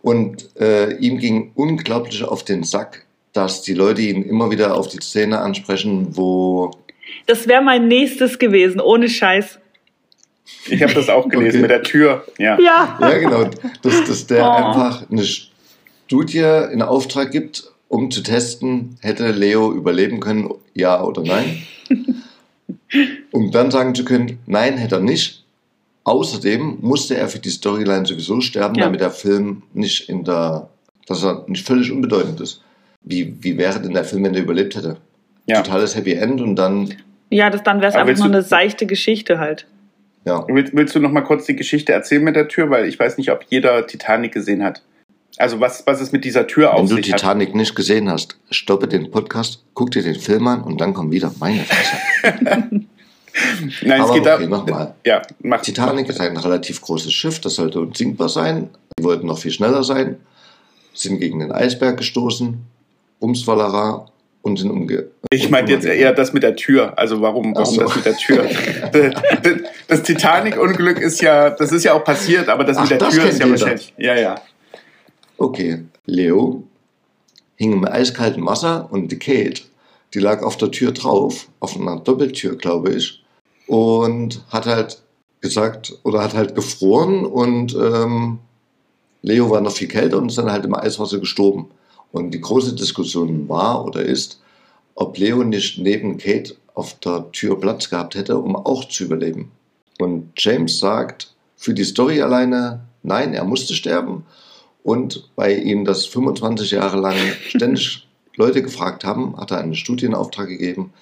Und 0.02 0.50
äh, 0.60 0.94
ihm 0.98 1.18
ging 1.20 1.52
unglaublich 1.56 2.24
auf 2.24 2.44
den 2.44 2.64
Sack, 2.64 3.06
dass 3.34 3.62
die 3.62 3.74
Leute 3.74 4.02
ihn 4.02 4.24
immer 4.24 4.50
wieder 4.52 4.76
auf 4.76 4.88
die 4.88 4.98
Szene 5.00 5.40
ansprechen, 5.40 6.08
wo 6.18 6.72
Das 7.28 7.48
wäre 7.48 7.62
mein 7.62 7.88
nächstes 7.88 8.40
gewesen, 8.40 8.80
ohne 8.82 9.10
Scheiß. 9.10 9.60
Ich 10.68 10.82
habe 10.82 10.94
das 10.94 11.08
auch 11.10 11.30
gelesen 11.30 11.58
Okay. 11.58 11.62
mit 11.62 11.72
der 11.72 11.84
Tür. 11.84 12.26
Ja. 12.38 12.60
Ja. 12.60 12.98
Ja, 13.00 13.18
genau. 13.18 13.46
Dass, 13.84 14.04
dass 14.06 14.28
der 14.28 14.44
Oh. 14.46 14.50
einfach 14.50 15.10
eine 15.10 15.24
Studie 15.24 16.40
in 16.74 16.82
Auftrag 16.82 17.32
gibt, 17.32 17.66
um 17.90 18.10
zu 18.12 18.22
testen, 18.24 18.98
hätte 19.02 19.32
Leo 19.32 19.72
überleben 19.72 20.20
können, 20.20 20.50
ja 20.74 21.04
oder 21.04 21.22
nein. 21.24 21.62
um 23.32 23.52
dann 23.52 23.72
sagen 23.72 23.96
zu 23.96 24.04
können, 24.04 24.40
nein, 24.46 24.78
hätte 24.78 24.96
er 24.96 25.02
nicht. 25.02 25.41
Außerdem 26.04 26.80
musste 26.82 27.16
er 27.18 27.28
für 27.28 27.40
die 27.40 27.50
Storyline 27.50 28.06
sowieso 28.06 28.42
sterben, 28.42 28.76
Ja. 28.76 28.86
damit 28.86 29.02
der 29.02 29.12
Film 29.12 29.64
nicht 29.74 30.10
in 30.10 30.24
der, 30.24 30.70
dass 31.08 31.24
er 31.24 31.46
nicht 31.48 31.66
völlig 31.66 31.92
unbedeutend 31.92 32.42
ist. 32.42 32.62
Wie, 33.04 33.36
wie 33.42 33.58
wäre 33.58 33.80
denn 33.82 33.94
der 33.94 34.04
Film, 34.04 34.24
wenn 34.24 34.34
er 34.36 34.42
überlebt 34.42 34.76
hätte? 34.76 34.98
Ja. 35.48 35.62
Totales 35.62 35.96
Happy 35.96 36.14
End 36.14 36.42
und 36.42 36.56
dann, 36.56 36.94
Ja, 37.30 37.50
das, 37.50 37.64
dann 37.64 37.82
wäre 37.82 37.90
es 37.90 37.96
Aber 37.96 38.10
einfach 38.10 38.24
nur 38.26 38.34
eine 38.34 38.44
seichte 38.44 38.86
Geschichte 38.86 39.40
halt. 39.40 39.68
ja. 40.26 40.46
Willst, 40.48 40.76
willst 40.76 40.96
du 40.96 41.00
noch 41.00 41.12
mal 41.12 41.22
kurz 41.22 41.46
die 41.46 41.56
Geschichte 41.56 41.94
erzählen 41.94 42.24
mit 42.24 42.36
der 42.36 42.48
Tür? 42.48 42.70
Weil 42.70 42.86
ich 42.88 43.00
weiß 43.00 43.18
nicht, 43.18 43.32
ob 43.32 43.44
jeder 43.50 43.86
Titanic 43.88 44.32
gesehen 44.34 44.64
hat. 44.64 44.82
Also 45.38 45.60
was, 45.60 45.86
was 45.88 46.02
es 46.02 46.12
mit 46.12 46.26
dieser 46.26 46.46
Tür 46.46 46.68
Wenn 46.74 46.82
auf 46.82 46.90
du 46.90 46.96
sich 46.96 47.12
hat. 47.12 47.20
Titanic 47.22 47.56
nicht 47.56 47.74
gesehen 47.76 48.10
hast, 48.10 48.38
stoppe 48.52 48.88
den 48.88 49.10
Podcast, 49.12 49.64
guck 49.74 49.92
dir 49.92 50.04
den 50.04 50.16
Film 50.16 50.46
an 50.48 50.62
und 50.62 50.82
dann 50.82 50.94
komm 50.94 51.12
wieder. 51.12 51.32
Meine 51.40 51.64
Fresse. 51.64 52.82
Nein, 53.82 54.02
es 54.02 54.10
Aber 54.10 54.14
geht 54.14 54.28
okay, 54.28 54.48
nochmal. 54.48 54.96
Ja, 55.06 55.22
mach 55.42 55.62
Titanic 55.62 56.10
ist 56.10 56.20
ein 56.20 56.38
relativ 56.38 56.82
großes 56.82 57.14
Schiff, 57.14 57.40
das 57.40 57.56
sollte 57.56 57.80
unsinkbar 57.80 58.30
sein. 58.30 58.70
Die 58.98 59.04
wollten 59.04 59.28
noch 59.28 59.38
viel 59.38 59.52
schneller 59.52 59.84
sein, 59.84 60.18
sind 60.94 61.20
gegen 61.20 61.40
den 61.40 61.52
Eisberg 61.52 61.98
gestoßen, 61.98 62.62
Umswallera, 63.20 64.12
und 64.42 64.58
sind 64.58 64.72
umge. 64.72 65.08
Ich 65.30 65.50
meinte 65.50 65.72
jetzt 65.72 65.86
eher 65.86 66.14
das 66.14 66.34
mit 66.34 66.44
der 66.44 66.56
Tür. 66.56 66.98
Also 66.98 67.22
warum, 67.22 67.56
warum 67.56 67.76
so. 67.76 67.82
das 67.82 67.96
mit 67.96 68.06
der 68.06 68.18
Tür? 68.18 68.50
das 69.88 70.04
Titanic-Unglück 70.04 71.00
ist 71.00 71.22
ja, 71.22 71.52
das 71.52 71.72
ist 71.72 71.84
ja 71.84 71.94
auch 71.94 72.04
passiert, 72.04 72.50
aber 72.50 72.64
das 72.64 72.78
Ach, 72.78 72.82
mit 72.82 72.92
der 72.92 72.98
das 72.98 73.14
Tür 73.14 73.26
ist 73.26 73.40
ja 73.40 73.50
wahrscheinlich. 73.50 73.94
Ja, 73.98 74.16
ja. 74.16 74.42
Okay, 75.38 75.84
Leo 76.06 76.64
hing 77.56 77.74
im 77.74 77.86
eiskalten 77.86 78.46
Wasser 78.46 78.88
und 78.92 79.12
die 79.12 79.20
Kate, 79.20 79.62
die 80.14 80.20
lag 80.20 80.42
auf 80.42 80.58
der 80.58 80.72
Tür 80.72 80.92
drauf, 80.92 81.48
auf 81.60 81.80
einer 81.80 82.00
Doppeltür, 82.00 82.58
glaube 82.58 82.92
ich, 82.92 83.21
und 83.68 84.44
hat 84.50 84.66
halt 84.66 85.02
gesagt, 85.42 85.98
oder 86.04 86.22
hat 86.22 86.34
halt 86.34 86.56
gefroren 86.56 87.26
und 87.26 87.76
ähm, 87.76 88.40
Leo 89.22 89.50
war 89.50 89.62
noch 89.62 89.72
viel 89.72 89.88
kälter 89.88 90.18
und 90.18 90.30
ist 90.30 90.38
dann 90.38 90.52
halt 90.52 90.66
im 90.66 90.76
Eiswasser 90.76 91.20
gestorben. 91.20 91.70
Und 92.12 92.32
die 92.32 92.42
große 92.42 92.76
Diskussion 92.76 93.48
war 93.48 93.86
oder 93.86 94.02
ist, 94.02 94.42
ob 94.96 95.18
Leo 95.18 95.44
nicht 95.44 95.78
neben 95.78 96.18
Kate 96.18 96.56
auf 96.74 97.00
der 97.00 97.32
Tür 97.32 97.60
Platz 97.60 97.90
gehabt 97.90 98.16
hätte, 98.16 98.38
um 98.38 98.56
auch 98.56 98.86
zu 98.86 99.04
überleben. 99.06 99.52
Und 100.00 100.32
James 100.38 100.80
sagt, 100.80 101.34
für 101.56 101.74
die 101.74 101.84
Story 101.84 102.22
alleine, 102.22 102.82
nein, 103.04 103.34
er 103.34 103.44
musste 103.44 103.74
sterben. 103.74 104.26
Und 104.84 105.30
weil 105.36 105.62
ihm 105.64 105.86
das 105.86 106.06
25 106.06 106.72
Jahre 106.72 107.00
lang 107.00 107.16
ständig 107.48 108.08
Leute 108.36 108.64
gefragt 108.64 109.04
haben, 109.04 109.38
hat 109.38 109.52
er 109.52 109.60
einen 109.60 109.76
Studienauftrag 109.76 110.48
gegeben, 110.48 110.94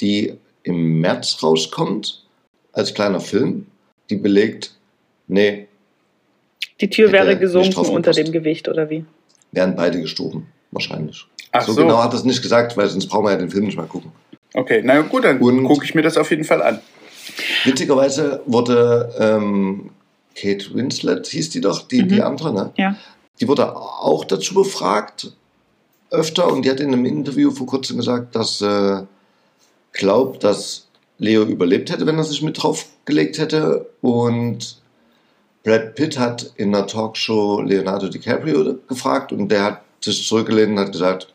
die 0.00 0.34
im 0.66 1.00
März 1.00 1.38
rauskommt, 1.42 2.22
als 2.72 2.92
kleiner 2.92 3.20
Film, 3.20 3.66
die 4.10 4.16
belegt, 4.16 4.74
nee, 5.28 5.68
Die 6.80 6.90
Tür 6.90 7.12
wäre 7.12 7.38
gesunken 7.38 7.86
unter 7.86 8.10
dem 8.12 8.32
Gewicht, 8.32 8.68
oder 8.68 8.90
wie? 8.90 9.04
wären 9.52 9.74
beide 9.76 10.00
gestorben, 10.00 10.48
wahrscheinlich. 10.72 11.24
Ach 11.52 11.64
so, 11.64 11.72
so. 11.72 11.80
genau 11.80 12.02
hat 12.02 12.12
er 12.12 12.18
es 12.18 12.24
nicht 12.24 12.42
gesagt, 12.42 12.76
weil 12.76 12.88
sonst 12.88 13.06
brauchen 13.06 13.24
wir 13.24 13.30
ja 13.30 13.38
den 13.38 13.48
Film 13.50 13.64
nicht 13.64 13.76
mehr 13.76 13.86
gucken. 13.86 14.12
Okay, 14.52 14.82
na 14.84 15.00
gut, 15.02 15.24
dann 15.24 15.38
gucke 15.40 15.84
ich 15.84 15.94
mir 15.94 16.02
das 16.02 16.18
auf 16.18 16.28
jeden 16.30 16.44
Fall 16.44 16.60
an. 16.62 16.80
Witzigerweise 17.64 18.42
wurde 18.46 19.14
ähm, 19.18 19.90
Kate 20.34 20.74
Winslet, 20.74 21.26
hieß 21.28 21.50
die 21.50 21.60
doch, 21.60 21.88
die, 21.88 22.02
Mhm. 22.02 22.08
die 22.08 22.22
andere, 22.22 22.52
ne? 22.52 22.72
Ja. 22.76 22.96
Die 23.40 23.48
wurde 23.48 23.74
auch 23.76 24.24
dazu 24.24 24.54
befragt, 24.54 25.32
öfter, 26.10 26.52
und 26.52 26.64
die 26.64 26.70
hat 26.70 26.80
in 26.80 26.92
einem 26.92 27.04
Interview 27.06 27.50
vor 27.50 27.66
kurzem 27.66 27.96
gesagt, 27.96 28.34
dass 28.36 28.60
äh, 28.60 29.02
glaubt, 29.96 30.44
dass 30.44 30.88
Leo 31.18 31.42
überlebt 31.44 31.90
hätte, 31.90 32.06
wenn 32.06 32.18
er 32.18 32.24
sich 32.24 32.42
mit 32.42 32.62
draufgelegt 32.62 33.38
hätte. 33.38 33.86
Und 34.00 34.78
Brad 35.64 35.94
Pitt 35.94 36.18
hat 36.18 36.52
in 36.56 36.74
einer 36.74 36.86
Talkshow 36.86 37.60
Leonardo 37.60 38.08
DiCaprio 38.08 38.78
gefragt 38.88 39.32
und 39.32 39.48
der 39.48 39.64
hat 39.64 39.82
sich 40.00 40.26
zurückgelehnt 40.26 40.72
und 40.72 40.78
hat 40.78 40.92
gesagt, 40.92 41.32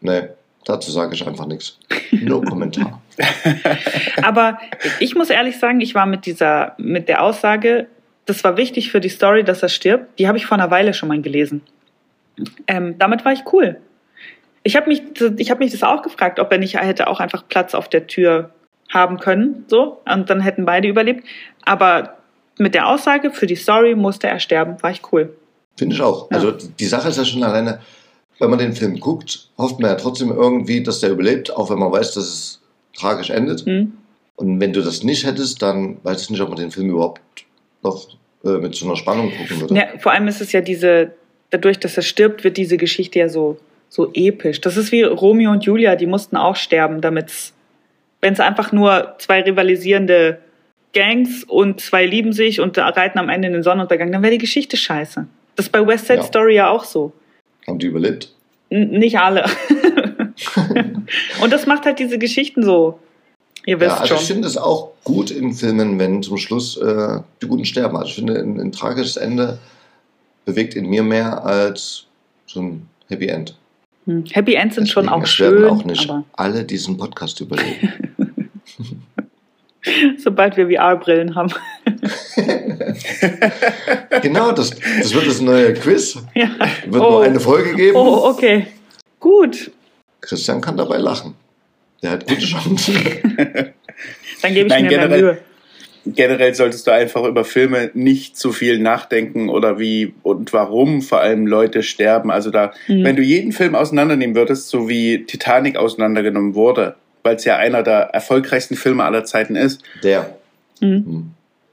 nee, 0.00 0.22
dazu 0.64 0.90
sage 0.90 1.14
ich 1.14 1.26
einfach 1.26 1.46
nichts. 1.46 1.78
No 2.12 2.40
Kommentar. 2.40 3.02
Aber 4.22 4.58
ich 5.00 5.14
muss 5.14 5.30
ehrlich 5.30 5.58
sagen, 5.58 5.80
ich 5.80 5.94
war 5.94 6.06
mit 6.06 6.26
dieser, 6.26 6.74
mit 6.78 7.08
der 7.08 7.22
Aussage, 7.22 7.88
das 8.26 8.44
war 8.44 8.56
wichtig 8.56 8.90
für 8.92 9.00
die 9.00 9.08
Story, 9.08 9.42
dass 9.42 9.62
er 9.62 9.68
stirbt. 9.68 10.18
Die 10.18 10.28
habe 10.28 10.38
ich 10.38 10.46
vor 10.46 10.56
einer 10.56 10.70
Weile 10.70 10.94
schon 10.94 11.08
mal 11.08 11.20
gelesen. 11.20 11.62
Ähm, 12.66 12.96
damit 12.98 13.24
war 13.24 13.32
ich 13.32 13.40
cool. 13.52 13.78
Ich 14.62 14.76
habe 14.76 14.88
mich, 14.88 15.02
ich 15.38 15.50
habe 15.50 15.64
mich 15.64 15.72
das 15.72 15.82
auch 15.82 16.02
gefragt, 16.02 16.38
ob 16.38 16.52
er 16.52 16.58
nicht 16.58 16.78
hätte 16.78 17.08
auch 17.08 17.20
einfach 17.20 17.44
Platz 17.48 17.74
auf 17.74 17.88
der 17.88 18.06
Tür 18.06 18.50
haben 18.90 19.18
können, 19.18 19.64
so 19.68 20.00
und 20.12 20.28
dann 20.30 20.40
hätten 20.40 20.64
beide 20.64 20.88
überlebt. 20.88 21.24
Aber 21.64 22.16
mit 22.58 22.74
der 22.74 22.88
Aussage 22.88 23.30
für 23.30 23.46
die 23.46 23.56
Story 23.56 23.94
musste 23.94 24.28
er 24.28 24.38
sterben, 24.38 24.80
war 24.82 24.90
ich 24.90 25.00
cool. 25.12 25.34
Finde 25.76 25.94
ich 25.94 26.02
auch. 26.02 26.30
Ja. 26.30 26.36
Also 26.36 26.52
die 26.52 26.84
Sache 26.84 27.08
ist 27.08 27.16
ja 27.16 27.24
schon 27.24 27.42
alleine, 27.42 27.80
wenn 28.38 28.50
man 28.50 28.58
den 28.58 28.74
Film 28.74 29.00
guckt, 29.00 29.48
hofft 29.56 29.80
man 29.80 29.90
ja 29.90 29.96
trotzdem 29.96 30.30
irgendwie, 30.30 30.82
dass 30.82 31.00
der 31.00 31.10
überlebt, 31.10 31.54
auch 31.56 31.70
wenn 31.70 31.78
man 31.78 31.90
weiß, 31.90 32.14
dass 32.14 32.24
es 32.24 32.60
tragisch 32.94 33.30
endet. 33.30 33.64
Hm? 33.64 33.92
Und 34.36 34.60
wenn 34.60 34.72
du 34.72 34.82
das 34.82 35.02
nicht 35.02 35.24
hättest, 35.24 35.62
dann 35.62 35.98
weiß 36.02 36.22
ich 36.22 36.30
nicht, 36.30 36.40
ob 36.40 36.48
man 36.48 36.58
den 36.58 36.70
Film 36.70 36.90
überhaupt 36.90 37.20
noch 37.82 38.08
äh, 38.44 38.58
mit 38.58 38.74
so 38.74 38.86
einer 38.86 38.96
Spannung 38.96 39.30
gucken 39.30 39.60
würde. 39.60 39.74
Ja, 39.74 39.86
vor 39.98 40.12
allem 40.12 40.28
ist 40.28 40.40
es 40.40 40.52
ja 40.52 40.60
diese, 40.60 41.12
dadurch, 41.50 41.78
dass 41.78 41.96
er 41.96 42.02
stirbt, 42.02 42.44
wird 42.44 42.56
diese 42.56 42.76
Geschichte 42.76 43.18
ja 43.18 43.28
so, 43.28 43.58
so 43.92 44.10
episch. 44.14 44.62
Das 44.62 44.78
ist 44.78 44.90
wie 44.90 45.02
Romeo 45.02 45.50
und 45.50 45.64
Julia, 45.64 45.96
die 45.96 46.06
mussten 46.06 46.38
auch 46.38 46.56
sterben, 46.56 47.02
damit 47.02 47.52
wenn 48.22 48.32
es 48.32 48.40
einfach 48.40 48.72
nur 48.72 49.16
zwei 49.18 49.42
rivalisierende 49.42 50.38
Gangs 50.94 51.44
und 51.44 51.78
zwei 51.82 52.06
lieben 52.06 52.32
sich 52.32 52.58
und 52.58 52.78
reiten 52.78 53.18
am 53.18 53.28
Ende 53.28 53.48
in 53.48 53.52
den 53.52 53.62
Sonnenuntergang, 53.62 54.10
dann 54.10 54.22
wäre 54.22 54.32
die 54.32 54.38
Geschichte 54.38 54.78
scheiße. 54.78 55.26
Das 55.56 55.66
ist 55.66 55.72
bei 55.72 55.86
West 55.86 56.06
Side 56.06 56.20
Ja. 56.20 56.24
Story 56.24 56.54
ja 56.54 56.70
auch 56.70 56.84
so. 56.84 57.12
Haben 57.66 57.78
die 57.78 57.88
überlebt? 57.88 58.32
N 58.70 58.92
nicht 58.92 59.18
alle. 59.18 59.44
und 61.42 61.52
das 61.52 61.66
macht 61.66 61.84
halt 61.84 61.98
diese 61.98 62.18
Geschichten 62.18 62.62
so. 62.62 62.98
Ihr 63.66 63.78
wisst 63.78 63.90
Ja, 63.90 63.96
also 63.98 64.14
ich 64.14 64.20
schon. 64.20 64.28
finde 64.36 64.48
es 64.48 64.56
auch 64.56 64.92
gut 65.04 65.30
in 65.30 65.52
Filmen, 65.52 65.98
wenn 65.98 66.22
zum 66.22 66.38
Schluss 66.38 66.78
äh, 66.78 67.20
die 67.42 67.46
Guten 67.46 67.66
sterben. 67.66 67.94
Also 67.98 68.08
ich 68.08 68.14
finde, 68.14 68.38
ein, 68.40 68.58
ein 68.58 68.72
tragisches 68.72 69.18
Ende 69.18 69.58
bewegt 70.46 70.76
in 70.76 70.86
mir 70.86 71.02
mehr 71.02 71.44
als 71.44 72.06
so 72.46 72.62
ein 72.62 72.88
Happy 73.08 73.26
End. 73.26 73.54
Hm. 74.06 74.24
Happy 74.32 74.54
Ends 74.54 74.74
sind 74.74 74.88
schon 74.88 75.08
auch 75.08 75.22
es 75.22 75.38
werden 75.38 75.60
schön, 75.60 75.70
auch 75.70 75.84
nicht 75.84 76.10
aber 76.10 76.24
alle 76.32 76.64
diesen 76.64 76.96
Podcast 76.96 77.40
überleben. 77.40 77.92
sobald 80.18 80.56
wir 80.56 80.68
VR-Brillen 80.68 81.34
haben. 81.34 81.52
genau, 84.22 84.52
das, 84.52 84.70
das 84.70 85.14
wird 85.14 85.26
das 85.26 85.40
neue 85.40 85.74
Quiz. 85.74 86.18
ja. 86.34 86.50
Wird 86.86 87.02
oh. 87.02 87.10
nur 87.10 87.24
eine 87.24 87.40
Folge 87.40 87.74
geben. 87.74 87.96
oh, 87.96 88.30
okay. 88.30 88.68
Gut. 89.18 89.72
Christian 90.20 90.60
kann 90.60 90.76
dabei 90.76 90.98
lachen. 90.98 91.34
Der 92.02 92.12
hat 92.12 92.26
gute 92.26 92.44
Chancen. 92.44 92.94
Dann 94.42 94.54
gebe 94.54 94.66
ich 94.66 94.72
Nein, 94.72 94.86
mir 94.86 94.98
mehr 94.98 95.08
Mühe. 95.08 95.38
Generell 96.04 96.54
solltest 96.54 96.86
du 96.86 96.90
einfach 96.90 97.22
über 97.24 97.44
Filme 97.44 97.90
nicht 97.94 98.36
zu 98.36 98.52
viel 98.52 98.78
nachdenken 98.80 99.48
oder 99.48 99.78
wie 99.78 100.14
und 100.24 100.52
warum 100.52 101.00
vor 101.00 101.20
allem 101.20 101.46
Leute 101.46 101.82
sterben. 101.84 102.30
Also 102.30 102.50
da, 102.50 102.72
Mhm. 102.88 103.04
wenn 103.04 103.16
du 103.16 103.22
jeden 103.22 103.52
Film 103.52 103.74
auseinandernehmen 103.76 104.34
würdest, 104.34 104.68
so 104.68 104.88
wie 104.88 105.24
Titanic 105.24 105.76
auseinandergenommen 105.76 106.54
wurde, 106.56 106.96
weil 107.22 107.36
es 107.36 107.44
ja 107.44 107.56
einer 107.56 107.82
der 107.84 108.10
erfolgreichsten 108.14 108.74
Filme 108.74 109.04
aller 109.04 109.24
Zeiten 109.24 109.54
ist, 109.54 109.82
Der. 110.02 110.34
Mhm. 110.80 110.88
Hm. 111.06 111.30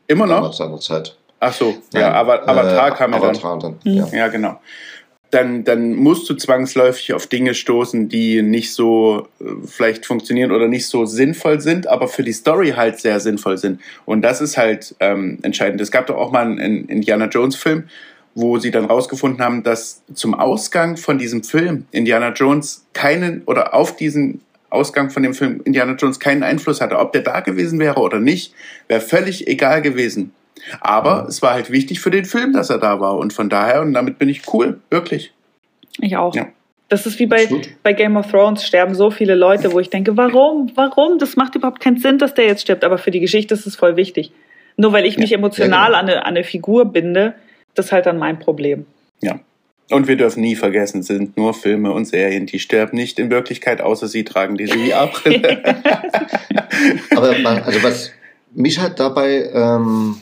immer 0.08 0.28
Nach 0.28 0.42
noch. 0.42 0.54
seiner 0.54 0.80
Zeit. 0.80 1.16
Ach 1.40 1.54
so, 1.54 1.78
ja, 1.94 2.02
Nein, 2.02 2.14
aber 2.14 2.48
Avatar 2.48 2.88
äh, 2.90 2.92
kam 2.96 3.14
ja 3.14 3.20
dann. 3.20 3.30
Avatar 3.30 3.60
dann. 3.60 3.76
Mhm. 3.84 3.94
Ja. 3.98 4.08
Ja, 4.14 4.28
genau. 4.28 4.60
Dann, 5.32 5.64
dann 5.64 5.94
musst 5.94 6.28
du 6.30 6.34
zwangsläufig 6.34 7.14
auf 7.14 7.28
Dinge 7.28 7.54
stoßen, 7.54 8.10
die 8.10 8.42
nicht 8.42 8.74
so 8.74 9.28
äh, 9.40 9.46
vielleicht 9.66 10.06
funktionieren 10.08 10.52
oder 10.52 10.68
nicht 10.68 10.88
so 10.88 11.06
sinnvoll 11.06 11.62
sind, 11.62 11.88
aber 11.88 12.08
für 12.08 12.24
die 12.24 12.34
Story 12.34 12.72
halt 12.76 13.00
sehr 13.00 13.20
sinnvoll 13.20 13.58
sind. 13.58 13.80
Und 14.06 14.24
das 14.24 14.42
ist 14.42 14.58
halt 14.58 14.96
ähm, 15.00 15.38
entscheidend. 15.44 15.82
Es 15.82 15.92
gab 15.92 16.08
doch 16.08 16.18
auch 16.18 16.32
mal 16.32 16.46
einen 16.46 16.86
Indiana 16.86 17.26
Jones 17.26 17.56
Film, 17.56 17.84
wo 18.34 18.58
sie 18.58 18.72
dann 18.72 18.86
rausgefunden 18.86 19.44
haben, 19.44 19.64
dass 19.64 20.02
zum 20.14 20.34
Ausgang 20.34 20.98
von 20.98 21.18
diesem 21.18 21.44
Film 21.44 21.86
Indiana 21.92 22.32
Jones 22.32 22.86
keinen 22.94 23.44
oder 23.46 23.74
auf 23.74 23.96
diesen 23.96 24.42
Ausgang 24.70 25.10
von 25.10 25.24
dem 25.24 25.34
Film 25.34 25.62
Indiana 25.64 25.94
Jones 25.94 26.20
keinen 26.20 26.44
Einfluss 26.44 26.82
hatte. 26.82 26.98
Ob 27.00 27.12
der 27.12 27.22
da 27.22 27.40
gewesen 27.40 27.80
wäre 27.80 28.00
oder 28.00 28.20
nicht, 28.20 28.54
wäre 28.88 29.02
völlig 29.02 29.48
egal 29.48 29.82
gewesen. 29.82 30.32
Aber 30.82 31.26
es 31.28 31.42
war 31.42 31.54
halt 31.54 31.72
wichtig 31.72 32.00
für 32.00 32.12
den 32.12 32.26
Film, 32.26 32.54
dass 32.54 32.70
er 32.70 32.78
da 32.78 33.00
war. 33.00 33.18
Und 33.18 33.34
von 33.34 33.50
daher, 33.50 33.82
und 33.82 33.94
damit 33.94 34.20
bin 34.20 34.30
ich 34.30 34.42
cool, 34.54 34.80
wirklich. 34.90 35.34
Ich 36.00 36.16
auch. 36.18 36.36
Ja. 36.36 36.48
Das 36.90 37.06
ist 37.06 37.20
wie 37.20 37.28
bei, 37.28 37.44
Absolut. 37.44 37.70
bei 37.84 37.94
Game 37.94 38.18
of 38.18 38.32
Thrones 38.32 38.66
sterben 38.66 38.96
so 38.96 39.12
viele 39.12 39.36
Leute, 39.36 39.72
wo 39.72 39.80
ich 39.80 39.92
denke, 39.92 40.18
warum? 40.18 40.72
Warum? 40.76 41.20
Das 41.20 41.36
macht 41.36 41.56
überhaupt 41.56 41.80
keinen 41.80 41.98
Sinn, 41.98 42.18
dass 42.18 42.34
der 42.34 42.46
jetzt 42.46 42.62
stirbt. 42.62 42.84
Aber 42.84 42.98
für 42.98 43.12
die 43.12 43.20
Geschichte 43.20 43.54
ist 43.54 43.68
es 43.68 43.76
voll 43.76 43.96
wichtig. 43.96 44.32
Nur 44.76 44.92
weil 44.92 45.06
ich 45.06 45.18
mich 45.18 45.30
Ja, 45.30 45.38
emotional 45.38 45.92
ja, 45.92 46.00
an, 46.00 46.10
eine, 46.10 46.26
an 46.26 46.36
eine 46.36 46.44
Figur 46.44 46.86
binde, 46.86 47.36
das 47.76 47.88
ist 47.88 47.92
halt 47.92 48.06
dann 48.08 48.18
mein 48.18 48.40
Problem. 48.40 48.86
Ja. 49.22 49.40
Und 49.92 50.08
wir 50.08 50.18
dürfen 50.18 50.42
nie 50.42 50.56
vergessen, 50.56 51.02
es 51.02 51.08
sind 51.08 51.36
nur 51.36 51.54
Filme 51.54 51.92
und 51.92 52.06
Serien, 52.06 52.46
die 52.46 52.60
sterben 52.60 52.96
nicht 52.96 53.20
in 53.20 53.30
Wirklichkeit, 53.30 53.82
außer 53.82 54.08
sie 54.08 54.24
tragen 54.24 54.56
diese 54.56 54.78
VR-Brille. 54.78 55.64
Aber 57.16 57.38
man, 57.40 57.64
also 57.64 57.84
was 57.84 58.12
mich 58.54 58.80
halt 58.80 59.00
dabei, 59.00 59.50
ähm, 59.54 60.22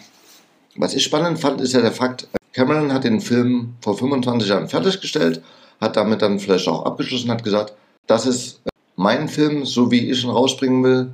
was 0.77 0.93
ich 0.93 1.03
spannend 1.03 1.39
fand, 1.39 1.61
ist 1.61 1.73
ja 1.73 1.81
der 1.81 1.91
Fakt, 1.91 2.27
Cameron 2.53 2.93
hat 2.93 3.03
den 3.03 3.21
Film 3.21 3.75
vor 3.81 3.97
25 3.97 4.49
Jahren 4.49 4.67
fertiggestellt, 4.69 5.43
hat 5.79 5.95
damit 5.95 6.21
dann 6.21 6.39
vielleicht 6.39 6.67
auch 6.67 6.85
abgeschlossen, 6.85 7.29
hat 7.29 7.43
gesagt, 7.43 7.73
das 8.07 8.25
ist 8.25 8.61
mein 8.95 9.27
Film, 9.27 9.65
so 9.65 9.91
wie 9.91 10.09
ich 10.09 10.23
ihn 10.23 10.29
rausbringen 10.29 10.83
will, 10.83 11.13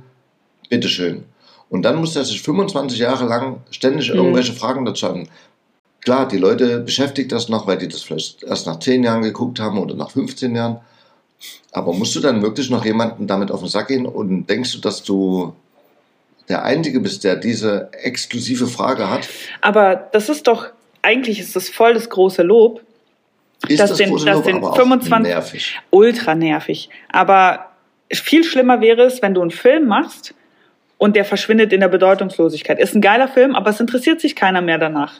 bitteschön. 0.70 1.24
Und 1.68 1.82
dann 1.82 1.96
muss 1.96 2.16
er 2.16 2.24
sich 2.24 2.40
25 2.40 2.98
Jahre 2.98 3.26
lang 3.26 3.60
ständig 3.70 4.10
Mhm. 4.10 4.16
irgendwelche 4.16 4.52
Fragen 4.52 4.84
dazu 4.84 5.06
haben. 5.08 5.28
Klar, 6.02 6.28
die 6.28 6.38
Leute 6.38 6.80
beschäftigt 6.80 7.32
das 7.32 7.48
noch, 7.48 7.66
weil 7.66 7.78
die 7.78 7.88
das 7.88 8.02
vielleicht 8.02 8.42
erst 8.42 8.66
nach 8.66 8.78
10 8.78 9.02
Jahren 9.04 9.22
geguckt 9.22 9.58
haben 9.60 9.78
oder 9.78 9.94
nach 9.94 10.10
15 10.10 10.54
Jahren. 10.54 10.78
Aber 11.72 11.92
musst 11.92 12.14
du 12.14 12.20
dann 12.20 12.42
wirklich 12.42 12.70
noch 12.70 12.84
jemanden 12.84 13.26
damit 13.26 13.50
auf 13.50 13.60
den 13.60 13.68
Sack 13.68 13.88
gehen 13.88 14.06
und 14.06 14.46
denkst 14.46 14.72
du, 14.72 14.78
dass 14.80 15.02
du 15.02 15.54
der 16.48 16.62
Einzige 16.64 17.00
bist, 17.00 17.24
der 17.24 17.36
diese 17.36 17.88
exklusive 17.92 18.66
Frage 18.66 19.08
hat? 19.10 19.28
Aber 19.60 19.96
das 20.12 20.28
ist 20.28 20.46
doch, 20.46 20.66
eigentlich 21.02 21.40
ist 21.40 21.54
das 21.56 21.68
voll 21.68 21.94
das 21.94 22.08
große 22.10 22.42
Lob, 22.42 22.82
Ist 23.68 23.80
Das 23.80 23.90
das, 23.90 23.98
sind- 23.98 24.10
Grusel, 24.10 24.26
das 24.32 24.44
sind 24.44 24.56
aber 24.56 24.70
auch 24.72 24.76
25 24.76 25.32
nervig. 25.32 25.80
ultra 25.90 26.34
nervig. 26.34 26.90
Aber 27.10 27.70
viel 28.12 28.44
schlimmer 28.44 28.80
wäre 28.82 29.02
es, 29.04 29.22
wenn 29.22 29.32
du 29.32 29.40
einen 29.40 29.50
Film 29.50 29.86
machst 29.86 30.34
und 30.98 31.16
der 31.16 31.24
verschwindet 31.24 31.72
in 31.72 31.80
der 31.80 31.88
Bedeutungslosigkeit. 31.88 32.78
Ist 32.78 32.94
ein 32.94 33.00
geiler 33.00 33.26
Film, 33.28 33.54
aber 33.54 33.70
es 33.70 33.80
interessiert 33.80 34.20
sich 34.20 34.36
keiner 34.36 34.60
mehr 34.60 34.76
danach. 34.78 35.14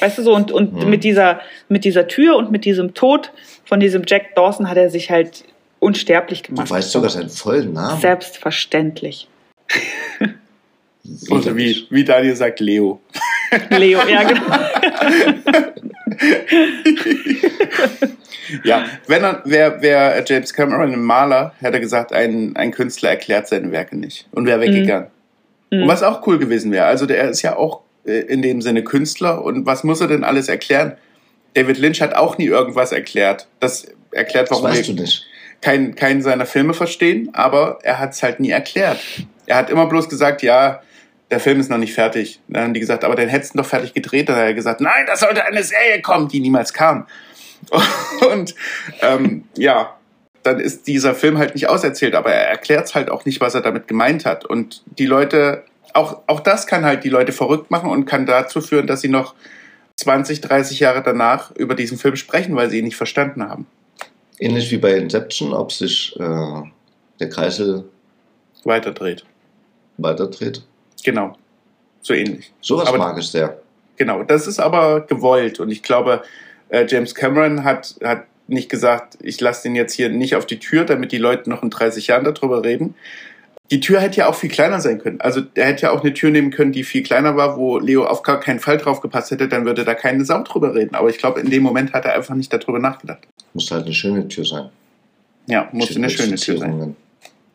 Weißt 0.00 0.18
du 0.18 0.22
so, 0.22 0.34
und, 0.34 0.52
und 0.52 0.82
Hm. 0.82 0.90
mit, 0.90 1.04
dieser, 1.04 1.40
mit 1.70 1.84
dieser 1.84 2.06
Tür 2.06 2.36
und 2.36 2.50
mit 2.52 2.66
diesem 2.66 2.92
Tod 2.92 3.32
von 3.64 3.80
diesem 3.80 4.02
Jack 4.06 4.34
Dawson 4.34 4.68
hat 4.68 4.76
er 4.76 4.90
sich 4.90 5.10
halt 5.10 5.44
unsterblich 5.78 6.42
Du 6.42 6.48
gemacht. 6.52 6.70
weißt 6.70 6.90
sogar 6.92 7.08
seinen 7.08 7.30
vollen 7.30 7.72
Namen. 7.72 7.98
Selbstverständlich. 8.00 9.26
Oder 11.30 11.56
wie, 11.56 11.86
wie 11.90 12.04
Daniel 12.04 12.36
sagt, 12.36 12.60
Leo. 12.60 13.00
Leo, 13.70 14.00
ja, 14.08 14.22
genau. 14.22 14.42
Ja, 18.64 18.86
wenn 19.06 19.24
er, 19.24 19.42
wäre 19.44 19.82
wär 19.82 20.24
James 20.26 20.52
Cameron 20.52 20.92
ein 20.92 21.02
Maler, 21.02 21.52
hätte 21.58 21.74
er 21.74 21.80
gesagt, 21.80 22.12
ein, 22.12 22.54
ein 22.56 22.70
Künstler 22.70 23.10
erklärt 23.10 23.48
seine 23.48 23.72
Werke 23.72 23.96
nicht 23.96 24.26
und 24.32 24.46
wäre 24.46 24.60
weggegangen. 24.60 25.08
Mhm. 25.70 25.82
Und 25.82 25.88
was 25.88 26.02
auch 26.02 26.26
cool 26.26 26.38
gewesen 26.38 26.72
wäre. 26.72 26.86
Also 26.86 27.06
der 27.06 27.28
ist 27.28 27.42
ja 27.42 27.56
auch 27.56 27.82
äh, 28.04 28.20
in 28.20 28.42
dem 28.42 28.62
Sinne 28.62 28.84
Künstler 28.84 29.44
und 29.44 29.66
was 29.66 29.84
muss 29.84 30.00
er 30.00 30.08
denn 30.08 30.24
alles 30.24 30.48
erklären? 30.48 30.96
David 31.54 31.78
Lynch 31.78 32.00
hat 32.00 32.14
auch 32.14 32.38
nie 32.38 32.46
irgendwas 32.46 32.92
erklärt. 32.92 33.48
Das 33.60 33.86
erklärt, 34.10 34.50
warum 34.50 34.64
weißt 34.64 34.88
wir 34.88 34.94
du 34.94 35.02
nicht. 35.02 35.24
keinen 35.60 35.94
keinen 35.94 36.22
seiner 36.22 36.46
Filme 36.46 36.74
verstehen, 36.74 37.30
aber 37.32 37.78
er 37.82 37.98
hat 37.98 38.12
es 38.12 38.22
halt 38.22 38.40
nie 38.40 38.50
erklärt. 38.50 38.98
Er 39.46 39.56
hat 39.56 39.70
immer 39.70 39.86
bloß 39.86 40.08
gesagt, 40.08 40.42
ja, 40.42 40.82
der 41.30 41.40
Film 41.40 41.60
ist 41.60 41.70
noch 41.70 41.78
nicht 41.78 41.94
fertig. 41.94 42.40
Dann 42.48 42.64
haben 42.64 42.74
die 42.74 42.80
gesagt, 42.80 43.04
aber 43.04 43.16
den 43.16 43.28
hättest 43.28 43.54
du 43.54 43.58
doch 43.58 43.66
fertig 43.66 43.94
gedreht. 43.94 44.28
Dann 44.28 44.36
hat 44.36 44.44
er 44.44 44.54
gesagt, 44.54 44.80
nein, 44.80 45.06
da 45.06 45.16
sollte 45.16 45.44
eine 45.44 45.62
Serie 45.62 46.00
kommen, 46.00 46.28
die 46.28 46.40
niemals 46.40 46.72
kam. 46.72 47.06
Und 48.32 48.54
ähm, 49.00 49.44
ja, 49.56 49.96
dann 50.42 50.60
ist 50.60 50.86
dieser 50.86 51.14
Film 51.14 51.38
halt 51.38 51.54
nicht 51.54 51.68
auserzählt, 51.68 52.14
aber 52.14 52.32
er 52.32 52.48
erklärt 52.48 52.94
halt 52.94 53.10
auch 53.10 53.24
nicht, 53.24 53.40
was 53.40 53.54
er 53.54 53.62
damit 53.62 53.88
gemeint 53.88 54.24
hat. 54.24 54.44
Und 54.44 54.82
die 54.98 55.06
Leute, 55.06 55.64
auch, 55.92 56.22
auch 56.28 56.40
das 56.40 56.66
kann 56.66 56.84
halt 56.84 57.02
die 57.02 57.08
Leute 57.08 57.32
verrückt 57.32 57.70
machen 57.70 57.90
und 57.90 58.06
kann 58.06 58.26
dazu 58.26 58.60
führen, 58.60 58.86
dass 58.86 59.00
sie 59.00 59.08
noch 59.08 59.34
20, 59.96 60.42
30 60.42 60.78
Jahre 60.78 61.02
danach 61.02 61.50
über 61.56 61.74
diesen 61.74 61.98
Film 61.98 62.16
sprechen, 62.16 62.54
weil 62.54 62.70
sie 62.70 62.78
ihn 62.78 62.84
nicht 62.84 62.96
verstanden 62.96 63.48
haben. 63.48 63.66
Ähnlich 64.38 64.70
wie 64.70 64.76
bei 64.76 64.92
Inception, 64.92 65.52
ob 65.54 65.72
sich 65.72 66.14
äh, 66.20 66.62
der 67.18 67.28
Kreisel 67.30 67.88
Weiterdreht. 68.64 69.24
weiterdreht. 69.96 70.62
Genau. 71.06 71.36
So 72.02 72.14
ähnlich. 72.14 72.52
Sowas 72.60 72.88
Aber- 72.88 72.98
mag 72.98 73.16
ich 73.16 73.28
sehr. 73.28 73.58
Genau. 73.96 74.24
Das 74.24 74.46
ist 74.48 74.58
aber 74.58 75.02
gewollt. 75.02 75.60
Und 75.60 75.70
ich 75.70 75.82
glaube, 75.82 76.22
äh, 76.68 76.84
James 76.86 77.14
Cameron 77.14 77.62
hat, 77.62 77.94
hat 78.02 78.24
nicht 78.48 78.68
gesagt, 78.68 79.16
ich 79.22 79.40
lasse 79.40 79.62
den 79.62 79.76
jetzt 79.76 79.92
hier 79.94 80.08
nicht 80.08 80.34
auf 80.34 80.46
die 80.46 80.58
Tür, 80.58 80.84
damit 80.84 81.12
die 81.12 81.18
Leute 81.18 81.48
noch 81.48 81.62
in 81.62 81.70
30 81.70 82.08
Jahren 82.08 82.24
darüber 82.24 82.64
reden. 82.64 82.96
Die 83.70 83.80
Tür 83.80 84.00
hätte 84.00 84.18
ja 84.18 84.28
auch 84.28 84.34
viel 84.34 84.50
kleiner 84.50 84.80
sein 84.80 84.98
können. 84.98 85.20
Also 85.20 85.42
er 85.54 85.66
hätte 85.66 85.82
ja 85.82 85.90
auch 85.92 86.02
eine 86.02 86.12
Tür 86.12 86.30
nehmen 86.30 86.50
können, 86.50 86.72
die 86.72 86.82
viel 86.84 87.02
kleiner 87.04 87.36
war, 87.36 87.56
wo 87.56 87.78
Leo 87.78 88.04
auf 88.04 88.22
gar 88.22 88.40
keinen 88.40 88.58
Fall 88.60 88.78
drauf 88.78 89.00
gepasst 89.00 89.30
hätte, 89.30 89.48
dann 89.48 89.64
würde 89.64 89.84
da 89.84 89.94
keine 89.94 90.24
Sau 90.24 90.42
drüber 90.42 90.74
reden. 90.74 90.94
Aber 90.96 91.08
ich 91.08 91.18
glaube, 91.18 91.40
in 91.40 91.50
dem 91.50 91.62
Moment 91.62 91.92
hat 91.92 92.04
er 92.04 92.14
einfach 92.14 92.34
nicht 92.34 92.52
darüber 92.52 92.78
nachgedacht. 92.80 93.26
Muss 93.54 93.70
halt 93.70 93.84
eine 93.84 93.94
schöne 93.94 94.26
Tür 94.28 94.44
sein. 94.44 94.70
Ja, 95.46 95.68
musste 95.72 95.96
eine 95.96 96.10
schöne 96.10 96.34
Tür 96.36 96.58
sein. 96.58 96.96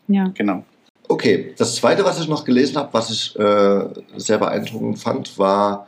Ja. 0.08 0.32
Genau. 0.34 0.66
Okay, 1.12 1.53
das 1.57 1.76
zweite, 1.76 2.05
was 2.05 2.22
ich 2.22 2.30
noch 2.30 2.45
gelesen 2.45 2.78
habe, 2.78 2.93
was 2.93 3.09
ich 3.09 3.38
äh, 3.38 3.84
sehr 4.16 4.38
beeindruckend 4.38 4.97
fand, 4.97 5.38
war, 5.38 5.88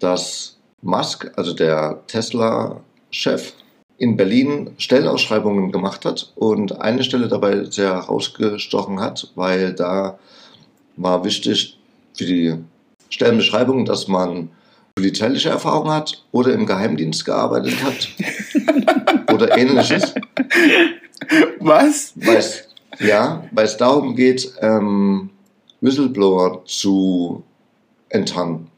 dass 0.00 0.56
Musk, 0.82 1.30
also 1.36 1.54
der 1.54 2.00
Tesla-Chef, 2.08 3.52
in 3.98 4.16
Berlin 4.16 4.72
Stellenausschreibungen 4.78 5.70
gemacht 5.70 6.04
hat 6.04 6.32
und 6.34 6.80
eine 6.80 7.04
Stelle 7.04 7.28
dabei 7.28 7.66
sehr 7.66 7.94
herausgestochen 7.94 8.98
hat, 8.98 9.30
weil 9.36 9.74
da 9.74 10.18
war 10.96 11.24
wichtig 11.24 11.78
für 12.18 12.24
die 12.24 12.54
Stellenbeschreibung, 13.10 13.84
dass 13.84 14.08
man 14.08 14.50
polizeiliche 14.96 15.50
Erfahrung 15.50 15.92
hat 15.92 16.24
oder 16.32 16.52
im 16.52 16.66
Geheimdienst 16.66 17.24
gearbeitet 17.24 17.76
hat 17.84 18.08
oder 19.32 19.56
ähnliches. 19.56 20.14
Was? 21.60 22.12
Weil 22.16 22.36
es, 22.38 22.63
ja, 23.00 23.44
weil 23.52 23.66
es 23.66 23.76
darum 23.76 24.14
geht, 24.16 24.52
ähm, 24.60 25.30
Whistleblower 25.80 26.64
zu 26.64 27.42
enttarnen. 28.08 28.68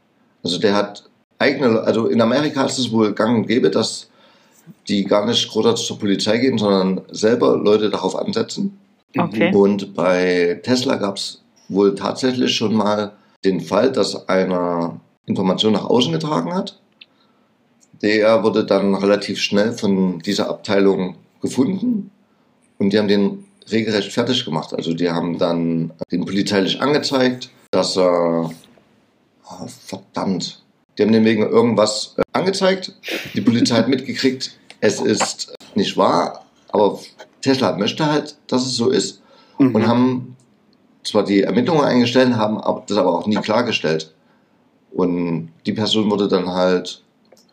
Also 0.43 0.59
der 0.59 0.75
hat 0.75 1.09
eigene, 1.39 1.81
also 1.81 2.07
in 2.07 2.21
Amerika 2.21 2.65
ist 2.65 2.79
es 2.79 2.93
wohl 2.93 3.13
gang 3.13 3.39
und 3.39 3.47
gäbe, 3.47 3.71
dass 3.71 4.09
die 4.89 5.05
gar 5.05 5.27
nicht 5.27 5.49
großartig 5.49 5.87
zur 5.87 5.99
Polizei 5.99 6.39
gehen, 6.39 6.59
sondern 6.59 7.03
selber 7.11 7.57
Leute 7.57 7.91
darauf 7.91 8.17
ansetzen. 8.17 8.79
Okay. 9.17 9.55
Und 9.55 9.95
bei 9.95 10.61
Tesla 10.63 10.97
gab 10.97 11.17
es 11.17 11.43
wohl 11.69 11.95
tatsächlich 11.95 12.55
schon 12.55 12.75
mal 12.75 13.13
den 13.45 13.61
Fall, 13.61 13.93
dass 13.93 14.29
einer 14.29 15.01
Information 15.27 15.73
nach 15.73 15.85
außen 15.85 16.13
getragen 16.13 16.55
hat. 16.55 16.81
Der 18.03 18.43
wurde 18.43 18.65
dann 18.65 18.95
relativ 18.95 19.41
schnell 19.41 19.73
von 19.73 20.19
dieser 20.21 20.49
Abteilung 20.51 21.17
gefunden 21.41 22.11
und 22.79 22.93
die 22.93 22.99
haben 22.99 23.09
den 23.09 23.46
regelrecht 23.71 24.13
fertig 24.13 24.45
gemacht. 24.45 24.73
Also 24.75 24.95
die 24.95 25.11
haben 25.11 25.39
dann 25.39 25.93
den 26.11 26.25
polizeilich 26.25 26.81
angezeigt, 26.81 27.51
dass 27.71 27.97
er... 27.97 28.51
Oh, 29.49 29.67
verdammt. 29.87 30.63
Die 30.97 31.03
haben 31.03 31.13
den 31.13 31.25
wegen 31.25 31.43
irgendwas 31.43 32.15
äh, 32.17 32.23
angezeigt. 32.33 32.93
Die 33.35 33.41
Polizei 33.41 33.77
hat 33.79 33.89
mitgekriegt, 33.89 34.59
es 34.81 35.01
ist 35.01 35.55
nicht 35.75 35.97
wahr, 35.97 36.45
aber 36.69 36.99
Tesla 37.41 37.77
möchte 37.77 38.07
halt, 38.07 38.37
dass 38.49 38.67
es 38.67 38.77
so 38.77 38.91
ist 38.91 39.21
Mhm. 39.59 39.75
und 39.75 39.87
haben 39.87 40.37
zwar 41.05 41.25
die 41.25 41.43
Ermittlungen 41.43 41.85
eingestellt, 41.85 42.35
haben 42.35 42.61
das 42.87 42.99
aber 42.99 43.19
auch 43.19 43.27
nie 43.27 43.37
klargestellt. 43.37 44.13
Und 44.93 45.51
die 45.67 45.73
Person 45.73 46.11
wurde 46.11 46.29
dann 46.29 46.49
halt 46.49 47.03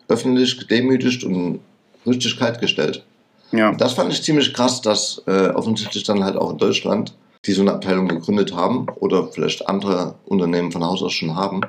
öffentlich 0.08 0.60
gedemütigt 0.60 1.24
und 1.24 1.60
richtig 2.06 2.38
kalt 2.38 2.60
gestellt. 2.60 3.06
Ja. 3.54 3.70
Und 3.70 3.80
das 3.82 3.94
fand 3.94 4.12
ich 4.12 4.22
ziemlich 4.24 4.54
krass, 4.54 4.82
dass 4.82 5.22
äh, 5.28 5.50
offensichtlich 5.50 6.04
dann 6.04 6.24
halt 6.24 6.36
auch 6.36 6.52
in 6.52 6.58
Deutschland 6.58 7.16
die 7.46 7.52
so 7.52 7.62
eine 7.62 7.74
Abteilung 7.74 8.08
gegründet 8.08 8.56
haben 8.56 8.88
oder 9.02 9.28
vielleicht 9.28 9.68
andere 9.68 10.16
Unternehmen 10.26 10.72
von 10.72 10.84
Haus 10.84 11.04
aus 11.04 11.12
schon 11.12 11.36
haben, 11.36 11.60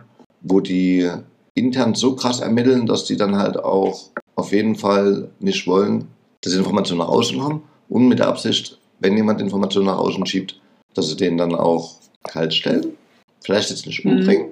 wo 0.41 0.61
die 0.61 1.11
intern 1.55 1.95
so 1.95 2.15
krass 2.15 2.39
ermitteln, 2.41 2.87
dass 2.87 3.05
die 3.07 3.17
dann 3.17 3.37
halt 3.37 3.57
auch 3.57 4.11
auf 4.37 4.53
jeden 4.53 4.77
Fall 4.77 5.31
nicht 5.41 5.67
wollen, 5.67 6.07
dass 6.43 6.53
Informationen 6.55 7.01
nach 7.01 7.09
außen 7.09 7.39
kommen 7.41 7.63
und 7.89 8.09
mit 8.09 8.21
der 8.21 8.29
Absicht, 8.29 8.79
wenn 9.01 9.17
jemand 9.17 9.41
Informationen 9.41 9.87
nach 9.87 9.99
außen 9.99 10.25
schiebt, 10.27 10.61
dass 10.95 11.09
sie 11.09 11.17
den 11.17 11.39
dann 11.39 11.55
auch 11.55 11.97
kalt 12.23 12.55
stellen. 12.55 12.97
Vielleicht 13.45 13.71
jetzt 13.71 13.87
nicht 13.87 14.05
Mhm. 14.05 14.13
umbringen. 14.19 14.47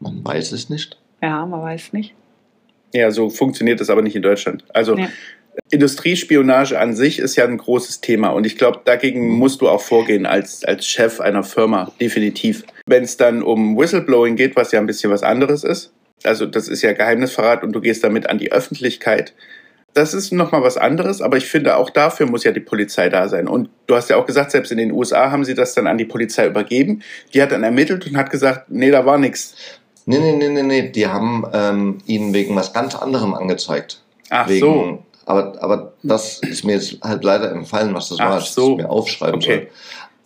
Man 0.00 0.22
weiß 0.24 0.52
es 0.52 0.68
nicht. 0.68 0.98
Ja, 1.22 1.46
man 1.46 1.62
weiß 1.62 1.94
nicht. 1.94 2.14
Ja, 2.92 3.10
so 3.10 3.30
funktioniert 3.30 3.80
das 3.80 3.88
aber 3.88 4.02
nicht 4.02 4.16
in 4.16 4.22
Deutschland. 4.22 4.64
Also 4.74 4.98
Ja. 4.98 5.08
Industriespionage 5.70 6.78
an 6.78 6.94
sich 6.94 7.18
ist 7.18 7.36
ja 7.36 7.44
ein 7.44 7.58
großes 7.58 8.00
Thema 8.00 8.28
und 8.28 8.46
ich 8.46 8.56
glaube, 8.56 8.80
dagegen 8.84 9.28
musst 9.28 9.60
du 9.60 9.68
auch 9.68 9.80
vorgehen 9.80 10.26
als, 10.26 10.64
als 10.64 10.86
Chef 10.86 11.20
einer 11.20 11.44
Firma, 11.44 11.92
definitiv. 12.00 12.64
Wenn 12.86 13.04
es 13.04 13.16
dann 13.16 13.42
um 13.42 13.76
Whistleblowing 13.76 14.36
geht, 14.36 14.56
was 14.56 14.72
ja 14.72 14.80
ein 14.80 14.86
bisschen 14.86 15.10
was 15.10 15.22
anderes 15.22 15.64
ist, 15.64 15.92
also 16.24 16.46
das 16.46 16.68
ist 16.68 16.82
ja 16.82 16.92
Geheimnisverrat 16.92 17.62
und 17.62 17.72
du 17.72 17.80
gehst 17.80 18.04
damit 18.04 18.28
an 18.28 18.38
die 18.38 18.52
Öffentlichkeit, 18.52 19.34
das 19.94 20.14
ist 20.14 20.32
nochmal 20.32 20.62
was 20.62 20.78
anderes, 20.78 21.20
aber 21.20 21.36
ich 21.36 21.46
finde, 21.46 21.76
auch 21.76 21.90
dafür 21.90 22.26
muss 22.26 22.44
ja 22.44 22.52
die 22.52 22.60
Polizei 22.60 23.08
da 23.08 23.28
sein. 23.28 23.46
Und 23.46 23.68
du 23.86 23.94
hast 23.94 24.08
ja 24.08 24.16
auch 24.16 24.24
gesagt, 24.24 24.50
selbst 24.50 24.72
in 24.72 24.78
den 24.78 24.90
USA 24.90 25.30
haben 25.30 25.44
sie 25.44 25.54
das 25.54 25.74
dann 25.74 25.86
an 25.86 25.98
die 25.98 26.06
Polizei 26.06 26.46
übergeben. 26.46 27.02
Die 27.34 27.42
hat 27.42 27.52
dann 27.52 27.62
ermittelt 27.62 28.06
und 28.06 28.16
hat 28.16 28.30
gesagt, 28.30 28.70
nee, 28.70 28.90
da 28.90 29.04
war 29.04 29.18
nichts. 29.18 29.54
Nee, 30.06 30.18
nee, 30.18 30.32
nee, 30.32 30.48
nee, 30.48 30.62
nee. 30.62 30.88
Die 30.88 31.06
haben 31.06 31.44
ähm, 31.52 31.98
ihn 32.06 32.32
wegen 32.32 32.56
was 32.56 32.72
ganz 32.72 32.94
anderem 32.94 33.34
angezeigt. 33.34 34.02
Ach 34.30 34.48
wegen, 34.48 34.60
so. 34.60 35.04
Aber, 35.26 35.54
aber 35.62 35.92
das 36.02 36.40
ist 36.40 36.64
mir 36.64 36.74
jetzt 36.74 36.98
halt 37.02 37.22
leider 37.24 37.50
entfallen, 37.52 37.94
was 37.94 38.08
das 38.08 38.18
Ach 38.20 38.30
war, 38.30 38.36
dass 38.36 38.54
so. 38.54 38.72
ich 38.72 38.76
mir 38.78 38.90
aufschreiben 38.90 39.36
Okay. 39.36 39.68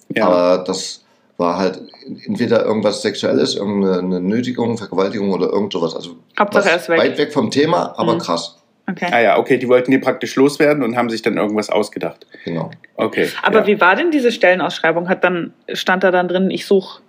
soll. 0.09 0.17
Ja. 0.17 0.27
Aber 0.27 0.65
das 0.65 1.05
war 1.37 1.59
halt 1.59 1.81
entweder 2.27 2.65
irgendwas 2.65 3.03
Sexuelles, 3.03 3.57
irgendeine 3.57 4.21
Nötigung, 4.21 4.79
Vergewaltigung 4.79 5.33
oder 5.33 5.49
irgend 5.51 5.73
sowas. 5.73 5.95
Also 5.95 6.17
Hauptsache 6.39 6.65
was 6.65 6.71
er 6.71 6.77
ist 6.77 6.89
weg. 6.89 6.99
weit 6.99 7.19
weg 7.19 7.33
vom 7.33 7.51
Thema, 7.51 7.95
aber 7.99 8.15
Mhm. 8.15 8.19
krass. 8.19 8.57
Okay. 8.89 9.09
Ah 9.11 9.21
ja, 9.21 9.39
okay, 9.39 9.59
die 9.59 9.69
wollten 9.69 9.91
die 9.91 9.99
praktisch 9.99 10.37
loswerden 10.37 10.83
und 10.85 10.97
haben 10.97 11.11
sich 11.11 11.21
dann 11.21 11.37
irgendwas 11.37 11.69
ausgedacht. 11.71 12.25
Genau. 12.45 12.71
Okay. 12.95 13.29
Aber 13.43 13.59
ja. 13.61 13.67
wie 13.67 13.81
war 13.81 13.97
denn 13.97 14.13
diese 14.13 14.31
Stellenausschreibung? 14.31 15.09
Hat 15.09 15.25
dann, 15.25 15.53
stand 15.73 16.05
da 16.05 16.11
dann 16.13 16.29
drin, 16.29 16.51
ich 16.51 16.67
suche 16.67 17.01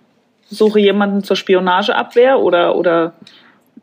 suche 0.50 0.80
jemanden 0.80 1.22
zur 1.22 1.36
Spionageabwehr 1.36 2.38
oder, 2.40 2.74
oder 2.74 3.12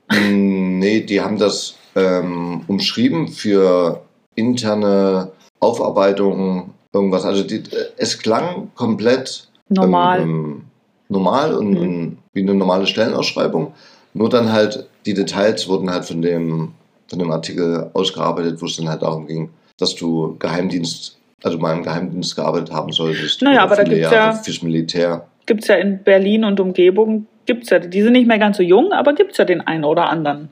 nee, 0.30 1.02
die 1.02 1.22
haben 1.22 1.38
das 1.40 1.76
ähm, 1.96 2.62
umschrieben 2.68 3.28
für 3.28 4.02
interne 4.36 5.32
Aufarbeitung, 5.60 6.74
irgendwas. 6.94 7.26
Also 7.26 7.44
die, 7.44 7.64
es 7.98 8.18
klang 8.20 8.70
komplett 8.76 9.48
normal? 9.70 10.22
Ähm, 10.22 10.64
normal 11.10 11.54
und, 11.56 11.72
Mhm. 11.72 12.18
wie 12.34 12.42
eine 12.42 12.54
normale 12.56 12.88
Stellenausschreibung. 12.88 13.74
Nur 14.14 14.30
dann 14.30 14.52
halt, 14.52 14.88
die 15.06 15.14
Details 15.14 15.68
wurden 15.68 15.90
halt 15.90 16.06
von 16.06 16.22
dem 16.22 16.72
von 17.08 17.20
dem 17.20 17.30
Artikel 17.30 17.92
ausgearbeitet, 17.94 18.60
wo 18.62 18.66
es 18.66 18.78
dann 18.78 18.90
halt 18.90 19.04
darum 19.04 19.28
ging, 19.28 19.50
dass 19.78 19.94
du 19.94 20.36
Geheimdienst, 20.40 21.20
also 21.44 21.60
mal 21.60 21.78
im 21.78 21.84
Geheimdienst 21.84 22.36
gearbeitet 22.36 22.74
haben 22.74 22.92
solltest. 22.92 23.44
Naja, 23.44 23.62
aber 23.62 23.76
da 23.76 23.84
gibt's 23.84 24.00
Jahre 24.02 24.16
ja- 24.16 24.34
Fürs 24.34 24.64
Militär. 24.64 25.28
Gibt 25.46 25.62
es 25.62 25.68
ja 25.68 25.76
in 25.76 26.02
Berlin 26.04 26.44
und 26.46 26.60
Umgebung, 26.60 27.28
gibt's 27.46 27.70
ja, 27.70 27.78
die 27.78 28.02
sind 28.02 28.14
nicht 28.14 28.26
mehr 28.28 28.40
ganz 28.40 28.58
so 28.58 28.64
jung, 28.64 28.92
aber 28.92 29.14
gibt 29.14 29.34
es 29.34 29.38
ja 29.38 29.46
den 29.46 29.62
einen 29.62 29.84
oder 29.84 30.10
anderen. 30.10 30.50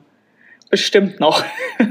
Bestimmt 0.74 1.19
noch. 1.19 1.43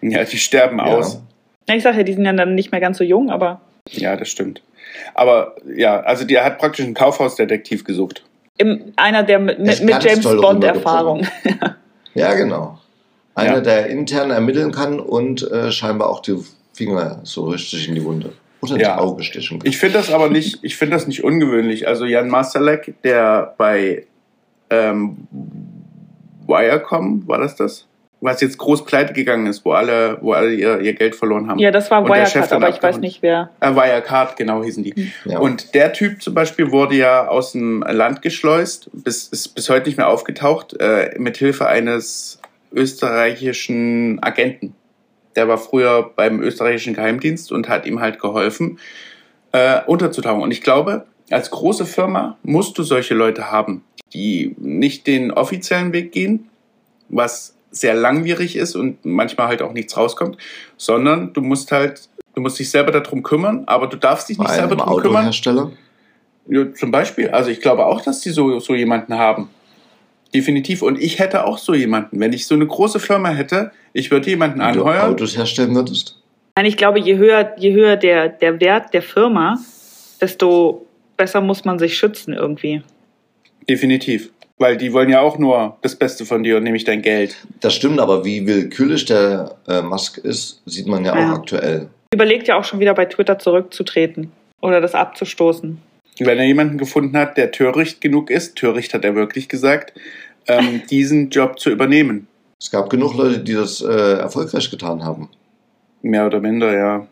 Ja, 0.00 0.22
die 0.22 0.36
sterben 0.38 0.78
Ja. 0.78 0.84
aus. 0.84 1.20
Ja, 1.68 1.74
Ich 1.74 1.82
sage 1.82 1.96
ja, 1.96 2.02
die 2.04 2.12
sind 2.12 2.24
ja 2.24 2.32
dann 2.32 2.54
nicht 2.54 2.70
mehr 2.70 2.80
ganz 2.80 2.98
so 2.98 3.02
jung, 3.02 3.28
aber 3.28 3.60
Ja, 3.90 4.14
das 4.14 4.28
stimmt. 4.28 4.62
Aber 5.14 5.56
ja, 5.76 5.98
also 6.00 6.24
der 6.24 6.44
hat 6.44 6.58
praktisch 6.58 6.84
einen 6.84 6.94
Kaufhausdetektiv 6.94 7.82
gesucht. 7.82 8.22
im, 8.58 8.92
einer 8.94 9.24
der 9.24 9.40
mit, 9.40 9.58
mit, 9.58 10.04
James 10.04 10.22
Bond 10.22 10.62
Erfahrung. 10.62 11.26
Ja, 12.14 12.34
genau. 12.34 12.78
Einer, 13.34 13.54
Ja. 13.56 13.60
der 13.60 13.86
intern 13.88 14.30
ermitteln 14.30 14.70
kann 14.70 15.00
und 15.00 15.42
äh, 15.50 15.72
scheinbar 15.72 16.08
auch 16.08 16.20
die 16.20 16.36
Finger 16.72 17.18
so 17.24 17.46
richtig 17.48 17.88
in 17.88 17.96
die 17.96 18.04
Wunde. 18.04 18.32
Oder 18.62 18.74
ins 18.74 18.82
Ja. 18.82 18.98
Auge 18.98 19.24
stechen 19.24 19.58
kann. 19.58 19.68
Ich 19.68 19.76
finde 19.78 19.98
das 19.98 20.12
aber 20.12 20.30
nicht, 20.30 20.60
ich 20.62 20.76
finde 20.76 20.94
das 20.96 21.08
nicht 21.08 21.24
ungewöhnlich. 21.24 21.88
Also 21.88 22.04
Jan 22.04 22.28
Masalek, 22.28 22.94
der 23.02 23.54
bei 23.58 24.06
ähm, 24.70 25.16
Wirecom, 26.46 27.26
war 27.26 27.38
das 27.38 27.56
das? 27.56 27.86
Was 28.20 28.40
jetzt 28.40 28.56
groß 28.56 28.86
pleite 28.86 29.12
gegangen 29.12 29.46
ist, 29.46 29.64
wo 29.64 29.72
alle, 29.72 30.18
wo 30.22 30.32
alle 30.32 30.52
ihr, 30.54 30.80
ihr 30.80 30.94
Geld 30.94 31.14
verloren 31.14 31.48
haben. 31.48 31.58
Ja, 31.58 31.70
das 31.70 31.90
war 31.90 32.08
Wirecard, 32.08 32.50
aber 32.50 32.70
ich 32.70 32.82
weiß 32.82 32.98
nicht 32.98 33.20
wer. 33.20 33.50
Äh, 33.60 33.74
Wirecard, 33.74 34.36
genau 34.36 34.64
hießen 34.64 34.82
die. 34.82 35.12
Ja. 35.26 35.38
Und 35.38 35.74
der 35.74 35.92
Typ 35.92 36.22
zum 36.22 36.32
Beispiel 36.32 36.72
wurde 36.72 36.94
ja 36.94 37.28
aus 37.28 37.52
dem 37.52 37.82
Land 37.82 38.22
geschleust, 38.22 38.90
bis, 38.94 39.28
ist 39.28 39.48
bis 39.48 39.68
heute 39.68 39.86
nicht 39.86 39.98
mehr 39.98 40.08
aufgetaucht, 40.08 40.74
äh, 40.80 41.14
mit 41.18 41.36
Hilfe 41.36 41.66
eines 41.66 42.40
österreichischen 42.72 44.22
Agenten. 44.22 44.74
Der 45.36 45.46
war 45.46 45.58
früher 45.58 46.10
beim 46.16 46.40
österreichischen 46.40 46.94
Geheimdienst 46.94 47.52
und 47.52 47.68
hat 47.68 47.84
ihm 47.84 48.00
halt 48.00 48.18
geholfen, 48.18 48.78
äh, 49.52 49.80
unterzutauchen. 49.86 50.42
Und 50.42 50.50
ich 50.50 50.62
glaube, 50.62 51.06
als 51.30 51.50
große 51.50 51.84
Firma 51.86 52.38
musst 52.42 52.78
du 52.78 52.82
solche 52.82 53.14
Leute 53.14 53.50
haben, 53.50 53.84
die 54.12 54.54
nicht 54.58 55.06
den 55.06 55.32
offiziellen 55.32 55.92
Weg 55.92 56.12
gehen, 56.12 56.48
was 57.08 57.56
sehr 57.70 57.94
langwierig 57.94 58.56
ist 58.56 58.74
und 58.74 59.04
manchmal 59.04 59.48
halt 59.48 59.62
auch 59.62 59.72
nichts 59.72 59.96
rauskommt, 59.96 60.38
sondern 60.76 61.32
du 61.32 61.40
musst 61.40 61.72
halt, 61.72 62.08
du 62.34 62.40
musst 62.40 62.58
dich 62.58 62.70
selber 62.70 62.92
darum 62.92 63.22
kümmern, 63.22 63.64
aber 63.66 63.86
du 63.86 63.96
darfst 63.96 64.28
dich 64.28 64.38
Bei 64.38 64.44
nicht 64.44 64.54
selber 64.54 64.76
darum 64.76 65.00
kümmern. 65.00 65.16
Autohersteller. 65.16 65.72
Ja, 66.48 66.72
zum 66.74 66.90
Beispiel, 66.90 67.28
also 67.30 67.50
ich 67.50 67.60
glaube 67.60 67.84
auch, 67.86 68.00
dass 68.00 68.20
die 68.20 68.30
so, 68.30 68.60
so 68.60 68.74
jemanden 68.74 69.14
haben. 69.14 69.50
Definitiv. 70.34 70.82
Und 70.82 71.00
ich 71.00 71.18
hätte 71.18 71.44
auch 71.44 71.58
so 71.58 71.74
jemanden. 71.74 72.20
Wenn 72.20 72.32
ich 72.32 72.46
so 72.46 72.54
eine 72.54 72.66
große 72.66 73.00
Firma 73.00 73.30
hätte, 73.30 73.72
ich 73.92 74.10
würde 74.10 74.30
jemanden 74.30 74.60
Wenn 74.60 74.74
du 74.74 74.84
anheuern. 74.84 75.12
Autos 75.12 75.36
herstellen 75.36 75.74
würdest. 75.74 76.20
Nein, 76.56 76.66
ich 76.66 76.76
glaube, 76.76 77.00
je 77.00 77.16
höher, 77.16 77.54
je 77.58 77.72
höher 77.72 77.96
der, 77.96 78.28
der 78.28 78.60
Wert 78.60 78.94
der 78.94 79.02
Firma, 79.02 79.58
desto 80.20 80.86
besser 81.16 81.40
muss 81.40 81.64
man 81.64 81.78
sich 81.78 81.96
schützen 81.96 82.32
irgendwie. 82.32 82.82
Definitiv. 83.68 84.30
Weil 84.58 84.76
die 84.78 84.92
wollen 84.92 85.10
ja 85.10 85.20
auch 85.20 85.38
nur 85.38 85.76
das 85.82 85.94
Beste 85.96 86.24
von 86.24 86.42
dir 86.42 86.56
und 86.56 86.62
nämlich 86.62 86.84
dein 86.84 87.02
Geld. 87.02 87.36
Das 87.60 87.74
stimmt, 87.74 88.00
aber 88.00 88.24
wie 88.24 88.46
willkürlich 88.46 89.04
der 89.04 89.56
äh, 89.68 89.82
Musk 89.82 90.16
ist, 90.18 90.62
sieht 90.64 90.86
man 90.86 91.04
ja 91.04 91.12
auch 91.12 91.16
Ja. 91.16 91.34
aktuell. 91.34 91.88
Überlegt 92.14 92.48
ja 92.48 92.56
auch 92.58 92.64
schon 92.64 92.80
wieder 92.80 92.94
bei 92.94 93.04
Twitter 93.04 93.38
zurückzutreten 93.38 94.32
oder 94.62 94.80
das 94.80 94.94
abzustoßen. 94.94 95.78
Wenn 96.18 96.38
er 96.38 96.44
jemanden 96.44 96.78
gefunden 96.78 97.16
hat, 97.18 97.36
der 97.36 97.50
töricht 97.50 98.00
genug 98.00 98.30
ist, 98.30 98.56
töricht 98.56 98.94
hat 98.94 99.04
er 99.04 99.14
wirklich 99.14 99.48
gesagt, 99.50 99.92
ähm, 100.46 100.80
diesen 100.90 101.28
Job 101.28 101.58
zu 101.58 101.68
übernehmen. 101.68 102.26
Es 102.58 102.70
gab 102.70 102.88
genug 102.88 103.14
Leute, 103.14 103.40
die 103.40 103.52
das 103.52 103.82
äh, 103.82 104.14
erfolgreich 104.18 104.70
getan 104.70 105.04
haben. 105.04 105.28
Mehr 106.00 106.24
oder 106.26 106.40
minder, 106.40 106.74
ja. 106.74 107.06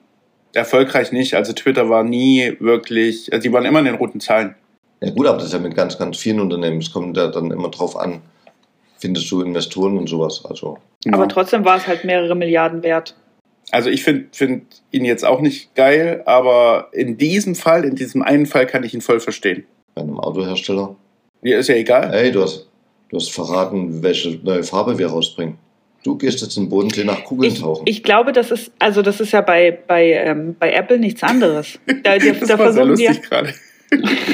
Erfolgreich 0.55 1.13
nicht. 1.13 1.35
Also 1.35 1.53
Twitter 1.53 1.91
war 1.91 2.05
nie 2.05 2.57
wirklich, 2.61 3.31
also 3.33 3.43
die 3.43 3.53
waren 3.53 3.67
immer 3.67 3.81
in 3.81 3.85
den 3.87 3.97
roten 3.97 4.21
Zahlen. 4.21 4.55
Ja 5.05 5.11
gut, 5.11 5.27
aber 5.27 5.37
das 5.39 5.47
ist 5.49 5.53
ja 5.53 5.59
mit 5.59 5.75
ganz, 5.75 5.99
ganz 5.99 6.17
vielen 6.17 6.41
Unternehmen. 6.41 6.79
Es 6.79 6.93
kommt 6.93 7.17
ja 7.17 7.27
dann 7.29 7.51
immer 7.51 7.69
drauf 7.69 7.97
an, 7.97 8.21
findest 8.99 9.31
du 9.31 9.43
Investoren 9.43 9.99
und 9.99 10.09
sowas. 10.09 10.43
Also 10.49 10.79
Aber 11.09 11.23
Ja. 11.25 11.27
trotzdem 11.29 11.65
war 11.65 11.77
es 11.77 11.87
halt 11.87 12.05
mehrere 12.05 12.35
Milliarden 12.35 12.83
wert. 12.83 13.15
Also 13.71 13.91
ich 13.91 14.03
finde 14.05 14.27
find 14.33 14.65
ihn 14.93 15.05
jetzt 15.05 15.25
auch 15.25 15.41
nicht 15.41 15.75
geil, 15.75 16.23
aber 16.27 16.89
in 16.93 17.19
diesem 17.19 17.55
Fall, 17.55 17.85
in 17.85 17.97
diesem 17.97 18.23
einen 18.23 18.47
Fall 18.47 18.67
kann 18.67 18.85
ich 18.85 18.95
ihn 18.95 19.01
voll 19.01 19.21
verstehen. 19.21 19.65
bei 19.95 20.03
einem 20.03 20.19
Autohersteller. 20.19 20.97
Mir 21.43 21.59
ist 21.59 21.69
ja 21.69 21.75
egal. 21.77 22.11
Hey, 22.11 22.33
du 22.33 22.43
hast, 22.43 22.67
du 23.11 23.17
hast 23.17 23.31
verraten, 23.33 24.03
welche 24.03 24.39
neue 24.43 24.63
Farbe 24.65 24.99
wir 24.99 25.09
rausbringen. 25.09 25.57
Du 26.03 26.17
gehst 26.17 26.41
jetzt 26.43 26.57
in 26.57 26.65
den 26.65 26.69
Bodensee 26.71 27.05
nach 27.05 27.25
Kugeln 27.25 27.53
Ich, 27.53 27.61
tauchen. 27.61 27.83
ich 27.87 28.03
glaube, 28.03 28.33
das 28.33 28.51
ist, 28.51 28.73
also 28.79 29.03
das 29.03 29.21
ist 29.21 29.33
ja 29.33 29.41
bei, 29.41 29.71
bei, 29.87 30.13
ähm, 30.13 30.57
bei 30.59 30.73
Apple 30.73 30.99
nichts 30.99 31.23
anderes. 31.23 31.79
Da, 31.87 31.95
da, 32.19 32.19
das 32.19 32.49
da 32.49 32.59
war 32.59 32.73
sehr 32.73 32.85
versuchen 32.85 32.97
die, 32.97 33.07
lustig 33.07 33.23
gerade. 33.29 33.55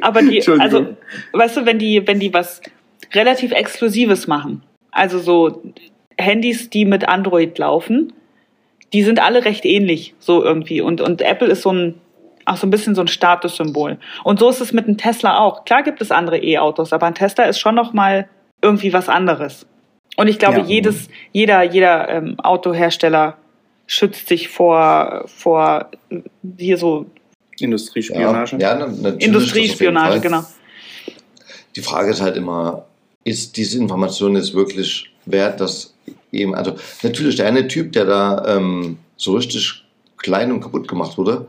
aber 0.00 0.22
die, 0.22 0.42
also, 0.58 0.96
weißt 1.32 1.56
du, 1.58 1.66
wenn 1.66 1.78
die, 1.78 2.06
wenn 2.06 2.20
die 2.20 2.32
was 2.32 2.60
relativ 3.12 3.52
Exklusives 3.52 4.26
machen, 4.26 4.62
also 4.90 5.18
so 5.18 5.62
Handys, 6.18 6.70
die 6.70 6.84
mit 6.84 7.08
Android 7.08 7.58
laufen, 7.58 8.12
die 8.92 9.02
sind 9.02 9.20
alle 9.20 9.44
recht 9.44 9.64
ähnlich, 9.64 10.14
so 10.18 10.42
irgendwie. 10.44 10.80
Und, 10.80 11.00
und 11.00 11.20
Apple 11.20 11.48
ist 11.48 11.62
so 11.62 11.72
ein, 11.72 12.00
auch 12.44 12.56
so 12.56 12.66
ein 12.66 12.70
bisschen 12.70 12.94
so 12.94 13.00
ein 13.00 13.08
Statussymbol. 13.08 13.98
Und 14.22 14.38
so 14.38 14.48
ist 14.48 14.60
es 14.60 14.72
mit 14.72 14.86
einem 14.86 14.96
Tesla 14.98 15.38
auch. 15.38 15.64
Klar 15.64 15.82
gibt 15.82 16.00
es 16.00 16.12
andere 16.12 16.38
E-Autos, 16.38 16.92
aber 16.92 17.06
ein 17.06 17.14
Tesla 17.14 17.44
ist 17.44 17.58
schon 17.58 17.74
noch 17.74 17.92
mal 17.92 18.28
irgendwie 18.62 18.92
was 18.92 19.08
anderes. 19.08 19.66
Und 20.16 20.28
ich 20.28 20.38
glaube, 20.38 20.58
Ja. 20.60 20.64
jedes, 20.64 21.08
jeder, 21.32 21.62
jeder 21.64 22.08
ähm, 22.08 22.38
Autohersteller 22.38 23.36
schützt 23.86 24.28
sich 24.28 24.48
vor, 24.48 25.24
vor 25.26 25.90
hier 26.56 26.78
so 26.78 27.06
Industriespionage. 27.60 28.56
ja, 28.58 28.74
na- 28.74 28.86
natürlich 28.86 29.22
Industriespionage, 29.24 30.20
genau. 30.20 30.44
Die 31.76 31.82
Frage 31.82 32.10
ist 32.10 32.20
halt 32.20 32.36
immer, 32.36 32.84
ist 33.24 33.56
diese 33.56 33.78
Information 33.78 34.36
jetzt 34.36 34.54
wirklich 34.54 35.10
wert, 35.26 35.60
dass 35.60 35.94
eben, 36.32 36.54
also 36.54 36.76
natürlich 37.02 37.36
der 37.36 37.46
eine 37.46 37.66
Typ, 37.68 37.92
der 37.92 38.04
da 38.04 38.56
ähm, 38.56 38.98
so 39.16 39.34
richtig 39.34 39.84
klein 40.18 40.52
und 40.52 40.60
kaputt 40.60 40.86
gemacht 40.88 41.16
wurde, 41.18 41.46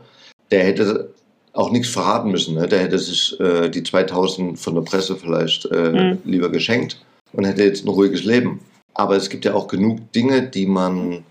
der 0.50 0.64
hätte 0.64 1.10
auch 1.52 1.70
nichts 1.70 1.88
verraten 1.88 2.30
müssen. 2.30 2.54
Ne? 2.54 2.66
Der 2.68 2.80
hätte 2.80 2.98
sich 2.98 3.38
äh, 3.40 3.68
die 3.70 3.82
2000 3.82 4.58
von 4.58 4.74
der 4.74 4.82
Presse 4.82 5.16
vielleicht 5.16 5.64
äh, 5.66 5.90
Mhm. 5.92 6.18
lieber 6.24 6.50
geschenkt 6.50 7.00
und 7.32 7.44
hätte 7.44 7.64
jetzt 7.64 7.84
ein 7.84 7.88
ruhiges 7.88 8.24
Leben. 8.24 8.60
Aber 8.94 9.16
es 9.16 9.28
gibt 9.28 9.44
ja 9.44 9.54
auch 9.54 9.68
genug 9.68 10.12
Dinge, 10.12 10.42
die 10.42 10.66
man 10.66 11.24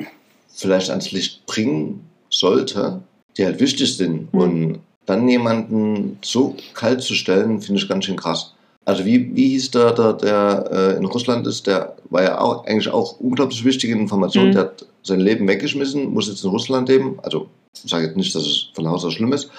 vielleicht 0.54 0.90
ans 0.90 1.12
Licht 1.12 1.46
bringen 1.48 2.08
sollte, 2.30 3.02
die 3.38 3.46
halt 3.46 3.60
wichtig 3.60 3.98
sind. 3.98 4.34
Mhm. 4.34 4.40
Und 4.40 4.80
dann 5.06 5.28
jemanden 5.28 6.18
so 6.24 6.56
kalt 6.74 7.02
zu 7.02 7.14
stellen, 7.14 7.62
finde 7.62 7.82
ich 7.82 7.88
ganz 7.88 8.06
schön 8.06 8.16
krass. 8.16 8.54
Also 8.86 9.06
wie, 9.06 9.36
wie 9.36 9.50
hieß 9.50 9.72
der, 9.72 9.92
der, 9.94 10.14
der 10.14 10.70
äh, 10.72 10.98
in 10.98 11.06
Russland 11.06 11.48
ist, 11.48 11.66
der 11.66 11.96
war 12.10 12.24
ja 12.24 12.40
auch 12.40 12.66
eigentlich 12.66 12.90
auch 12.90 13.20
unglaublich 13.20 13.64
wichtige 13.66 13.94
Information. 13.94 14.50
Mhm. 14.50 14.52
Der 14.52 14.62
hat 14.62 14.86
sein 15.02 15.20
Leben 15.20 15.48
weggeschmissen, 15.48 16.14
muss 16.14 16.28
jetzt 16.28 16.44
in 16.44 16.50
Russland 16.50 16.90
leben. 16.90 17.20
Also 17.24 17.48
ich 17.74 17.90
sage 17.90 18.06
jetzt 18.06 18.18
nicht, 18.18 18.34
dass 18.36 18.44
es 18.44 18.70
von 18.74 18.88
Haus 18.88 19.04
aus 19.06 19.14
schlimm 19.14 19.34
ist. 19.34 19.50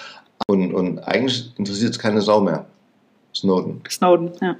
Und, 0.46 0.72
und 0.74 1.00
eigentlich 1.00 1.52
interessiert 1.56 1.92
es 1.92 1.98
keine 1.98 2.20
Sau 2.20 2.40
mehr. 2.40 2.66
Snowden. 3.34 3.82
Snowden, 3.88 4.32
ja. 4.40 4.56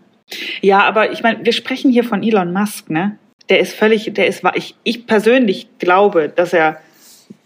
Ja, 0.61 0.81
aber 0.85 1.13
ich 1.13 1.23
meine, 1.23 1.45
wir 1.45 1.53
sprechen 1.53 1.91
hier 1.91 2.05
von 2.05 2.23
Elon 2.23 2.53
Musk, 2.53 2.91
ne? 2.91 3.17
Der 3.49 3.61
ist 3.61 3.75
völlig, 3.75 4.13
der 4.13 4.27
ist, 4.27 4.43
ich, 4.55 4.75
ich 4.83 5.07
persönlich 5.07 5.69
glaube, 5.79 6.29
dass 6.29 6.53
er 6.53 6.81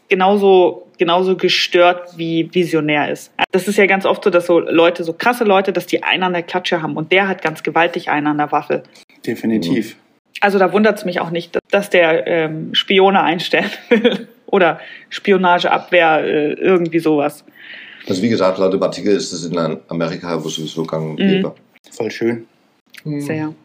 genauso, 0.08 0.86
genauso 1.00 1.34
gestört 1.36 2.16
wie 2.18 2.48
visionär 2.52 3.10
ist. 3.10 3.32
Das 3.52 3.66
ist 3.66 3.76
ja 3.78 3.86
ganz 3.86 4.04
oft 4.04 4.22
so, 4.22 4.30
dass 4.30 4.46
so 4.46 4.58
Leute, 4.60 5.02
so 5.02 5.14
krasse 5.14 5.44
Leute, 5.44 5.72
dass 5.72 5.86
die 5.86 6.02
einen 6.04 6.22
an 6.22 6.32
der 6.34 6.42
Klatsche 6.42 6.82
haben 6.82 6.96
und 6.96 7.10
der 7.10 7.26
hat 7.26 7.42
ganz 7.42 7.62
gewaltig 7.62 8.10
einen 8.10 8.26
an 8.28 8.38
der 8.38 8.52
Waffe. 8.52 8.82
Definitiv. 9.26 9.96
Also 10.42 10.58
da 10.58 10.72
wundert 10.72 10.98
es 10.98 11.04
mich 11.06 11.20
auch 11.20 11.30
nicht, 11.30 11.58
dass 11.70 11.88
der 11.90 12.26
ähm, 12.26 12.74
Spione 12.74 13.22
einstellen 13.22 13.70
will 13.88 14.28
oder 14.46 14.78
Spionageabwehr, 15.08 16.24
äh, 16.24 16.52
irgendwie 16.52 16.98
sowas. 16.98 17.44
Also 18.06 18.22
wie 18.22 18.28
gesagt, 18.28 18.58
laut 18.58 18.72
dem 18.72 18.82
Artikel 18.82 19.16
ist 19.16 19.32
es 19.32 19.46
in 19.46 19.56
Amerika 19.88 20.42
wo 20.44 20.48
sowieso 20.48 20.84
gang 20.84 21.10
und 21.10 21.18
Mhm. 21.20 21.28
gäbe. 21.28 21.54
Voll 21.90 22.10
schön. 22.10 22.46
Sehr. 23.04 23.52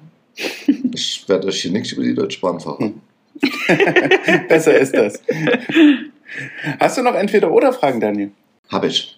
Ich 0.93 1.25
werde 1.27 1.47
euch 1.47 1.61
hier 1.61 1.71
nichts 1.71 1.91
über 1.91 2.03
die 2.03 2.13
Deutsche 2.13 2.39
Bahn 2.39 2.57
verraten. 2.59 3.01
Besser 4.47 4.77
ist 4.77 4.95
das. 4.95 5.21
Hast 6.79 6.97
du 6.97 7.01
noch 7.01 7.15
entweder 7.15 7.51
oder 7.51 7.73
Fragen, 7.73 7.99
Daniel? 7.99 8.31
Habe 8.69 8.87
ich. 8.87 9.17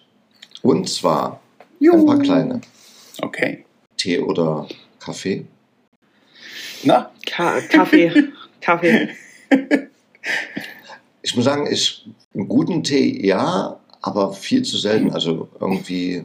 Und 0.62 0.88
zwar 0.88 1.40
ein 1.80 2.06
paar 2.06 2.18
kleine. 2.18 2.60
Okay. 3.22 3.64
Tee 3.96 4.18
oder 4.20 4.66
Kaffee? 5.00 5.44
Na, 6.84 7.10
Ka 7.26 7.60
Kaffee, 7.62 8.12
Kaffee. 8.60 9.08
Ich 11.22 11.34
muss 11.34 11.44
sagen, 11.44 11.66
ich 11.70 12.06
einen 12.34 12.48
guten 12.48 12.84
Tee 12.84 13.26
ja, 13.26 13.78
aber 14.00 14.32
viel 14.32 14.62
zu 14.62 14.76
selten. 14.76 15.12
Also 15.12 15.48
irgendwie 15.60 16.24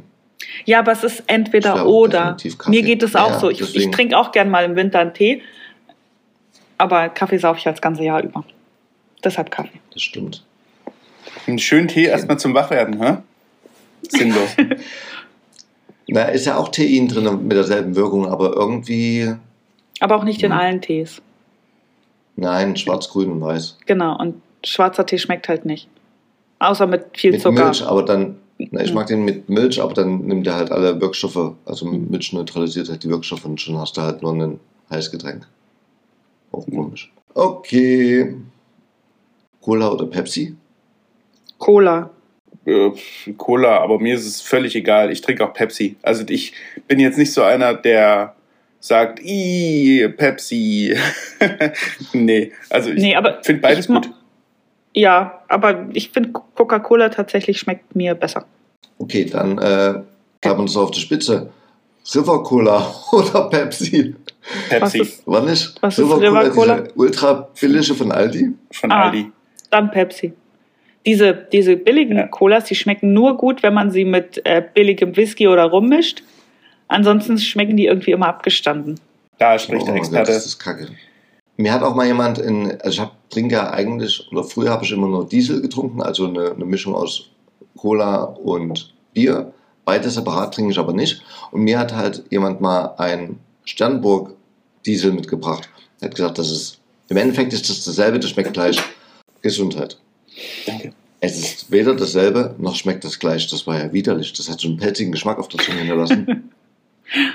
Ja, 0.66 0.80
aber 0.80 0.92
es 0.92 1.04
ist 1.04 1.24
entweder 1.28 1.74
glaube, 1.74 1.90
oder. 1.90 2.38
Mir 2.68 2.84
geht 2.84 3.02
es 3.02 3.16
auch 3.16 3.32
Ja, 3.32 3.40
so. 3.40 3.50
Ich, 3.50 3.76
ich 3.76 3.92
trinke 3.92 4.18
auch 4.18 4.32
gern 4.32 4.50
mal 4.50 4.66
im 4.66 4.76
Winter 4.76 5.00
einen 5.00 5.14
Tee. 5.14 5.42
Aber 6.78 7.10
Kaffee 7.10 7.38
saufe 7.38 7.58
ich 7.60 7.64
das 7.64 7.82
ganze 7.82 8.04
Jahr 8.04 8.22
über. 8.24 8.44
Deshalb 9.24 9.52
Kaffee. 9.52 9.80
Das 9.92 10.02
stimmt. 10.02 10.44
Einen 11.48 11.60
schönen 11.60 11.88
Tee 11.88 12.06
erstmal 12.06 12.40
zum 12.40 12.54
Wachwerden, 12.54 13.02
hä? 13.02 13.18
Sinnlos. 14.10 14.50
Na, 16.08 16.24
ist 16.26 16.46
ja 16.46 16.58
auch 16.58 16.70
Tein 16.70 17.08
drin 17.08 17.44
mit 17.48 17.54
derselben 17.58 17.96
Wirkung, 17.96 18.28
aber 18.28 18.54
irgendwie, 18.54 19.34
Aber 20.00 20.16
auch 20.18 20.24
nicht 20.24 20.44
in 20.44 20.52
Mhm. 20.52 20.58
allen 20.58 20.82
Tees. 20.82 21.22
nein, 22.36 22.76
schwarz, 22.76 23.10
grün 23.10 23.32
und 23.32 23.42
weiß. 23.42 23.78
Genau. 23.86 24.18
Und 24.20 24.42
schwarzer 24.66 25.06
Tee 25.06 25.18
schmeckt 25.18 25.48
halt 25.48 25.66
nicht. 25.66 25.88
Außer 26.60 26.88
mit 26.88 27.06
viel 27.18 27.32
Mit 27.32 27.42
Zucker. 27.42 27.66
Milch, 27.66 27.84
aber 27.86 28.04
dann, 28.04 28.38
na, 28.58 28.82
ich 28.82 28.90
Mhm. 28.92 28.96
mag 28.96 29.08
den 29.08 29.24
mit 29.26 29.50
Milch, 29.50 29.82
aber 29.82 29.94
dann 29.94 30.20
nimmt 30.26 30.46
er 30.48 30.56
halt 30.56 30.72
alle 30.72 31.00
Wirkstoffe, 31.00 31.54
also 31.66 31.86
Milch 31.86 32.34
neutralisiert 32.34 32.90
halt 32.90 33.04
die 33.04 33.10
Wirkstoffe 33.10 33.46
und 33.46 33.60
schon 33.62 33.78
hast 33.78 33.96
du 33.98 34.02
halt 34.02 34.22
nur 34.22 34.34
ein 34.34 34.60
Heißgetränk. 34.90 35.48
Auch 36.52 36.66
komisch. 36.68 37.12
Okay. 37.34 38.36
Cola 39.62 39.90
oder 39.92 40.06
Pepsi? 40.06 40.56
Cola. 41.64 42.10
Äh, 42.66 42.92
Cola, 43.38 43.80
aber 43.80 44.00
mir 44.00 44.16
ist 44.16 44.26
es 44.26 44.42
völlig 44.42 44.76
egal. 44.76 45.12
Ich 45.12 45.22
trinke 45.22 45.44
auch 45.46 45.54
Pepsi. 45.54 45.96
Also 46.02 46.24
ich 46.30 46.54
bin 46.88 47.00
jetzt 47.00 47.18
nicht 47.18 47.32
so 47.34 47.42
einer, 47.44 47.74
der 47.74 48.36
sagt, 48.80 49.20
i 49.24 50.08
Pepsi. 50.18 50.96
nee, 52.14 52.52
also 52.70 52.90
ich 52.90 53.02
Nee, 53.02 53.16
aber 53.16 53.40
finde 53.44 53.62
beides 53.62 53.86
ich 53.86 53.88
gut. 53.94 54.10
Ja, 54.94 55.42
aber 55.48 55.88
ich 55.94 56.10
finde 56.12 56.30
Coca-Cola 56.32 57.10
tatsächlich 57.10 57.58
schmeckt 57.60 57.96
mir 57.96 58.14
besser. 58.16 58.46
Okay, 59.00 59.26
dann 59.26 59.58
äh, 59.58 60.02
wir 60.58 60.64
uns 60.64 60.78
auf 60.78 60.92
der 60.92 61.00
Spitze. 61.00 61.50
River 62.14 62.44
Cola 62.44 62.94
oder 63.14 63.50
Pepsi? 63.50 64.14
Pepsi 64.70 64.82
Was 64.82 64.96
ist- 64.96 65.28
nicht? 65.42 65.76
Was 65.82 65.98
ist 65.98 66.06
River 66.06 66.50
Cola? 66.50 66.82
diese 66.82 66.94
ultra 66.96 67.50
billige 67.60 67.94
von 67.96 68.12
Aldi? 68.12 68.52
von 68.72 68.92
Ah. 68.92 69.06
Aldi. 69.06 69.32
Dann 69.70 69.90
Pepsi. 69.90 70.34
Diese, 71.06 71.34
diese 71.52 71.76
billigen 71.76 72.18
Ja. 72.18 72.28
Colas, 72.28 72.66
die 72.66 72.76
schmecken 72.76 73.14
nur 73.14 73.38
gut, 73.38 73.62
wenn 73.64 73.74
man 73.74 73.92
sie 73.92 74.06
mit 74.06 74.42
äh, 74.46 74.64
billigem 74.74 75.16
Whisky 75.16 75.48
oder 75.48 75.66
Rum 75.66 75.90
mischt. 75.90 76.24
Ansonsten 76.88 77.38
schmecken 77.38 77.76
die 77.76 77.86
irgendwie 77.88 78.12
immer 78.12 78.28
abgestanden. 78.28 79.00
Da 79.38 79.58
spricht 79.60 79.88
der 79.88 79.96
Oh, 79.96 79.98
Experte. 79.98 80.32
Das 80.32 80.46
ist 80.46 80.60
kacke. 80.60 80.90
Mir 81.58 81.74
hat 81.74 81.84
auch 81.84 81.96
mal 81.96 82.08
jemand 82.08 82.38
in, 82.40 82.72
also 82.82 82.90
ich 82.90 83.00
hab, 83.00 83.30
trinke 83.30 83.56
ja 83.56 83.72
eigentlich, 83.72 84.28
oder 84.32 84.44
früher 84.44 84.70
habe 84.72 84.84
ich 84.86 84.92
immer 84.92 85.08
nur 85.08 85.28
Diesel 85.28 85.62
getrunken, 85.62 86.02
also 86.02 86.28
eine, 86.28 86.52
eine 86.52 86.66
Mischung 86.66 86.96
aus 86.96 87.30
Cola 87.78 88.24
und 88.24 88.94
Bier. 89.14 89.54
Beides 89.86 90.16
separat 90.16 90.54
trinke 90.54 90.72
ich 90.72 90.80
aber 90.80 90.94
nicht. 90.94 91.22
Und 91.52 91.62
mir 91.62 91.78
hat 91.78 91.94
halt 91.94 92.24
jemand 92.30 92.62
mal 92.62 92.96
ein 92.98 93.40
Sternburg 93.66 94.36
Diesel 94.86 95.12
mitgebracht. 95.12 95.70
Er 96.00 96.08
hat 96.08 96.16
gesagt, 96.16 96.38
das 96.38 96.50
ist, 96.52 96.80
im 97.10 97.18
Endeffekt 97.18 97.54
ist 97.54 97.70
das 97.70 97.84
dasselbe, 97.84 98.20
das 98.20 98.32
schmeckt 98.32 98.54
gleich. 98.54 98.82
Gesundheit. 99.42 99.98
Danke. 100.66 100.92
Es 101.20 101.40
ist 101.40 101.72
weder 101.72 101.96
dasselbe, 101.96 102.54
noch 102.58 102.76
schmeckt 102.76 103.04
das 103.06 103.18
gleich. 103.20 103.48
Das 103.50 103.66
war 103.66 103.80
ja 103.80 103.94
widerlich. 103.94 104.34
Das 104.34 104.50
hat 104.50 104.60
so 104.60 104.68
einen 104.68 104.78
pelzigen 104.78 105.12
Geschmack 105.12 105.40
auf 105.40 105.48
der 105.48 105.60
Zunge 105.62 105.80
hinterlassen. 105.80 106.52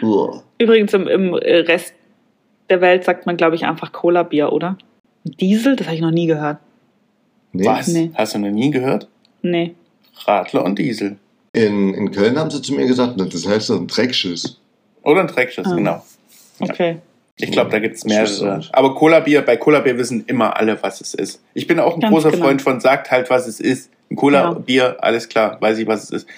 Übrigens 0.58 0.92
im, 0.92 1.06
im 1.08 1.34
Rest 1.34 1.94
der 2.68 2.80
Welt 2.80 3.04
sagt 3.04 3.26
man, 3.26 3.36
glaube 3.36 3.56
ich, 3.56 3.64
einfach 3.64 3.92
Cola-Bier, 3.92 4.52
oder? 4.52 4.76
Diesel? 5.24 5.76
Das 5.76 5.86
habe 5.86 5.96
ich 5.96 6.02
noch 6.02 6.10
nie 6.10 6.26
gehört. 6.26 6.58
Nee. 7.52 7.64
Was? 7.64 7.88
Nee. 7.88 8.10
Hast 8.14 8.34
du 8.34 8.38
noch 8.40 8.50
nie 8.50 8.70
gehört? 8.70 9.08
Nee. 9.42 9.74
Radler 10.26 10.64
und 10.64 10.78
Diesel. 10.78 11.16
In, 11.54 11.94
in 11.94 12.10
Köln 12.10 12.38
haben 12.38 12.50
sie 12.50 12.60
zu 12.60 12.74
mir 12.74 12.86
gesagt, 12.86 13.14
das 13.18 13.46
heißt 13.46 13.70
doch 13.70 13.76
ein 13.80 13.86
Dreckschiss. 13.86 14.58
Oder 15.02 15.20
ein 15.22 15.28
Dreckschiss, 15.28 15.66
Ah. 15.66 15.74
genau. 15.74 16.04
Okay. 16.60 16.98
Ich 17.40 17.52
glaube, 17.52 17.70
da 17.70 17.78
gibt 17.78 17.96
es 17.96 18.04
Ich 18.04 18.10
weiß 18.10 18.40
mehrere. 18.42 18.64
Aber 18.72 18.94
Cola-Bier, 18.94 19.42
bei 19.42 19.56
Cola-Bier 19.56 19.96
wissen 19.96 20.24
immer 20.26 20.56
alle, 20.56 20.82
was 20.82 21.00
es 21.00 21.14
ist. 21.14 21.42
Ich 21.54 21.66
bin 21.66 21.78
auch 21.78 21.94
ein 21.94 22.00
Ganz 22.00 22.12
großer 22.12 22.30
genau. 22.32 22.44
Freund 22.44 22.62
von, 22.62 22.80
sagt 22.80 23.10
halt, 23.10 23.30
was 23.30 23.46
es 23.46 23.60
ist. 23.60 23.90
Ein 24.10 24.16
Cola-Bier, 24.16 24.96
alles 25.00 25.28
klar, 25.28 25.60
weiß 25.60 25.78
ich, 25.78 25.86
was 25.86 26.04
es 26.04 26.10
ist. 26.10 26.28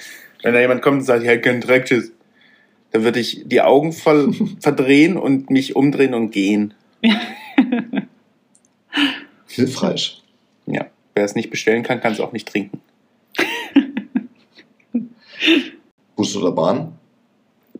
Wenn 0.43 0.55
da 0.55 0.61
jemand 0.61 0.83
kommt 0.83 0.99
und 0.99 1.05
sagt, 1.05 1.23
ja, 1.25 1.37
kein 1.39 1.61
Dreckschiss, 1.61 2.13
dann 2.91 3.05
würde 3.05 3.21
ich 3.21 3.43
die 3.47 3.63
Augen 3.63 3.93
voll 3.93 4.35
verdrehen 4.61 5.17
und 5.17 5.51
mich 5.51 5.77
umdrehen 5.77 6.15
und 6.15 6.31
gehen. 6.31 6.75
Hilfreich. 9.49 10.23
Ja. 10.67 10.87
Wer 11.15 11.25
es 11.25 11.35
nicht 11.35 11.51
bestellen 11.51 11.83
kann, 11.83 12.01
kann 12.01 12.13
es 12.13 12.21
auch 12.21 12.33
nicht 12.33 12.49
trinken. 12.49 12.81
Bus 16.17 16.37
oder 16.37 16.53
Bahn? 16.53 16.93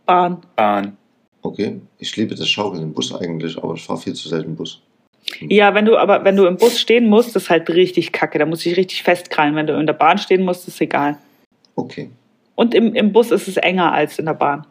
Bahn. 0.05 0.41
Bahn. 0.55 0.97
Okay. 1.43 1.79
Ich 1.97 2.15
liebe 2.17 2.35
das 2.35 2.47
Schaukeln 2.49 2.83
im 2.83 2.93
Bus 2.93 3.13
eigentlich, 3.13 3.57
aber 3.57 3.73
ich 3.73 3.83
fahre 3.83 3.99
viel 3.99 4.13
zu 4.13 4.29
selten 4.29 4.55
Bus. 4.55 4.81
Ja, 5.39 5.73
wenn 5.73 5.85
du 5.85 5.97
aber 5.97 6.23
wenn 6.23 6.35
du 6.35 6.45
im 6.45 6.57
Bus 6.57 6.79
stehen 6.79 7.07
musst, 7.07 7.35
ist 7.35 7.49
halt 7.49 7.69
richtig 7.69 8.11
kacke. 8.11 8.39
Da 8.39 8.45
musst 8.45 8.65
du 8.65 8.69
dich 8.69 8.77
richtig 8.77 9.03
festkrallen. 9.03 9.55
Wenn 9.55 9.67
du 9.67 9.73
in 9.79 9.85
der 9.85 9.93
Bahn 9.93 10.17
stehen 10.17 10.43
musst, 10.43 10.67
ist 10.67 10.81
egal. 10.81 11.17
Okay. 11.75 12.09
Und 12.55 12.73
im, 12.73 12.93
im 12.95 13.11
Bus 13.13 13.31
ist 13.31 13.47
es 13.47 13.57
enger 13.57 13.91
als 13.93 14.19
in 14.19 14.25
der 14.25 14.33
Bahn. 14.33 14.65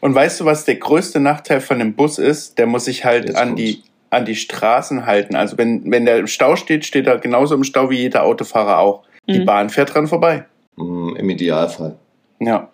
Und 0.00 0.14
weißt 0.14 0.40
du, 0.40 0.44
was 0.44 0.64
der 0.64 0.76
größte 0.76 1.20
Nachteil 1.20 1.60
von 1.60 1.78
dem 1.78 1.94
Bus 1.94 2.18
ist? 2.18 2.58
Der 2.58 2.66
muss 2.66 2.84
sich 2.86 3.04
halt 3.04 3.26
Jetzt 3.28 3.36
an 3.38 3.48
kommt's. 3.50 3.62
die, 3.62 3.82
an 4.10 4.24
die 4.26 4.34
Straßen 4.36 5.06
halten. 5.06 5.36
Also 5.36 5.56
wenn, 5.56 5.90
wenn 5.90 6.04
der 6.04 6.18
im 6.18 6.26
Stau 6.26 6.56
steht, 6.56 6.84
steht 6.84 7.06
er 7.06 7.18
genauso 7.18 7.54
im 7.54 7.64
Stau 7.64 7.88
wie 7.90 7.98
jeder 7.98 8.24
Autofahrer 8.24 8.78
auch. 8.78 9.04
Die 9.28 9.40
Mhm. 9.40 9.44
Bahn 9.46 9.70
fährt 9.70 9.94
dran 9.94 10.06
vorbei. 10.08 10.44
Mm, 10.76 11.14
Im 11.16 11.30
Idealfall. 11.30 11.96
Ja. 12.40 12.68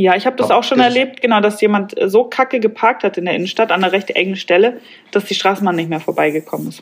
Ja, 0.00 0.16
ich 0.16 0.24
habe 0.24 0.36
das 0.36 0.50
auch 0.50 0.64
schon 0.64 0.78
das- 0.78 0.86
erlebt, 0.86 1.20
genau, 1.20 1.40
dass 1.42 1.60
jemand 1.60 1.94
so 2.06 2.24
kacke 2.24 2.58
geparkt 2.58 3.02
hat 3.04 3.18
in 3.18 3.26
der 3.26 3.34
Innenstadt 3.34 3.70
an 3.70 3.84
einer 3.84 3.92
recht 3.92 4.08
engen 4.10 4.36
Stelle, 4.36 4.80
dass 5.10 5.26
die 5.26 5.34
Straßenbahn 5.34 5.76
nicht 5.76 5.90
mehr 5.90 6.00
vorbeigekommen 6.00 6.68
ist. 6.68 6.80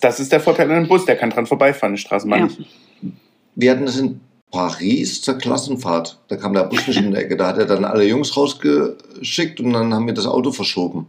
Das 0.00 0.18
ist 0.18 0.32
der 0.32 0.40
Vorteil 0.40 0.68
an 0.70 0.76
einem 0.76 0.88
Bus, 0.88 1.04
der 1.04 1.16
kann 1.16 1.30
dran 1.30 1.46
vorbeifahren, 1.46 1.94
die 1.94 2.00
Straßenbahn 2.00 2.38
Ja. 2.40 2.44
nicht. 2.46 2.60
Wir 3.54 3.70
hatten 3.70 3.86
das 3.86 3.98
in 3.98 4.20
Paris 4.50 5.22
zur 5.22 5.38
Klassenfahrt. 5.38 6.18
Da 6.28 6.36
kam 6.36 6.52
der 6.54 6.64
Bus 6.64 6.86
nicht 6.88 6.98
in 7.00 7.12
die 7.12 7.16
Ecke. 7.16 7.36
Da 7.36 7.46
hat 7.48 7.58
er 7.58 7.66
dann 7.66 7.84
alle 7.84 8.04
Jungs 8.04 8.36
rausgeschickt 8.36 9.60
und 9.60 9.72
dann 9.72 9.94
haben 9.94 10.06
wir 10.06 10.14
das 10.14 10.26
Auto 10.26 10.50
verschoben. 10.50 11.08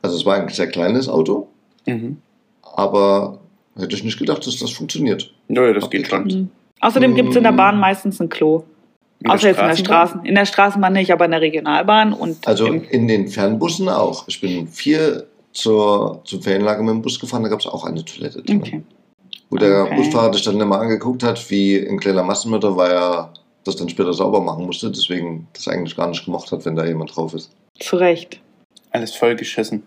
Also 0.00 0.16
es 0.16 0.24
war 0.24 0.36
ein 0.36 0.48
sehr 0.48 0.68
kleines 0.68 1.08
Auto, 1.10 1.48
Mhm. 1.86 2.18
aber 2.62 3.38
hätte 3.76 3.94
ich 3.96 4.04
nicht 4.04 4.18
gedacht, 4.18 4.46
dass 4.46 4.58
das 4.58 4.70
funktioniert. 4.70 5.30
Ja, 5.48 5.72
das 5.72 5.90
geht 5.90 6.06
schon. 6.06 6.24
Mhm. 6.24 6.50
Außerdem 6.80 7.14
gibt 7.14 7.30
es 7.30 7.36
in 7.36 7.42
der 7.42 7.52
Bahn 7.52 7.78
meistens 7.78 8.20
ein 8.20 8.28
Klo. 8.30 8.64
In 9.20 9.24
der 9.28 9.34
Außer 9.34 9.48
jetzt 9.48 9.60
in 9.60 9.66
der 9.68 9.76
Straßenbahn? 9.76 10.06
Straßen. 10.08 10.24
In 10.26 10.34
der 10.34 10.46
Straßenbahn 10.46 10.92
nicht, 10.92 11.10
aber 11.10 11.24
in 11.24 11.30
der 11.30 11.40
Regionalbahn 11.40 12.12
und 12.12 12.46
Also 12.46 12.66
in 12.66 13.08
den 13.08 13.28
Fernbussen 13.28 13.88
auch. 13.88 14.24
Ich 14.28 14.40
bin 14.40 14.68
vier 14.68 15.26
zur, 15.52 16.20
zum 16.24 16.42
Ferienlager 16.42 16.82
mit 16.82 16.90
dem 16.94 17.02
Bus 17.02 17.18
gefahren, 17.18 17.42
da 17.42 17.48
gab 17.48 17.60
es 17.60 17.66
auch 17.66 17.84
eine 17.84 18.04
Toilette 18.04 18.42
drin. 18.42 18.60
okay. 18.60 18.82
Wo 19.48 19.56
der 19.56 19.84
Okay. 19.84 19.96
Busfahrer 19.96 20.30
dich 20.32 20.42
dann 20.42 20.60
immer 20.60 20.80
angeguckt 20.80 21.22
hat, 21.22 21.50
wie 21.50 21.76
ein 21.78 21.98
kleiner 21.98 22.22
Massenmörder, 22.24 22.76
weil 22.76 22.90
er 22.90 23.32
das 23.64 23.76
dann 23.76 23.88
später 23.88 24.12
sauber 24.12 24.40
machen 24.40 24.66
musste, 24.66 24.90
deswegen 24.90 25.46
das 25.54 25.66
eigentlich 25.68 25.96
gar 25.96 26.08
nicht 26.08 26.24
gemocht 26.24 26.52
hat, 26.52 26.64
wenn 26.66 26.76
da 26.76 26.84
jemand 26.84 27.16
drauf 27.16 27.32
ist. 27.32 27.50
Zu 27.80 27.96
Recht. 27.96 28.40
Alles 28.90 29.14
vollgeschissen. 29.14 29.84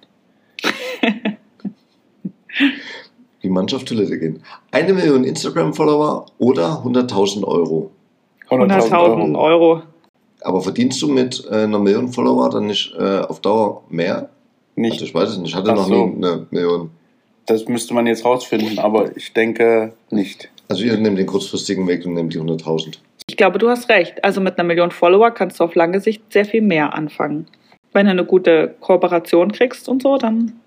Wie 3.42 3.50
manche 3.50 3.76
auf 3.76 3.86
Toilette 3.86 4.18
gehen. 4.20 4.44
Eine 4.72 4.94
Million 4.94 5.24
Instagram-Follower 5.24 6.26
oder 6.40 6.84
100.000 6.84 7.44
Euro. 7.46 7.92
100.000 8.50 9.38
Euro. 9.38 9.82
Aber 10.42 10.62
verdienst 10.62 11.02
du 11.02 11.08
mit 11.08 11.46
äh, 11.50 11.64
einer 11.64 11.80
Million 11.80 12.08
Follower 12.10 12.50
dann 12.50 12.68
nicht 12.68 12.94
äh, 12.98 13.20
auf 13.20 13.42
Dauer 13.42 13.84
mehr? 13.90 14.30
Nicht. 14.76 14.94
Also 14.94 15.06
ich 15.06 15.14
weiß 15.14 15.30
es 15.30 15.38
nicht. 15.38 15.50
Ich 15.50 15.56
hatte 15.56 15.72
Ach 15.72 15.76
noch 15.76 15.88
so. 15.88 16.06
nie 16.06 16.16
eine 16.26 16.48
Million. 16.50 16.92
Das 17.46 17.68
müsste 17.68 17.94
man 17.94 18.08
jetzt 18.08 18.24
rausfinden, 18.26 18.80
aber 18.80 19.16
ich 19.18 19.34
denke 19.34 19.94
nicht. 20.12 20.50
Also 20.70 20.84
ihr 20.84 20.96
nehmt 20.98 21.18
den 21.18 21.26
kurzfristigen 21.26 21.88
Weg 21.88 22.06
und 22.06 22.14
nehmt 22.14 22.34
die 22.34 22.40
100.000. 22.40 23.00
Ich 23.28 23.38
glaube, 23.38 23.60
du 23.60 23.70
hast 23.70 23.90
recht. 23.90 24.24
Also 24.24 24.40
mit 24.40 24.58
einer 24.58 24.68
Million 24.68 24.92
Follower 24.92 25.32
kannst 25.32 25.60
du 25.60 25.64
auf 25.64 25.76
lange 25.76 26.00
Sicht 26.00 26.22
sehr 26.32 26.46
viel 26.46 26.62
mehr 26.62 26.94
anfangen. 26.94 27.48
Wenn 27.92 28.06
du 28.06 28.12
eine 28.12 28.26
gute 28.26 28.76
Kooperation 28.80 29.52
kriegst 29.52 29.90
und 29.90 30.02
so, 30.02 30.18
dann. 30.18 30.60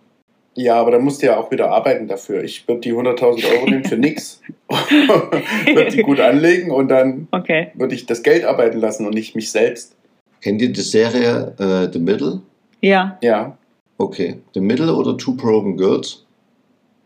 Ja, 0.54 0.74
aber 0.76 0.90
da 0.90 0.98
musst 0.98 1.22
du 1.22 1.26
ja 1.26 1.38
auch 1.38 1.50
wieder 1.50 1.70
arbeiten 1.70 2.08
dafür. 2.08 2.44
Ich 2.44 2.66
würde 2.68 2.82
die 2.82 2.92
100.000 2.92 3.50
Euro 3.54 3.64
nehmen 3.66 3.84
für 3.84 3.96
nix. 3.96 4.40
würde 4.68 5.90
die 5.90 6.02
gut 6.02 6.20
anlegen 6.20 6.70
und 6.70 6.88
dann 6.88 7.28
Okay. 7.30 7.70
würde 7.74 7.94
ich 7.94 8.04
das 8.06 8.22
Geld 8.22 8.44
arbeiten 8.44 8.78
lassen 8.78 9.06
und 9.06 9.14
nicht 9.14 9.34
mich 9.34 9.50
selbst. 9.50 9.96
Kennt 10.42 10.60
ihr 10.60 10.72
die 10.72 10.80
Serie 10.80 11.54
äh, 11.58 11.90
The 11.92 11.98
Middle? 11.98 12.42
Ja, 12.80 13.18
Ja, 13.22 13.56
Okay. 13.98 14.38
The 14.54 14.60
Middle 14.60 14.92
oder 14.94 15.16
Two 15.16 15.34
Broken 15.34 15.76
Girls? 15.76 16.24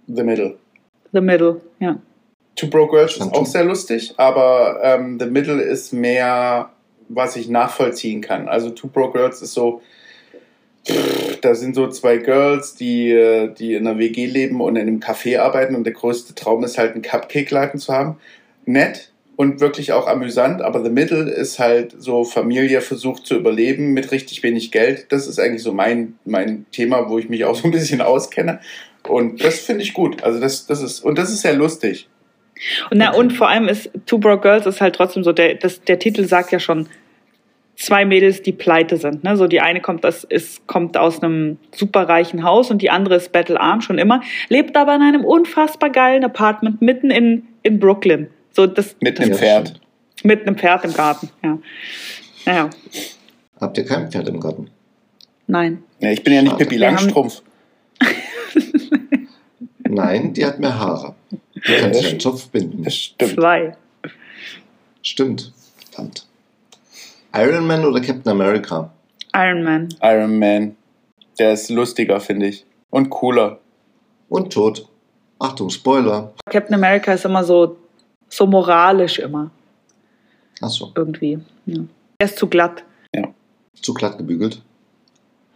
The 0.06 0.22
Middle. 0.22 0.56
The 1.12 1.20
Middle. 1.20 1.60
Ja. 1.78 1.98
Two 2.56 2.68
Broke 2.68 2.92
Girls 2.96 3.16
ist 3.16 3.22
auch 3.34 3.44
sehr 3.44 3.64
lustig, 3.64 4.14
aber 4.16 4.78
ähm, 4.82 5.18
The 5.20 5.26
Middle 5.26 5.60
ist 5.60 5.92
mehr, 5.92 6.70
was 7.08 7.36
ich 7.36 7.48
nachvollziehen 7.50 8.22
kann. 8.22 8.48
Also 8.48 8.70
Two 8.70 8.88
Broke 8.88 9.18
Girls 9.18 9.42
ist 9.42 9.52
so, 9.52 9.82
pff, 10.86 11.40
da 11.40 11.54
sind 11.54 11.74
so 11.74 11.88
zwei 11.88 12.18
Girls, 12.18 12.74
die, 12.74 13.10
äh, 13.10 13.52
die 13.52 13.74
in 13.74 13.86
einer 13.86 13.98
WG 13.98 14.26
leben 14.26 14.60
und 14.60 14.76
in 14.76 14.82
einem 14.82 15.00
Café 15.00 15.38
arbeiten 15.38 15.74
und 15.74 15.84
der 15.84 15.92
größte 15.92 16.34
Traum 16.34 16.64
ist 16.64 16.78
halt, 16.78 16.92
einen 16.92 17.02
Cupcake-Laden 17.02 17.80
zu 17.80 17.92
haben. 17.92 18.18
Nett, 18.64 19.10
und 19.36 19.60
wirklich 19.60 19.92
auch 19.92 20.06
amüsant, 20.06 20.62
aber 20.62 20.82
The 20.82 20.90
Middle 20.90 21.30
ist 21.30 21.58
halt 21.58 21.94
so 21.98 22.24
Familie 22.24 22.80
versucht 22.80 23.26
zu 23.26 23.36
überleben 23.36 23.92
mit 23.92 24.10
richtig 24.10 24.42
wenig 24.42 24.72
Geld. 24.72 25.06
Das 25.10 25.26
ist 25.26 25.38
eigentlich 25.38 25.62
so 25.62 25.72
mein, 25.72 26.14
mein 26.24 26.64
Thema, 26.72 27.08
wo 27.10 27.18
ich 27.18 27.28
mich 27.28 27.44
auch 27.44 27.54
so 27.54 27.68
ein 27.68 27.70
bisschen 27.70 28.00
auskenne. 28.00 28.60
Und 29.06 29.44
das 29.44 29.60
finde 29.60 29.82
ich 29.82 29.92
gut. 29.92 30.24
Also 30.24 30.40
das, 30.40 30.66
das 30.66 30.82
ist, 30.82 31.00
und 31.00 31.18
das 31.18 31.30
ist 31.30 31.42
sehr 31.42 31.54
lustig. 31.54 32.08
Und, 32.90 32.96
na, 32.98 33.12
und 33.12 33.34
vor 33.34 33.48
allem 33.48 33.68
ist 33.68 33.90
Two 34.06 34.18
Broke 34.18 34.40
Girls 34.40 34.64
ist 34.64 34.80
halt 34.80 34.96
trotzdem 34.96 35.22
so, 35.22 35.32
der, 35.32 35.54
das, 35.54 35.82
der 35.82 35.98
Titel 35.98 36.24
sagt 36.24 36.50
ja 36.52 36.58
schon, 36.58 36.88
zwei 37.76 38.04
Mädels, 38.04 38.42
die 38.42 38.52
pleite 38.52 38.96
sind. 38.96 39.22
Ne? 39.24 39.36
So 39.36 39.46
die 39.46 39.60
eine 39.60 39.80
kommt, 39.80 40.04
das 40.04 40.24
ist, 40.24 40.66
kommt 40.66 40.96
aus 40.96 41.22
einem 41.22 41.58
superreichen 41.74 42.42
Haus 42.42 42.70
und 42.70 42.82
die 42.82 42.90
andere 42.90 43.16
ist 43.16 43.32
Battle 43.32 43.60
Arm 43.60 43.80
schon 43.80 43.98
immer, 43.98 44.22
lebt 44.48 44.76
aber 44.76 44.94
in 44.94 45.02
einem 45.02 45.24
unfassbar 45.24 45.90
geilen 45.90 46.24
Apartment 46.24 46.80
mitten 46.80 47.10
in, 47.10 47.46
in 47.62 47.78
Brooklyn. 47.78 48.28
So 48.50 48.66
das, 48.66 48.96
Mit 49.00 49.18
das, 49.18 49.26
einem 49.26 49.36
Pferd. 49.36 49.80
Mit 50.22 50.46
einem 50.46 50.56
Pferd 50.56 50.84
im 50.84 50.94
Garten, 50.94 51.30
ja. 51.44 51.58
Naja, 52.46 52.70
Habt 53.60 53.78
ihr 53.78 53.84
kein 53.84 54.10
Pferd 54.10 54.28
im 54.28 54.40
Garten? 54.40 54.70
nein. 55.46 55.82
Ja, 56.00 56.10
ich 56.10 56.22
bin 56.22 56.34
ja 56.34 56.42
nicht 56.42 56.52
Schade. 56.52 56.64
Pippi 56.64 56.76
Langstrumpf. 56.76 57.42
Nein, 59.88 60.32
die 60.34 60.44
hat 60.44 60.58
mehr 60.58 60.78
Haare. 60.78 61.14
Die 61.54 61.72
kann 61.72 61.94
sich 61.94 62.08
einen 62.08 62.20
Zopf 62.20 62.48
binden. 62.48 62.82
Das 62.82 62.94
stimmt. 62.94 63.32
Zwei. 63.32 63.76
Stimmt. 65.00 65.52
Verdammt. 65.90 66.26
Iron 67.38 67.66
Man 67.66 67.84
oder 67.84 68.00
Captain 68.00 68.32
America? 68.32 68.90
Iron 69.34 69.62
Man. 69.62 69.88
Iron 70.02 70.38
Man. 70.38 70.76
Der 71.38 71.52
ist 71.52 71.68
lustiger, 71.68 72.18
finde 72.18 72.46
ich. 72.46 72.64
Und 72.90 73.10
cooler. 73.10 73.58
Und 74.28 74.52
tot. 74.52 74.88
Achtung, 75.38 75.68
Spoiler. 75.68 76.32
Captain 76.50 76.74
America 76.74 77.12
ist 77.12 77.26
immer 77.26 77.44
so, 77.44 77.76
so 78.30 78.46
moralisch 78.46 79.18
immer, 79.18 79.50
Achso, 80.62 80.92
irgendwie. 80.96 81.38
Ja. 81.66 81.82
Er 82.18 82.26
ist 82.26 82.38
zu 82.38 82.46
glatt. 82.46 82.82
zu 83.82 83.92
glatt 83.92 84.16
gebügelt. 84.16 84.62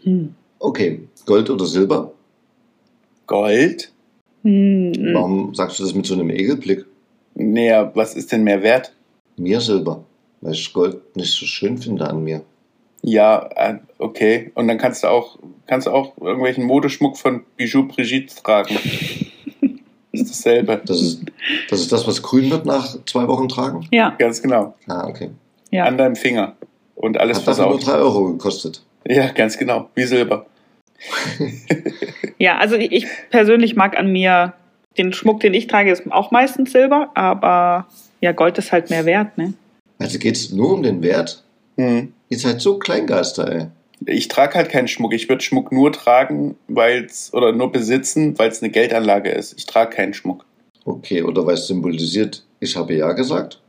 Hm. 0.03 0.35
Okay, 0.59 1.09
Gold 1.25 1.49
oder 1.49 1.65
Silber? 1.65 2.13
Gold? 3.27 3.91
Hm. 4.43 4.93
Warum 5.15 5.55
sagst 5.55 5.79
du 5.79 5.85
das 5.85 5.95
mit 5.95 6.05
so 6.05 6.15
einem 6.15 6.29
Egelblick? 6.29 6.85
Naja, 7.35 7.91
was 7.95 8.15
ist 8.15 8.31
denn 8.33 8.45
mehr 8.45 8.63
wert? 8.63 8.93
Mir 9.39 9.61
Silber, 9.61 10.05
weil 10.41 10.53
ich 10.53 10.73
Gold 10.73 11.17
nicht 11.17 11.33
so 11.33 11.47
schön 11.47 11.79
finde 11.79 12.09
an 12.09 12.23
mir. 12.25 12.43
Ja, 13.03 13.49
äh, 13.57 13.79
okay. 13.99 14.51
Und 14.55 14.69
dann 14.69 14.79
kannst 14.79 15.05
du 15.05 15.09
auch, 15.09 15.39
kannst 15.67 15.87
du 15.87 15.91
auch 15.91 16.17
irgendwelchen 16.19 16.65
Modeschmuck 16.65 17.17
von 17.17 17.45
Bijou 17.57 17.87
Brigitte 17.87 18.35
tragen. 18.43 18.77
ist 20.13 20.31
dasselbe. 20.31 20.81
Das 20.85 21.01
ist, 21.01 21.23
das 21.71 21.81
ist 21.81 21.93
das, 21.93 22.07
was 22.07 22.23
grün 22.23 22.51
wird 22.51 22.67
nach 22.67 22.97
zwei 23.07 23.27
Wochen 23.27 23.49
tragen? 23.49 23.87
Ja, 23.91 24.11
Ganz 24.19 24.43
genau. 24.43 24.75
Ah, 24.87 25.07
okay. 25.07 25.31
ja. 25.71 25.85
An 25.85 25.97
deinem 25.97 26.17
Finger. 26.17 26.57
Und 26.95 27.19
alles 27.19 27.39
Hat 27.39 27.49
dafür 27.49 27.67
nur 27.67 27.79
versaut. 27.79 27.95
drei 27.95 28.01
Euro 28.03 28.33
gekostet. 28.33 28.83
Ja, 29.07 29.29
ganz 29.29 29.57
genau. 29.57 29.89
Wie 29.95 30.05
Silber. 30.05 30.47
Ja, 32.39 32.59
also 32.59 32.77
ich 32.77 33.07
persönlich 33.31 33.75
mag 33.75 33.99
an 33.99 34.13
mir 34.13 34.53
den 34.99 35.13
Schmuck, 35.13 35.41
den 35.41 35.55
ich 35.55 35.67
trage, 35.67 35.91
ist 35.91 36.11
auch 36.13 36.31
meistens 36.31 36.73
Silber, 36.73 37.11
aber 37.15 37.87
ja, 38.21 38.33
Gold 38.33 38.59
ist 38.59 38.73
halt 38.73 38.91
mehr 38.91 39.07
wert, 39.07 39.39
ne? 39.39 39.55
Also 40.01 40.19
geht 40.19 40.37
es 40.37 40.51
nur 40.51 40.73
um 40.73 40.83
den 40.83 41.03
Wert? 41.03 41.45
Hm. 41.77 42.13
Ihr 42.31 42.39
seid 42.39 42.61
so 42.61 42.79
Kleingeister, 42.79 43.53
ey. 43.53 43.67
Ich 44.07 44.29
trage 44.29 44.55
halt 44.55 44.71
keinen 44.71 44.89
Schmuck. 44.89 45.13
Ich 45.13 45.29
würde 45.29 45.45
Schmuck 45.45 45.73
nur 45.73 45.93
tragen, 45.93 46.57
weil's 46.69 47.35
oder 47.35 47.53
nur 47.53 47.71
besitzen, 47.71 48.39
weil 48.39 48.49
es 48.49 48.63
eine 48.63 48.71
Geldanlage 48.71 49.31
ist. 49.31 49.55
Ich 49.59 49.67
trage 49.67 49.95
keinen 49.95 50.15
Schmuck. 50.15 50.47
Okay, 50.87 51.23
oder 51.23 51.47
weil 51.47 51.55
es 51.55 51.67
symbolisiert, 51.67 52.43
ich 52.61 52.77
habe 52.77 52.95
ja 52.95 53.13
gesagt? 53.13 53.61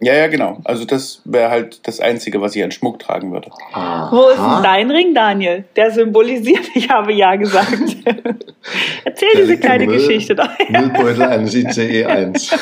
Ja, 0.00 0.12
ja, 0.12 0.26
genau. 0.26 0.58
Also 0.64 0.84
das 0.84 1.22
wäre 1.24 1.50
halt 1.50 1.86
das 1.86 2.00
Einzige, 2.00 2.40
was 2.40 2.56
ich 2.56 2.64
an 2.64 2.72
Schmuck 2.72 2.98
tragen 2.98 3.32
würde. 3.32 3.50
Aha. 3.72 4.10
Wo 4.12 4.28
ist 4.28 4.38
denn 4.38 4.62
dein 4.62 4.90
Ring, 4.90 5.14
Daniel? 5.14 5.64
Der 5.76 5.92
symbolisiert, 5.92 6.64
ich 6.74 6.90
habe 6.90 7.12
ja 7.12 7.36
gesagt. 7.36 7.78
Erzähl 9.04 9.28
Der 9.34 9.42
diese 9.42 9.58
kleine 9.58 9.86
Müll. 9.86 9.96
Geschichte 9.96 10.34
doch. 10.34 10.50
Müllbeutel 10.68 11.22
eines 11.22 11.54
ICE 11.54 12.04
1. 12.04 12.50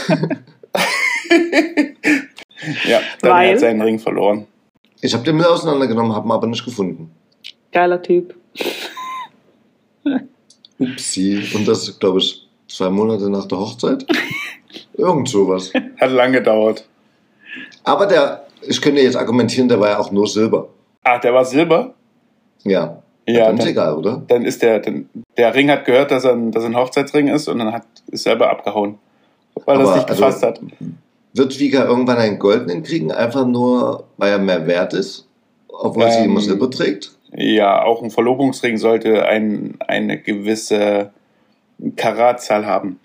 Ja, 2.88 3.00
dann 3.20 3.30
Weil? 3.32 3.52
hat 3.52 3.60
seinen 3.60 3.82
Ring 3.82 3.98
verloren. 3.98 4.46
Ich 5.00 5.12
habe 5.14 5.24
den 5.24 5.36
Müll 5.36 5.46
auseinandergenommen, 5.46 6.14
habe 6.14 6.26
ihn 6.28 6.32
aber 6.32 6.46
nicht 6.46 6.64
gefunden. 6.64 7.10
Geiler 7.72 8.00
Typ. 8.02 8.34
Upsi. 10.78 11.42
Und 11.54 11.66
das, 11.68 11.98
glaube 11.98 12.18
ich, 12.18 12.46
zwei 12.68 12.90
Monate 12.90 13.30
nach 13.30 13.46
der 13.46 13.58
Hochzeit? 13.58 14.04
Irgend 14.96 15.28
sowas. 15.28 15.72
Hat 16.00 16.10
lang 16.10 16.32
gedauert. 16.32 16.86
Aber 17.84 18.06
der, 18.06 18.46
ich 18.62 18.80
könnte 18.80 19.00
jetzt 19.00 19.16
argumentieren, 19.16 19.68
der 19.68 19.78
war 19.80 19.88
ja 19.90 19.98
auch 19.98 20.10
nur 20.10 20.26
Silber. 20.26 20.68
Ach, 21.02 21.20
der 21.20 21.34
war 21.34 21.44
Silber? 21.44 21.94
Ja. 22.64 23.00
Ja, 23.26 23.46
dann 23.46 23.54
ist 23.56 23.62
dann, 23.62 23.68
egal, 23.70 23.94
oder? 23.96 24.22
dann 24.28 24.44
ist 24.44 24.60
der, 24.62 24.80
dann, 24.80 25.08
der 25.38 25.54
Ring 25.54 25.70
hat 25.70 25.84
gehört, 25.86 26.10
dass 26.10 26.24
er, 26.24 26.32
ein- 26.32 26.52
dass 26.52 26.62
er 26.62 26.70
ein 26.70 26.76
Hochzeitsring 26.76 27.28
ist 27.28 27.48
und 27.48 27.58
dann 27.58 27.72
hat, 27.72 27.86
ist 28.08 28.24
selber 28.24 28.50
abgehauen. 28.50 28.98
Weil 29.64 29.78
er 29.80 29.84
es 29.84 29.94
nicht 29.96 30.10
also- 30.10 30.22
gefasst 30.24 30.42
hat. 30.42 30.60
Wird 31.35 31.59
Vika 31.59 31.85
irgendwann 31.85 32.18
einen 32.18 32.39
goldenen 32.39 32.85
kriegen, 32.85 33.11
einfach 33.11 33.45
nur, 33.47 34.05
weil 34.16 34.32
er 34.32 34.39
mehr 34.39 34.66
wert 34.66 34.95
ist? 34.95 35.26
Obwohl 35.68 36.11
sie 36.11 36.18
Ähm, 36.18 36.30
immer 36.30 36.41
Silber 36.41 36.70
trägt? 36.70 37.11
Ja, 37.32 37.82
auch 37.82 38.03
ein 38.03 38.11
Verlobungsring 38.12 38.78
sollte 38.78 39.26
ein, 39.26 39.76
eine 39.80 40.20
gewisse 40.20 41.11
Karatzahl 41.97 42.64
haben. 42.64 43.01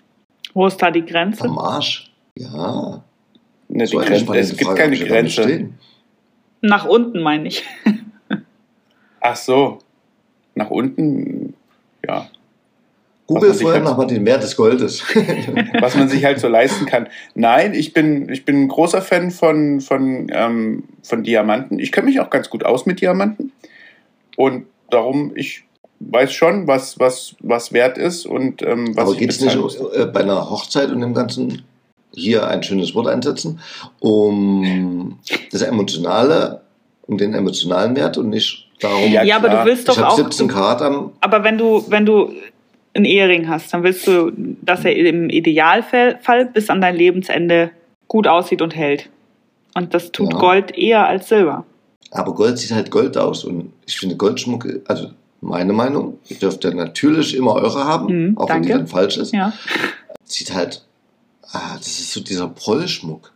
Wo 0.54 0.66
ist 0.66 0.80
da 0.80 0.92
die 0.92 1.04
Grenze? 1.04 1.44
Am 1.44 1.58
Arsch. 1.58 2.12
Ja. 2.36 3.02
Ne, 3.68 3.86
So 3.86 3.98
eine 3.98 4.06
Grenze, 4.08 4.38
es 4.38 4.50
gibt 4.50 4.62
Frage 4.62 4.80
keine 4.82 4.96
Grenze. 4.96 5.70
Nach 6.60 6.84
unten, 6.84 7.22
meine 7.22 7.48
ich. 7.48 7.64
Ach 9.20 9.36
so. 9.36 9.78
Nach 10.54 10.70
unten, 10.70 11.54
ja. 12.06 12.28
Google 13.34 13.54
vorher 13.54 13.80
halt- 13.80 13.84
nochmal 13.84 14.06
den 14.08 14.26
Wert 14.26 14.42
des 14.42 14.56
Goldes. 14.56 15.04
Was 15.80 15.94
man 15.94 16.08
sich 16.08 16.24
halt 16.24 16.40
so 16.40 16.48
leisten 16.48 16.84
kann. 16.84 17.08
Nein, 17.34 17.74
ich 17.74 17.92
bin, 17.94 18.28
ich 18.28 18.44
bin 18.44 18.62
ein 18.62 18.68
großer 18.68 19.02
Fan 19.02 19.30
von, 19.30 19.80
von, 19.80 20.26
ähm, 20.32 20.84
von 21.02 21.22
Diamanten. 21.22 21.78
Ich 21.78 21.92
kenne 21.92 22.06
mich 22.06 22.18
auch 22.20 22.28
ganz 22.30 22.50
gut 22.50 22.64
aus 22.64 22.86
mit 22.86 23.00
Diamanten. 23.00 23.52
Und 24.36 24.66
darum, 24.90 25.30
ich 25.36 25.62
weiß 26.00 26.32
schon, 26.32 26.66
was, 26.66 26.98
was, 26.98 27.36
was 27.40 27.72
wert 27.72 27.98
ist 27.98 28.26
und 28.26 28.62
ähm, 28.62 28.96
was 28.96 29.06
Aber 29.06 29.16
geht 29.16 29.30
es 29.30 29.40
nicht 29.40 29.56
äh, 29.56 30.06
bei 30.06 30.20
einer 30.20 30.50
Hochzeit 30.50 30.90
und 30.90 31.00
dem 31.00 31.14
Ganzen, 31.14 31.62
hier 32.12 32.48
ein 32.48 32.62
schönes 32.64 32.94
Wort 32.96 33.06
einsetzen, 33.06 33.60
um 34.00 35.18
das 35.52 35.62
Emotionale, 35.62 36.62
um 37.06 37.16
den 37.16 37.34
emotionalen 37.34 37.94
Wert 37.94 38.18
und 38.18 38.30
nicht 38.30 38.66
darum, 38.80 39.12
Ja, 39.12 39.22
Ja, 39.22 39.36
aber 39.36 39.48
du 39.50 39.64
willst 39.64 39.88
ich 39.88 39.94
doch 39.94 40.02
auch. 40.02 40.16
17 40.16 40.48
Karat 40.48 40.82
am. 40.82 41.12
Aber 41.20 41.44
wenn 41.44 41.58
du, 41.58 41.84
wenn 41.88 42.06
du 42.06 42.32
einen 42.94 43.04
Ehering 43.04 43.48
hast, 43.48 43.72
dann 43.72 43.82
willst 43.82 44.06
du, 44.06 44.32
dass 44.62 44.84
er 44.84 44.94
im 44.96 45.30
Idealfall 45.30 46.18
Fall 46.22 46.46
bis 46.46 46.70
an 46.70 46.80
dein 46.80 46.96
Lebensende 46.96 47.70
gut 48.08 48.26
aussieht 48.26 48.62
und 48.62 48.74
hält. 48.74 49.08
Und 49.74 49.94
das 49.94 50.10
tut 50.12 50.32
Ja. 50.32 50.38
Gold 50.38 50.76
eher 50.76 51.06
als 51.06 51.28
Silber. 51.28 51.64
Aber 52.10 52.34
Gold 52.34 52.58
sieht 52.58 52.72
halt 52.72 52.90
Gold 52.90 53.16
aus 53.16 53.44
und 53.44 53.72
ich 53.86 53.98
finde 53.98 54.16
Goldschmuck, 54.16 54.66
also 54.88 55.10
meine 55.40 55.72
Meinung, 55.72 56.18
ihr 56.28 56.36
dürft 56.36 56.64
ja 56.64 56.74
natürlich 56.74 57.36
immer 57.36 57.54
eure 57.54 57.84
haben, 57.84 58.06
Mhm, 58.30 58.38
auch 58.38 58.48
wenn 58.48 58.62
die 58.62 58.68
danke. 58.68 58.84
dann 58.84 58.86
falsch 58.88 59.16
ist. 59.16 59.32
Ja. 59.32 59.52
Sieht 60.24 60.52
halt, 60.52 60.82
ah, 61.52 61.76
das 61.78 61.86
ist 61.86 62.12
so 62.12 62.20
dieser 62.20 62.48
Prollschmuck. 62.48 63.32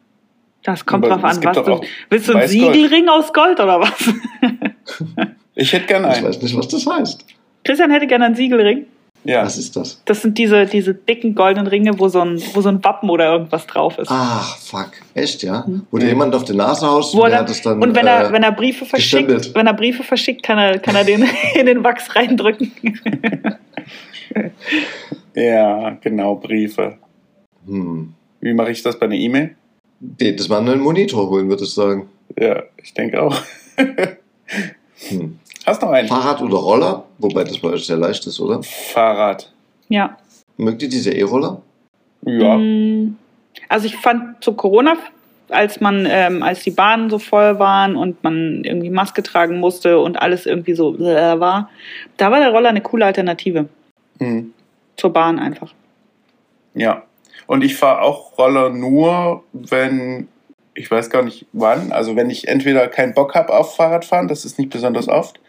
Das 0.64 0.84
kommt 0.84 1.04
Aber 1.04 1.14
drauf 1.16 1.24
an, 1.24 1.44
was 1.44 1.56
du. 1.64 1.80
Willst 2.10 2.28
du 2.28 2.34
einen. 2.34 2.48
Siegelring 2.48 3.08
aus 3.08 3.32
Gold 3.32 3.60
oder 3.60 3.80
was? 3.80 4.12
Ich 5.54 5.72
hätte 5.72 5.86
gern 5.86 6.04
Ich 6.04 6.16
einen. 6.16 6.26
weiß 6.26 6.42
nicht, 6.42 6.56
was 6.56 6.68
das 6.68 6.86
heißt. 6.86 7.24
Christian 7.64 7.90
hätte 7.90 8.06
gerne 8.06 8.24
einen 8.26 8.34
Siegelring. 8.34 8.86
Ja. 9.24 9.42
Was 9.42 9.56
ist 9.56 9.74
das? 9.74 10.02
Das 10.04 10.20
sind 10.20 10.36
diese, 10.36 10.66
diese 10.66 10.94
dicken 10.94 11.34
goldenen 11.34 11.66
Ringe, 11.66 11.98
wo 11.98 12.08
so, 12.08 12.20
ein, 12.20 12.42
wo 12.52 12.60
so 12.60 12.68
ein 12.68 12.84
Wappen 12.84 13.08
oder 13.08 13.32
irgendwas 13.32 13.66
drauf 13.66 13.98
ist. 13.98 14.08
Ach, 14.10 14.58
fuck. 14.58 14.90
Echt, 15.14 15.42
ja? 15.42 15.64
Mhm. 15.66 15.86
Wo 15.90 15.98
dir 15.98 16.08
jemand 16.08 16.34
auf 16.34 16.44
die 16.44 16.54
Nase 16.54 16.86
haust 16.86 17.14
und 17.14 17.30
er 17.30 17.38
hat 17.38 17.48
das 17.48 17.62
dann. 17.62 17.82
und 17.82 17.94
wenn 17.94 18.06
er, 18.06 18.28
äh, 18.28 18.32
wenn 18.32 18.42
er 18.42 18.52
Briefe 18.52 18.84
verschickt, 18.84 19.28
gestempelt. 19.28 19.54
wenn 19.54 19.66
er 19.66 19.72
Briefe 19.74 20.02
verschickt, 20.02 20.42
kann 20.42 20.58
er, 20.58 20.78
kann 20.78 20.94
er 20.94 21.04
den 21.04 21.24
in 21.54 21.66
den 21.66 21.82
Wachs 21.82 22.14
reindrücken. 22.14 22.72
ja, 25.34 25.90
genau, 26.02 26.34
Briefe. 26.36 26.98
hm, 27.66 28.12
Wie 28.40 28.52
mache 28.52 28.72
ich 28.72 28.82
das 28.82 28.98
bei 28.98 29.06
einer 29.06 29.14
E-Mail? 29.14 29.56
jedes 30.20 30.48
Mal 30.48 30.58
einen 30.58 30.80
Monitor 30.80 31.30
holen, 31.30 31.48
würde 31.48 31.64
ich 31.64 31.72
sagen. 31.72 32.08
Ja, 32.38 32.62
ich 32.76 32.92
denke 32.94 33.22
auch. 33.22 33.40
Hm. 35.08 35.38
Hast 35.66 35.82
noch 35.82 35.90
einen? 35.90 36.08
Fahrrad 36.08 36.40
oder 36.42 36.56
Roller? 36.56 37.04
Wobei 37.18 37.44
das 37.44 37.58
bei 37.58 37.68
euch 37.68 37.86
sehr 37.86 37.96
leicht 37.96 38.26
ist, 38.26 38.38
oder? 38.40 38.62
Fahrrad. 38.62 39.50
Ja. 39.88 40.16
Mögt 40.56 40.82
ihr 40.82 40.88
diese 40.88 41.10
E-Roller? 41.12 41.60
Ja. 42.26 42.56
Mm, 42.56 43.16
Also 43.68 43.86
ich 43.86 43.96
fand 43.96 44.42
zu 44.42 44.52
Corona, 44.54 44.94
als 45.48 45.80
man, 45.80 46.06
ähm, 46.08 46.42
als 46.42 46.62
die 46.62 46.70
Bahnen 46.70 47.10
so 47.10 47.18
voll 47.18 47.58
waren 47.58 47.96
und 47.96 48.22
man 48.24 48.62
irgendwie 48.64 48.90
Maske 48.90 49.22
tragen 49.22 49.58
musste 49.58 49.98
und 49.98 50.20
alles 50.20 50.46
irgendwie 50.46 50.74
so 50.74 50.96
äh, 50.98 51.38
war, 51.40 51.70
da 52.16 52.30
war 52.30 52.40
der 52.40 52.50
Roller 52.50 52.68
eine 52.70 52.80
coole 52.82 53.04
Alternative 53.06 53.68
Hm. 54.20 54.52
zur 54.96 55.12
Bahn 55.12 55.38
einfach. 55.38 55.72
Ja. 56.74 57.02
Und 57.46 57.62
ich 57.64 57.76
fahre 57.76 58.02
auch 58.02 58.38
Roller 58.38 58.70
nur, 58.70 59.42
wenn 59.52 60.28
ich 60.74 60.90
weiß 60.90 61.10
gar 61.10 61.22
nicht 61.22 61.46
wann. 61.52 61.92
Also 61.92 62.16
wenn 62.16 62.30
ich 62.30 62.48
entweder 62.48 62.88
keinen 62.88 63.14
Bock 63.14 63.34
habe 63.34 63.56
auf 63.56 63.76
Fahrradfahren, 63.76 64.28
das 64.28 64.44
ist 64.44 64.58
nicht 64.58 64.70
besonders 64.70 65.08
oft, 65.08 65.40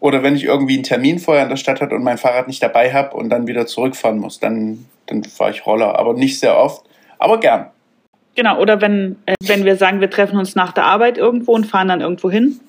oder 0.00 0.22
wenn 0.22 0.36
ich 0.36 0.44
irgendwie 0.44 0.74
einen 0.74 0.82
Termin 0.84 1.18
vorher 1.18 1.42
in 1.42 1.48
der 1.48 1.56
Stadt 1.56 1.80
hatte 1.80 1.94
und 1.94 2.04
mein 2.04 2.18
Fahrrad 2.18 2.46
nicht 2.46 2.62
dabei 2.62 2.92
habe 2.92 3.16
und 3.16 3.30
dann 3.30 3.46
wieder 3.46 3.66
zurückfahren 3.66 4.18
muss, 4.18 4.38
dann, 4.38 4.86
dann 5.06 5.24
fahre 5.24 5.50
ich 5.50 5.66
Roller. 5.66 5.98
Aber 5.98 6.14
nicht 6.14 6.38
sehr 6.38 6.56
oft, 6.56 6.84
aber 7.18 7.40
gern. 7.40 7.66
Genau, 8.36 8.60
oder 8.60 8.80
wenn, 8.80 9.16
äh, 9.26 9.34
wenn 9.44 9.64
wir 9.64 9.74
sagen, 9.76 10.00
wir 10.00 10.10
treffen 10.10 10.38
uns 10.38 10.54
nach 10.54 10.70
der 10.72 10.84
Arbeit 10.84 11.18
irgendwo 11.18 11.52
und 11.52 11.66
fahren 11.66 11.88
dann 11.88 12.00
irgendwo 12.00 12.30
hin, 12.30 12.60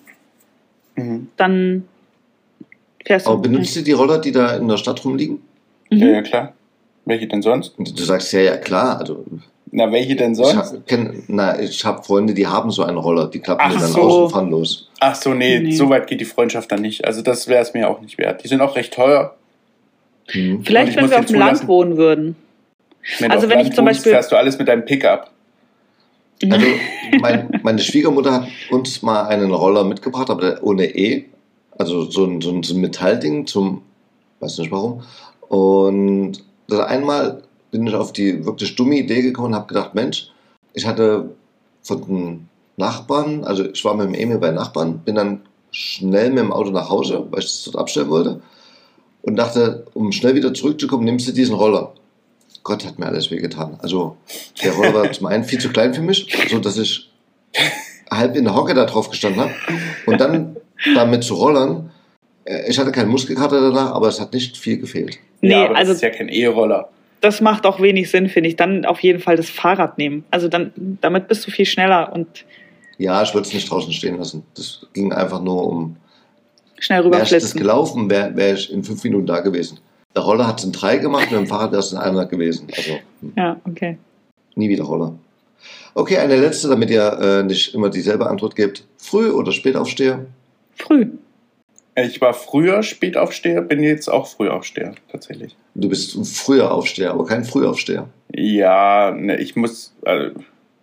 Mhm. 0.95 1.29
dann 1.37 1.87
fährst 3.05 3.27
du. 3.27 3.31
Aber 3.31 3.41
benutzt 3.43 3.75
ihr 3.77 3.83
die 3.83 3.91
Roller, 3.93 4.17
die 4.19 4.31
da 4.31 4.57
in 4.57 4.67
der 4.67 4.77
Stadt 4.77 5.05
rumliegen? 5.05 5.39
Ja, 5.89 6.07
Mhm. 6.07 6.13
ja, 6.13 6.21
klar. 6.23 6.53
Welche 7.05 7.27
denn 7.27 7.41
sonst? 7.41 7.73
Du 7.77 8.03
sagst 8.03 8.33
ja, 8.33 8.41
ja 8.41 8.57
klar. 8.57 8.99
Also 8.99 9.23
Na, 9.71 9.91
welche 9.91 10.15
denn 10.15 10.31
ich 10.31 10.37
sonst? 10.37 10.55
hab, 10.55 10.87
kenn, 10.87 11.23
na, 11.27 11.59
ich 11.59 11.85
habe 11.85 12.01
Freunde, 12.03 12.33
die 12.33 12.47
haben 12.47 12.71
so 12.71 12.83
einen 12.83 12.97
Roller, 12.97 13.27
die 13.27 13.39
klappen 13.39 13.61
Ach 13.63 13.71
den 13.71 13.79
dann 13.81 13.91
so. 13.91 14.01
aus 14.01 14.15
und 14.23 14.29
fahren 14.31 14.49
los. 14.49 14.89
Ach 14.99 15.13
so, 15.15 15.33
nee, 15.33 15.59
Nee. 15.59 15.71
so 15.75 15.89
weit 15.89 16.07
geht 16.07 16.19
die 16.21 16.25
Freundschaft 16.25 16.71
dann 16.71 16.81
nicht. 16.81 17.05
Also 17.05 17.21
das 17.21 17.47
wäre 17.47 17.61
es 17.61 17.73
mir 17.73 17.89
auch 17.89 18.01
nicht 18.01 18.17
wert. 18.17 18.43
Die 18.43 18.47
sind 18.47 18.61
auch 18.61 18.75
recht 18.75 18.93
teuer. 18.93 19.35
Hm. 20.27 20.63
Vielleicht, 20.63 20.91
ich 20.91 20.97
wenn 20.97 21.09
wir 21.09 21.19
auf 21.19 21.25
dem 21.25 21.35
Land 21.39 21.67
wohnen 21.67 21.97
würden. 21.97 22.35
Wenn 23.19 23.31
Also 23.31 23.41
du 23.41 23.47
auf 23.47 23.51
wenn 23.51 23.57
Land 23.59 23.69
ich 23.69 23.75
zum 23.75 23.85
wohnst, 23.85 23.97
Beispiel- 23.99 24.11
fährst 24.13 24.31
du 24.31 24.35
alles 24.37 24.57
mit 24.59 24.67
deinem 24.67 24.85
Pickup. 24.85 25.29
Also 26.49 26.65
mein, 27.19 27.59
meine 27.63 27.79
Schwiegermutter 27.79 28.31
hat 28.31 28.47
uns 28.71 29.01
mal 29.01 29.23
einen 29.27 29.51
Roller 29.53 29.83
mitgebracht, 29.83 30.29
aber 30.29 30.59
ohne 30.63 30.85
E. 30.85 31.25
Also 31.77 32.03
so 32.05 32.23
ein, 32.25 32.39
so 32.39 32.51
ein, 32.51 32.63
so 32.63 32.73
ein 32.75 32.79
Metallding 32.79 33.45
zum, 33.45 33.81
weiß 34.39 34.57
nicht 34.59 34.71
warum. 34.71 35.03
Und 35.49 36.41
das 36.69 36.79
einmal 36.79 37.41
bin 37.71 37.87
ich 37.87 37.93
auf 37.93 38.13
die 38.13 38.45
wirklich 38.45 38.75
dumme 38.75 38.97
Idee 38.97 39.21
gekommen 39.21 39.49
und 39.49 39.55
habe 39.55 39.67
gedacht, 39.67 39.95
Mensch, 39.95 40.29
ich 40.73 40.85
hatte 40.85 41.35
von 41.83 42.01
den 42.01 42.49
Nachbarn, 42.77 43.43
also 43.43 43.65
ich 43.65 43.83
war 43.85 43.95
mit 43.95 44.07
dem 44.07 44.13
Emil 44.13 44.37
bei 44.37 44.51
Nachbarn, 44.51 44.99
bin 44.99 45.15
dann 45.15 45.41
schnell 45.71 46.29
mit 46.29 46.39
dem 46.39 46.51
Auto 46.51 46.71
nach 46.71 46.89
Hause, 46.89 47.27
weil 47.29 47.39
ich 47.39 47.45
das 47.45 47.63
dort 47.65 47.77
abstellen 47.77 48.09
wollte. 48.09 48.41
Und 49.21 49.35
dachte, 49.35 49.85
um 49.93 50.11
schnell 50.11 50.35
wieder 50.35 50.53
zurückzukommen, 50.53 51.03
nimmst 51.03 51.27
du 51.27 51.33
diesen 51.33 51.55
Roller. 51.55 51.93
Gott 52.63 52.85
hat 52.85 52.99
mir 52.99 53.07
alles 53.07 53.31
wehgetan. 53.31 53.77
Also 53.81 54.15
der 54.63 54.73
Roller 54.73 54.93
war 54.93 55.11
zum 55.11 55.27
einen 55.27 55.43
viel 55.43 55.59
zu 55.59 55.69
klein 55.69 55.93
für 55.93 56.01
mich, 56.01 56.27
so 56.49 56.59
dass 56.59 56.77
ich 56.77 57.09
halb 58.09 58.35
in 58.35 58.45
der 58.45 58.55
Hocke 58.55 58.73
da 58.73 58.85
drauf 58.85 59.09
gestanden 59.09 59.41
habe. 59.41 59.53
Und 60.05 60.19
dann 60.19 60.55
damit 60.95 61.23
zu 61.23 61.35
rollern, 61.35 61.91
äh, 62.45 62.69
ich 62.69 62.79
hatte 62.79 62.91
keinen 62.91 63.09
Muskelkater 63.09 63.61
danach, 63.61 63.91
aber 63.91 64.07
es 64.07 64.19
hat 64.19 64.33
nicht 64.33 64.57
viel 64.57 64.77
gefehlt. 64.77 65.19
Nee, 65.41 65.51
ja, 65.51 65.65
aber 65.65 65.77
also 65.77 65.91
das 65.91 65.97
ist 65.97 66.01
ja 66.01 66.09
kein 66.09 66.29
E-Roller. 66.29 66.89
Das 67.21 67.41
macht 67.41 67.65
auch 67.65 67.81
wenig 67.81 68.09
Sinn, 68.09 68.29
finde 68.29 68.49
ich. 68.49 68.55
Dann 68.55 68.85
auf 68.85 69.01
jeden 69.01 69.19
Fall 69.19 69.35
das 69.35 69.49
Fahrrad 69.49 69.97
nehmen. 69.97 70.23
Also 70.31 70.47
dann, 70.47 70.71
damit 71.01 71.27
bist 71.27 71.45
du 71.45 71.51
viel 71.51 71.65
schneller 71.65 72.13
und 72.13 72.45
Ja, 72.97 73.21
ich 73.21 73.33
wollte 73.33 73.47
es 73.47 73.53
nicht 73.53 73.69
draußen 73.69 73.91
stehen 73.91 74.17
lassen. 74.17 74.43
Das 74.55 74.85
ging 74.93 75.11
einfach 75.13 75.41
nur 75.41 75.67
um, 75.67 75.95
schnell 76.79 77.03
wäre 77.03 77.07
ich 77.07 77.29
das 77.29 77.31
rüberflitzen. 77.31 77.59
gelaufen, 77.59 78.09
wäre 78.09 78.35
wär 78.35 78.53
ich 78.53 78.71
in 78.71 78.83
fünf 78.83 79.03
Minuten 79.03 79.25
da 79.25 79.39
gewesen. 79.41 79.79
Der 80.15 80.23
Roller 80.23 80.47
hat 80.47 80.59
es 80.59 80.65
in 80.65 80.71
drei 80.71 80.97
gemacht, 80.97 81.29
mit 81.29 81.39
dem 81.39 81.47
Fahrrad 81.47 81.71
wäre 81.71 81.81
es 81.81 81.91
in 81.91 81.97
einer 81.97 82.25
gewesen. 82.25 82.67
Also 82.75 82.93
hm, 83.21 83.33
Ja, 83.35 83.59
okay. 83.65 83.97
nie 84.55 84.69
wieder 84.69 84.83
Roller. 84.83 85.13
Okay, 85.93 86.17
eine 86.17 86.37
letzte, 86.37 86.69
damit 86.69 86.89
ihr 86.89 87.19
äh, 87.19 87.43
nicht 87.43 87.73
immer 87.73 87.89
dieselbe 87.89 88.29
Antwort 88.29 88.55
gebt. 88.55 88.85
Früh 88.97 89.29
oder 89.29 89.51
Spätaufsteher? 89.51 90.25
Früh. 90.75 91.07
Ich 92.03 92.21
war 92.21 92.33
früher 92.33 92.83
Spätaufsteher, 92.83 93.61
bin 93.61 93.81
jetzt 93.83 94.09
auch 94.09 94.27
Frühaufsteher, 94.27 94.95
tatsächlich. 95.11 95.55
Du 95.75 95.89
bist 95.89 96.15
ein 96.15 96.25
früher 96.25 96.71
Aufsteher, 96.71 97.11
aber 97.11 97.25
kein 97.25 97.43
Frühaufsteher. 97.45 98.07
Ja, 98.33 99.11
ne, 99.11 99.37
ich 99.37 99.55
muss. 99.55 99.93
Also, 100.03 100.35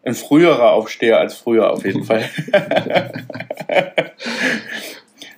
ein 0.04 0.14
früherer 0.14 0.70
Aufsteher 0.70 1.18
als 1.18 1.34
früher 1.34 1.72
auf 1.72 1.84
jeden 1.84 2.04
Fall. 2.04 2.28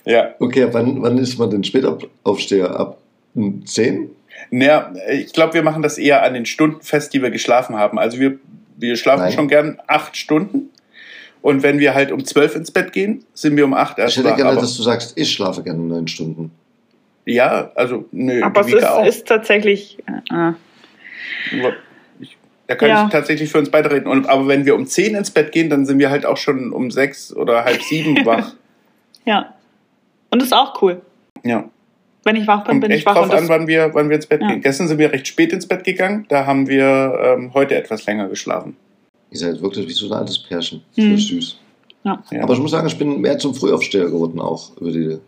ja. 0.05 0.35
Okay, 0.39 0.69
wann, 0.73 1.03
wann 1.03 1.19
ist 1.19 1.39
man 1.39 1.51
denn 1.51 1.65
Spätaufsteher? 1.65 2.79
Ab 2.79 2.99
hm, 3.35 3.65
10? 3.65 4.11
Naja, 4.51 4.93
ich 5.11 5.33
glaube, 5.33 5.55
wir 5.55 5.63
machen 5.63 5.83
das 5.83 5.99
eher 5.99 6.23
an 6.23 6.35
den 6.35 6.47
Stunden 6.47 6.83
fest, 6.83 7.13
die 7.15 7.23
wir 7.23 7.31
geschlafen 7.31 7.77
haben. 7.77 7.99
Also 7.99 8.19
wir, 8.19 8.39
wir 8.77 8.97
schlafen 8.97 9.25
Nein. 9.25 9.33
schon 9.33 9.49
gern 9.49 9.81
acht 9.87 10.17
Stunden. 10.17 10.71
Und 11.43 11.63
wenn 11.63 11.79
wir 11.79 11.95
halt 11.95 12.11
um 12.13 12.25
zwölf 12.25 12.55
ins 12.57 12.71
Bett 12.71 12.93
gehen, 12.93 13.25
sind 13.35 13.57
wir 13.57 13.65
um 13.65 13.75
acht 13.75 13.99
Ich 13.99 14.05
erst 14.05 14.17
hätte 14.19 14.31
wach. 14.31 14.37
gerne, 14.37 14.51
Aber, 14.53 14.61
dass 14.61 14.77
du 14.77 14.83
sagst, 14.83 15.13
ich 15.17 15.31
schlafe 15.33 15.63
gerne 15.63 15.81
neun 15.81 16.09
Stunden. 16.09 16.51
ja, 17.25 17.71
also 17.75 18.05
nö, 18.13 18.43
Aber 18.43 18.61
es 18.63 18.73
ist, 18.73 18.85
auch. 18.87 19.05
ist 19.07 19.27
tatsächlich. 19.29 19.99
Äh, 20.33 20.53
Ich, 22.21 22.37
da 22.67 22.75
kann 22.75 22.89
Ja. 22.89 23.05
ich 23.07 23.11
tatsächlich 23.13 23.51
für 23.51 23.59
uns 23.59 23.71
beide 23.71 23.91
reden. 23.91 24.09
Und, 24.09 24.29
aber 24.29 24.49
wenn 24.49 24.67
wir 24.67 24.75
um 24.75 24.87
zehn 24.87 25.15
ins 25.15 25.31
Bett 25.31 25.53
gehen, 25.53 25.71
dann 25.71 25.87
sind 25.87 25.99
wir 25.99 26.11
halt 26.11 26.27
auch 26.27 26.37
schon 26.37 26.73
um 26.73 26.91
sechs 26.91 27.35
oder 27.35 27.65
halb 27.65 27.83
sieben 27.83 28.17
wach. 28.27 28.53
ja. 29.25 29.55
Und 30.31 30.43
das 30.43 30.49
ist 30.49 30.53
auch 30.53 30.83
cool. 30.83 31.01
Ja. 31.45 31.65
Wenn 32.25 32.37
ich 32.37 32.47
wach 32.47 32.59
bin, 32.65 32.73
Kommt 32.73 32.81
bin 32.83 32.91
ich 32.91 32.99
echt 32.99 33.07
wach. 33.07 33.15
drauf 33.15 33.31
an, 33.31 33.49
wann 33.49 33.67
wir, 33.67 33.95
wann 33.95 34.11
wir 34.11 34.17
ins 34.17 34.27
Bett 34.27 34.43
Ja. 34.43 34.49
gehen. 34.49 34.61
Gestern 34.61 34.89
sind 34.89 34.99
wir 34.99 35.11
recht 35.13 35.27
spät 35.27 35.53
ins 35.55 35.67
Bett 35.67 35.85
gegangen. 35.85 36.27
Da 36.29 36.45
haben 36.45 36.69
wir 36.69 37.19
ähm, 37.23 37.55
heute 37.55 37.75
etwas 37.77 38.05
länger 38.05 38.29
geschlafen. 38.29 38.77
Ihr 39.31 39.39
seid 39.39 39.61
wirklich 39.61 39.87
wie 39.87 39.93
so 39.93 40.07
ein 40.07 40.13
altes 40.13 40.39
Pärchen. 40.39 40.83
Hm. 40.95 41.09
Voll 41.11 41.19
süß. 41.19 41.57
ja. 42.05 42.23
Ja. 42.31 42.43
Aber 42.43 42.55
ich 42.55 42.61
muss 42.61 42.71
sagen, 42.71 42.87
ich 42.87 42.99
bin 42.99 43.21
mehr 43.21 43.39
zum 43.39 43.55
Frühaufsteher 43.55 44.07
geworden, 44.07 44.41
auch 44.41 44.77
über 44.79 44.91
die 44.91 45.19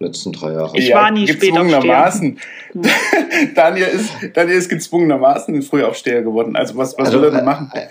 letzten 0.00 0.32
drei 0.32 0.52
Jahre. 0.52 0.76
Ich 0.76 0.92
war 0.92 1.10
nie 1.10 1.24
gezwungenermaßen. 1.26 2.38
Daniel 3.54 3.86
ist, 3.86 4.10
Daniel 4.34 4.56
ist 4.58 4.68
gezwungenermaßen 4.68 5.54
ein 5.54 5.62
Frühaufsteher 5.62 6.22
geworden. 6.22 6.56
Also 6.56 6.76
was, 6.76 6.96
was 6.98 7.12
will 7.12 7.24
er 7.24 7.30
denn 7.30 7.40
äh, 7.40 7.44
machen? 7.44 7.70
äh, 7.74 7.86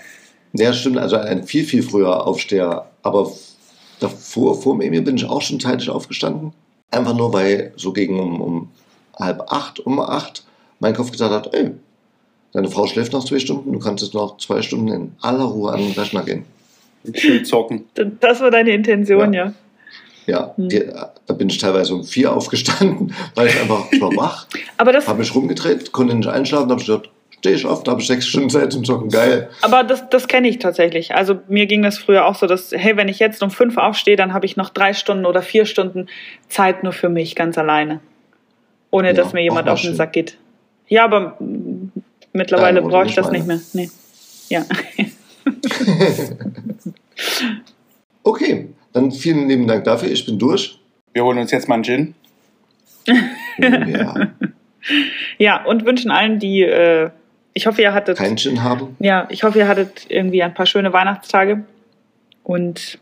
Ja, 0.52 0.72
stimmt. 0.72 0.98
Also 0.98 1.16
ein 1.16 1.44
viel, 1.44 1.64
viel 1.64 1.82
früher 1.82 2.26
Aufsteher. 2.26 2.86
Aber 3.02 3.32
davor, 4.00 4.60
vor 4.60 4.76
mir 4.76 5.02
bin 5.02 5.16
ich 5.16 5.24
auch 5.24 5.42
schon 5.42 5.60
zeitig 5.60 5.88
aufgestanden. 5.88 6.52
Einfach 6.90 7.16
nur, 7.16 7.32
weil 7.32 7.72
so 7.76 7.92
gegen 7.92 8.20
um, 8.20 8.40
um 8.40 8.68
halb 9.18 9.40
acht, 9.50 9.80
um 9.80 9.98
acht, 10.00 10.44
mein 10.80 10.94
Kopf 10.94 11.10
gesagt 11.10 11.32
hat, 11.32 11.54
ey, 11.54 11.70
deine 12.54 12.68
Frau 12.68 12.86
schläft 12.86 13.12
noch 13.12 13.24
zwei 13.24 13.38
Stunden, 13.38 13.72
du 13.72 13.78
kannst 13.78 14.02
jetzt 14.02 14.14
noch 14.14 14.38
zwei 14.38 14.62
Stunden 14.62 14.88
in 14.88 15.12
aller 15.20 15.44
Ruhe 15.44 15.72
an 15.72 15.80
den 15.80 15.92
Rechner 15.92 16.22
gehen. 16.24 16.44
Schön 17.14 17.44
zocken. 17.44 17.84
das 18.20 18.40
war 18.40 18.50
deine 18.50 18.70
Intention, 18.70 19.32
Ja. 19.34 19.44
ja. 19.46 19.52
Ja, 20.26 20.54
Hm. 20.56 20.70
die, 20.70 20.82
da 21.26 21.34
bin 21.34 21.50
ich 21.50 21.58
teilweise 21.58 21.94
um 21.94 22.02
vier 22.02 22.32
aufgestanden, 22.34 23.14
weil 23.34 23.48
ich 23.48 23.60
einfach, 23.60 23.84
ich 23.92 24.00
war 24.00 24.16
wach, 24.16 24.46
Aber 24.78 24.90
das, 24.92 25.06
habe 25.06 25.18
mich 25.18 25.34
rumgedreht, 25.34 25.92
konnte 25.92 26.14
nicht 26.14 26.26
einschlafen, 26.30 26.70
habe 26.70 26.80
ich 26.80 26.86
gedacht, 26.86 27.10
stehe 27.40 27.56
ich 27.56 27.66
auf, 27.66 27.82
da 27.82 27.90
habe 27.90 28.00
ich 28.00 28.06
sechs 28.06 28.26
Stunden 28.26 28.48
Zeit 28.48 28.72
zum 28.72 28.84
Zocken, 28.84 29.10
geil. 29.10 29.50
aber 29.60 29.84
das, 29.84 30.08
das 30.08 30.26
kenne 30.26 30.48
ich 30.48 30.60
tatsächlich. 30.60 31.14
Also 31.14 31.40
mir 31.48 31.66
ging 31.66 31.82
das 31.82 31.98
früher 31.98 32.24
auch 32.24 32.36
so, 32.36 32.46
dass, 32.46 32.72
hey, 32.72 32.96
wenn 32.96 33.08
ich 33.08 33.18
jetzt 33.18 33.42
um 33.42 33.50
fünf 33.50 33.76
aufstehe, 33.76 34.16
dann 34.16 34.32
habe 34.32 34.46
ich 34.46 34.56
noch 34.56 34.70
drei 34.70 34.94
Stunden 34.94 35.26
oder 35.26 35.42
vier 35.42 35.66
Stunden 35.66 36.06
Zeit 36.48 36.84
nur 36.84 36.94
für 36.94 37.10
mich, 37.10 37.34
ganz 37.34 37.58
alleine. 37.58 38.00
Ohne 38.90 39.08
Ja, 39.08 39.12
dass 39.12 39.34
mir 39.34 39.42
jemand 39.42 39.68
auf 39.68 39.78
den 39.78 39.88
schön. 39.88 39.94
Sack 39.96 40.14
geht. 40.14 40.38
Ja, 40.88 41.04
aber 41.04 41.36
mittlerweile 42.34 42.82
brauche 42.82 43.06
ich 43.06 43.14
das 43.14 43.26
meine? 43.30 43.38
nicht 43.38 43.46
mehr. 43.46 43.60
Nee. 43.72 43.90
Ja. 44.50 44.64
Okay, 48.22 48.68
dann 48.92 49.12
vielen 49.12 49.48
lieben 49.48 49.66
Dank 49.66 49.84
dafür, 49.84 50.10
ich 50.10 50.24
bin 50.24 50.38
durch. 50.38 50.78
Wir 51.12 51.24
holen 51.24 51.38
uns 51.38 51.50
jetzt 51.50 51.68
mal 51.68 51.74
einen 51.76 51.84
Gin. 51.84 52.14
Ja, 53.58 54.14
ja, 55.38 55.64
und 55.64 55.84
wünschen 55.84 56.10
allen, 56.10 56.38
die, 56.38 56.62
äh, 56.62 57.10
ich 57.52 57.66
hoffe, 57.66 57.82
ihr 57.82 57.92
hattet, 57.92 58.16
kein 58.18 58.36
Gin 58.36 58.62
haben. 58.62 58.96
ja, 58.98 59.26
ich 59.30 59.42
hoffe, 59.44 59.58
ihr 59.58 59.68
hattet 59.68 60.06
irgendwie 60.08 60.42
ein 60.42 60.54
paar 60.54 60.66
schöne 60.66 60.92
Weihnachtstage. 60.92 61.64
Und 62.42 62.98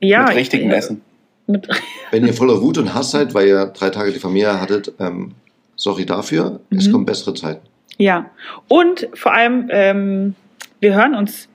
ja. 0.00 0.22
mit 0.22 0.30
ich- 0.32 0.36
richtigem 0.38 0.70
ja, 0.70 0.76
Essen. 0.76 1.00
Mit, 1.46 1.68
Wenn 2.10 2.26
ihr 2.26 2.34
voller 2.34 2.60
Wut 2.60 2.78
und 2.78 2.94
Hass 2.94 3.10
seid, 3.12 3.34
weil 3.34 3.46
ihr 3.48 3.66
drei 3.66 3.90
Tage 3.90 4.12
die 4.12 4.18
Familie 4.18 4.60
hattet, 4.60 4.92
ähm, 4.98 5.32
sorry 5.76 6.04
dafür, 6.06 6.60
es 6.70 6.88
Mhm. 6.88 6.92
kommen 6.92 7.06
bessere 7.06 7.34
Zeiten. 7.34 7.66
Ja, 7.98 8.30
und 8.68 9.08
vor 9.14 9.32
allem, 9.32 9.68
ähm, 9.70 10.34
wir 10.80 10.94
hören 10.94 11.14
uns 11.14 11.48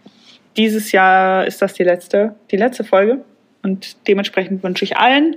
dieses 0.58 0.92
Jahr, 0.92 1.46
ist 1.46 1.62
das 1.62 1.74
die 1.74 1.84
letzte, 1.84 2.36
die 2.52 2.58
letzte 2.58 2.84
Folge. 2.84 3.24
Und 3.64 3.98
dementsprechend 4.08 4.64
wünsche 4.64 4.86
ich 4.86 4.98
allen 4.98 5.36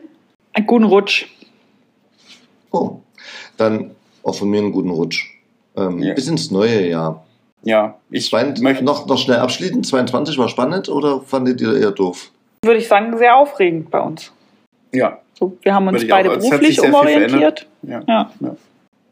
einen 0.53 0.67
guten 0.67 0.85
Rutsch. 0.85 1.27
Oh, 2.71 3.01
dann 3.57 3.91
auch 4.23 4.35
von 4.35 4.49
mir 4.49 4.61
einen 4.61 4.73
guten 4.73 4.91
Rutsch. 4.91 5.27
Ähm, 5.77 5.99
Ja. 6.03 6.15
Bis 6.15 6.29
ins 6.29 6.51
neue 6.51 6.89
Jahr. 6.89 7.25
Ja, 7.65 7.97
ich 8.11 8.29
Zwei, 8.29 8.53
möchte 8.61 8.85
noch, 8.85 9.07
noch 9.07 9.19
schnell 9.19 9.39
abschließen. 9.39 9.85
22 9.85 10.37
war 10.39 10.49
spannend 10.49 10.89
oder 10.89 11.21
fandet 11.21 11.61
ihr 11.61 11.77
eher 11.77 11.93
doof? 11.93 12.31
Würde 12.65 12.79
ich 12.79 12.89
sagen, 12.89 13.17
sehr 13.19 13.37
aufregend 13.37 13.91
bei 13.91 14.01
uns. 14.01 14.33
Ja, 14.93 15.21
So, 15.39 15.57
wir 15.63 15.75
haben 15.75 15.87
uns 15.89 16.03
auch- 16.05 16.09
beide 16.09 16.41
sich 16.41 16.51
beruflich 16.51 16.81
umorientiert. 16.83 17.67
ja. 17.83 18.03
Ja. 18.07 18.31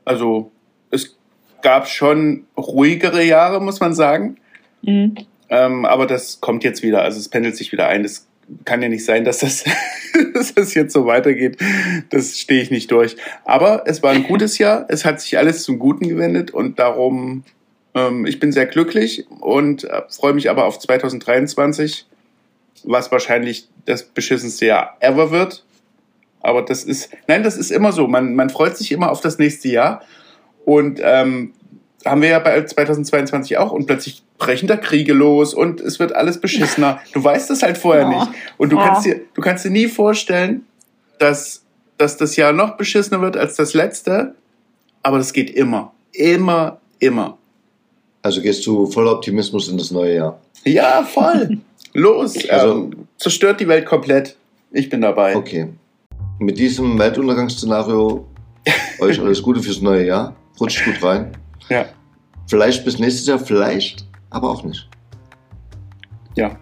Also 0.05 0.51
es 0.91 1.17
gab 1.63 1.89
schon 1.89 2.45
ruhigere 2.57 3.23
Jahre, 3.23 3.61
muss 3.61 3.81
man 3.81 3.95
sagen. 3.95 4.37
Mhm. 4.83 5.15
Ähm, 5.49 5.85
aber 5.85 6.07
das 6.07 6.41
kommt 6.41 6.65
jetzt 6.65 6.83
wieder. 6.83 7.03
Also 7.03 7.19
es 7.19 7.29
pendelt 7.29 7.57
sich 7.57 7.73
wieder 7.73 7.89
ein. 7.89 8.03
Das 8.03 8.27
kann 8.65 8.83
ja 8.83 8.89
nicht 8.89 9.05
sein, 9.05 9.25
dass 9.25 9.39
das, 9.39 9.65
dass 10.35 10.55
das 10.55 10.75
jetzt 10.75 10.93
so 10.93 11.07
weitergeht. 11.07 11.59
Das 12.11 12.39
stehe 12.39 12.63
ich 12.63 12.71
nicht 12.71 12.91
durch. 12.91 13.17
Aber 13.45 13.85
es 13.87 14.03
war 14.03 14.13
ein 14.13 14.25
gutes 14.25 14.59
Jahr. 14.59 14.87
Es 14.89 15.05
hat 15.05 15.21
sich 15.21 15.39
alles 15.39 15.63
zum 15.63 15.79
Guten 15.79 16.09
gewendet 16.09 16.51
und 16.51 16.79
darum, 16.79 17.45
ähm, 17.95 18.27
ich 18.27 18.39
bin 18.39 18.53
sehr 18.53 18.67
glücklich 18.67 19.27
und 19.41 19.85
äh, 19.85 20.03
freue 20.09 20.35
mich 20.35 20.51
aber 20.51 20.65
auf 20.65 20.79
2023 20.79 22.07
was 22.85 23.11
wahrscheinlich 23.13 23.69
das 23.85 24.03
beschissenste 24.03 24.67
Jahr 24.67 24.97
ever 25.01 25.31
wird. 25.31 25.65
Aber 26.41 26.63
das 26.63 26.85
ist, 26.85 27.11
nein, 27.29 27.43
das 27.43 27.57
ist 27.57 27.71
immer 27.71 27.93
so. 27.93 28.07
Man, 28.07 28.35
man 28.35 28.51
freut 28.51 28.77
sich 28.77 28.93
immer 28.93 29.11
auf 29.11 29.21
das 29.21 29.39
nächste 29.39 29.69
Jahr. 29.69 30.03
Und 30.71 31.01
ähm, 31.03 31.53
haben 32.05 32.23
wir 32.23 32.29
ja 32.29 32.39
bei 32.39 32.63
2022 32.65 33.59
auch. 33.59 33.73
Und 33.73 33.87
plötzlich 33.87 34.23
brechen 34.39 34.69
da 34.69 34.77
Kriege 34.77 35.13
los 35.13 35.53
und 35.53 35.81
es 35.81 35.99
wird 35.99 36.15
alles 36.15 36.41
beschissener. 36.41 37.01
Du 37.13 37.23
weißt 37.25 37.51
das 37.51 37.63
halt 37.65 37.77
vorher 37.77 38.03
Ja. 38.05 38.09
nicht. 38.21 38.31
Und 38.57 38.71
du, 38.73 38.77
Ja. 38.77 38.87
kannst 38.87 39.05
dir, 39.05 39.21
du 39.35 39.41
kannst 39.43 39.65
dir 39.65 39.71
nie 39.71 39.89
vorstellen, 39.89 40.65
dass, 41.19 41.63
dass 41.99 42.17
das 42.17 42.37
Jahr 42.37 42.53
noch 42.53 42.77
beschissener 42.77 43.21
wird 43.21 43.37
als 43.37 43.57
das 43.57 43.75
letzte. 43.75 44.35
Aber 45.03 45.19
das 45.19 45.33
geht 45.33 45.51
immer. 45.51 45.93
Immer, 46.13 46.79
immer. 47.01 47.37
Also 48.23 48.41
gehst 48.43 48.65
du 48.67 48.87
voller 48.87 49.13
Optimismus 49.13 49.69
in 49.69 49.77
das 49.77 49.91
neue 49.91 50.15
Jahr. 50.15 50.41
Ja, 50.65 51.03
voll. 51.03 51.59
Los. 51.95 52.49
Also- 52.49 52.75
ähm, 52.85 53.07
zerstört 53.19 53.61
die 53.61 53.67
Welt 53.69 53.87
komplett. 53.87 54.37
Ich 54.71 54.89
bin 54.89 55.01
dabei. 55.01 55.35
Okay. 55.35 55.67
Mit 56.39 56.59
diesem 56.59 56.97
Weltuntergangsszenario 56.99 58.27
euch 59.01 59.21
alles 59.21 59.43
Gute 59.43 59.61
fürs 59.63 59.81
neue 59.81 60.07
Jahr 60.07 60.37
rutscht 60.61 60.85
gut 60.85 61.03
rein. 61.03 61.33
Ja. 61.69 61.87
Vielleicht 62.47 62.85
bis 62.85 62.99
nächstes 62.99 63.27
Jahr, 63.27 63.39
vielleicht, 63.39 64.07
aber 64.31 64.51
auch 64.51 64.63
nicht. 64.65 64.89
Ja. 66.35 66.57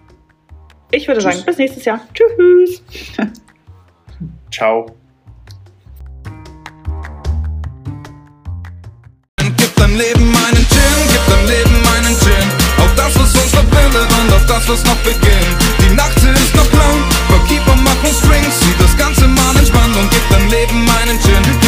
Ich 0.91 1.07
würde 1.07 1.21
Tschüss. 1.21 1.33
sagen, 1.33 1.45
bis 1.45 1.57
nächstes 1.57 1.85
Jahr. 1.85 2.01
Tschüss. 2.13 2.81
Ciao. 4.51 4.85
Gib 9.37 9.75
deinem 9.75 9.97
Leben 9.97 10.31
meinen 10.31 10.65
Gin, 10.69 10.99
gib 11.11 11.25
deinem 11.27 11.47
Leben 11.47 11.81
meinen 11.83 12.15
Gin. 12.19 12.47
Auf 12.77 12.95
das, 12.95 13.15
was 13.15 13.35
uns 13.35 13.51
verbindet 13.51 14.07
und 14.21 14.33
auf 14.33 14.45
das, 14.47 14.69
was 14.69 14.83
noch 14.85 14.97
beginnt. 14.97 15.57
Die 15.79 15.95
Nacht 15.95 16.17
ist 16.17 16.55
noch 16.55 16.71
lang, 16.73 17.03
Barkeeper 17.29 17.75
machen 17.75 18.13
Strings. 18.13 18.59
Sieh 18.61 18.75
das 18.79 18.97
Ganze 18.97 19.27
mal 19.27 19.55
entspannt 19.57 19.95
und 19.95 20.09
gib 20.09 20.29
deinem 20.29 20.49
Leben 20.49 20.85
meinen 20.85 21.19
Gin. 21.21 21.49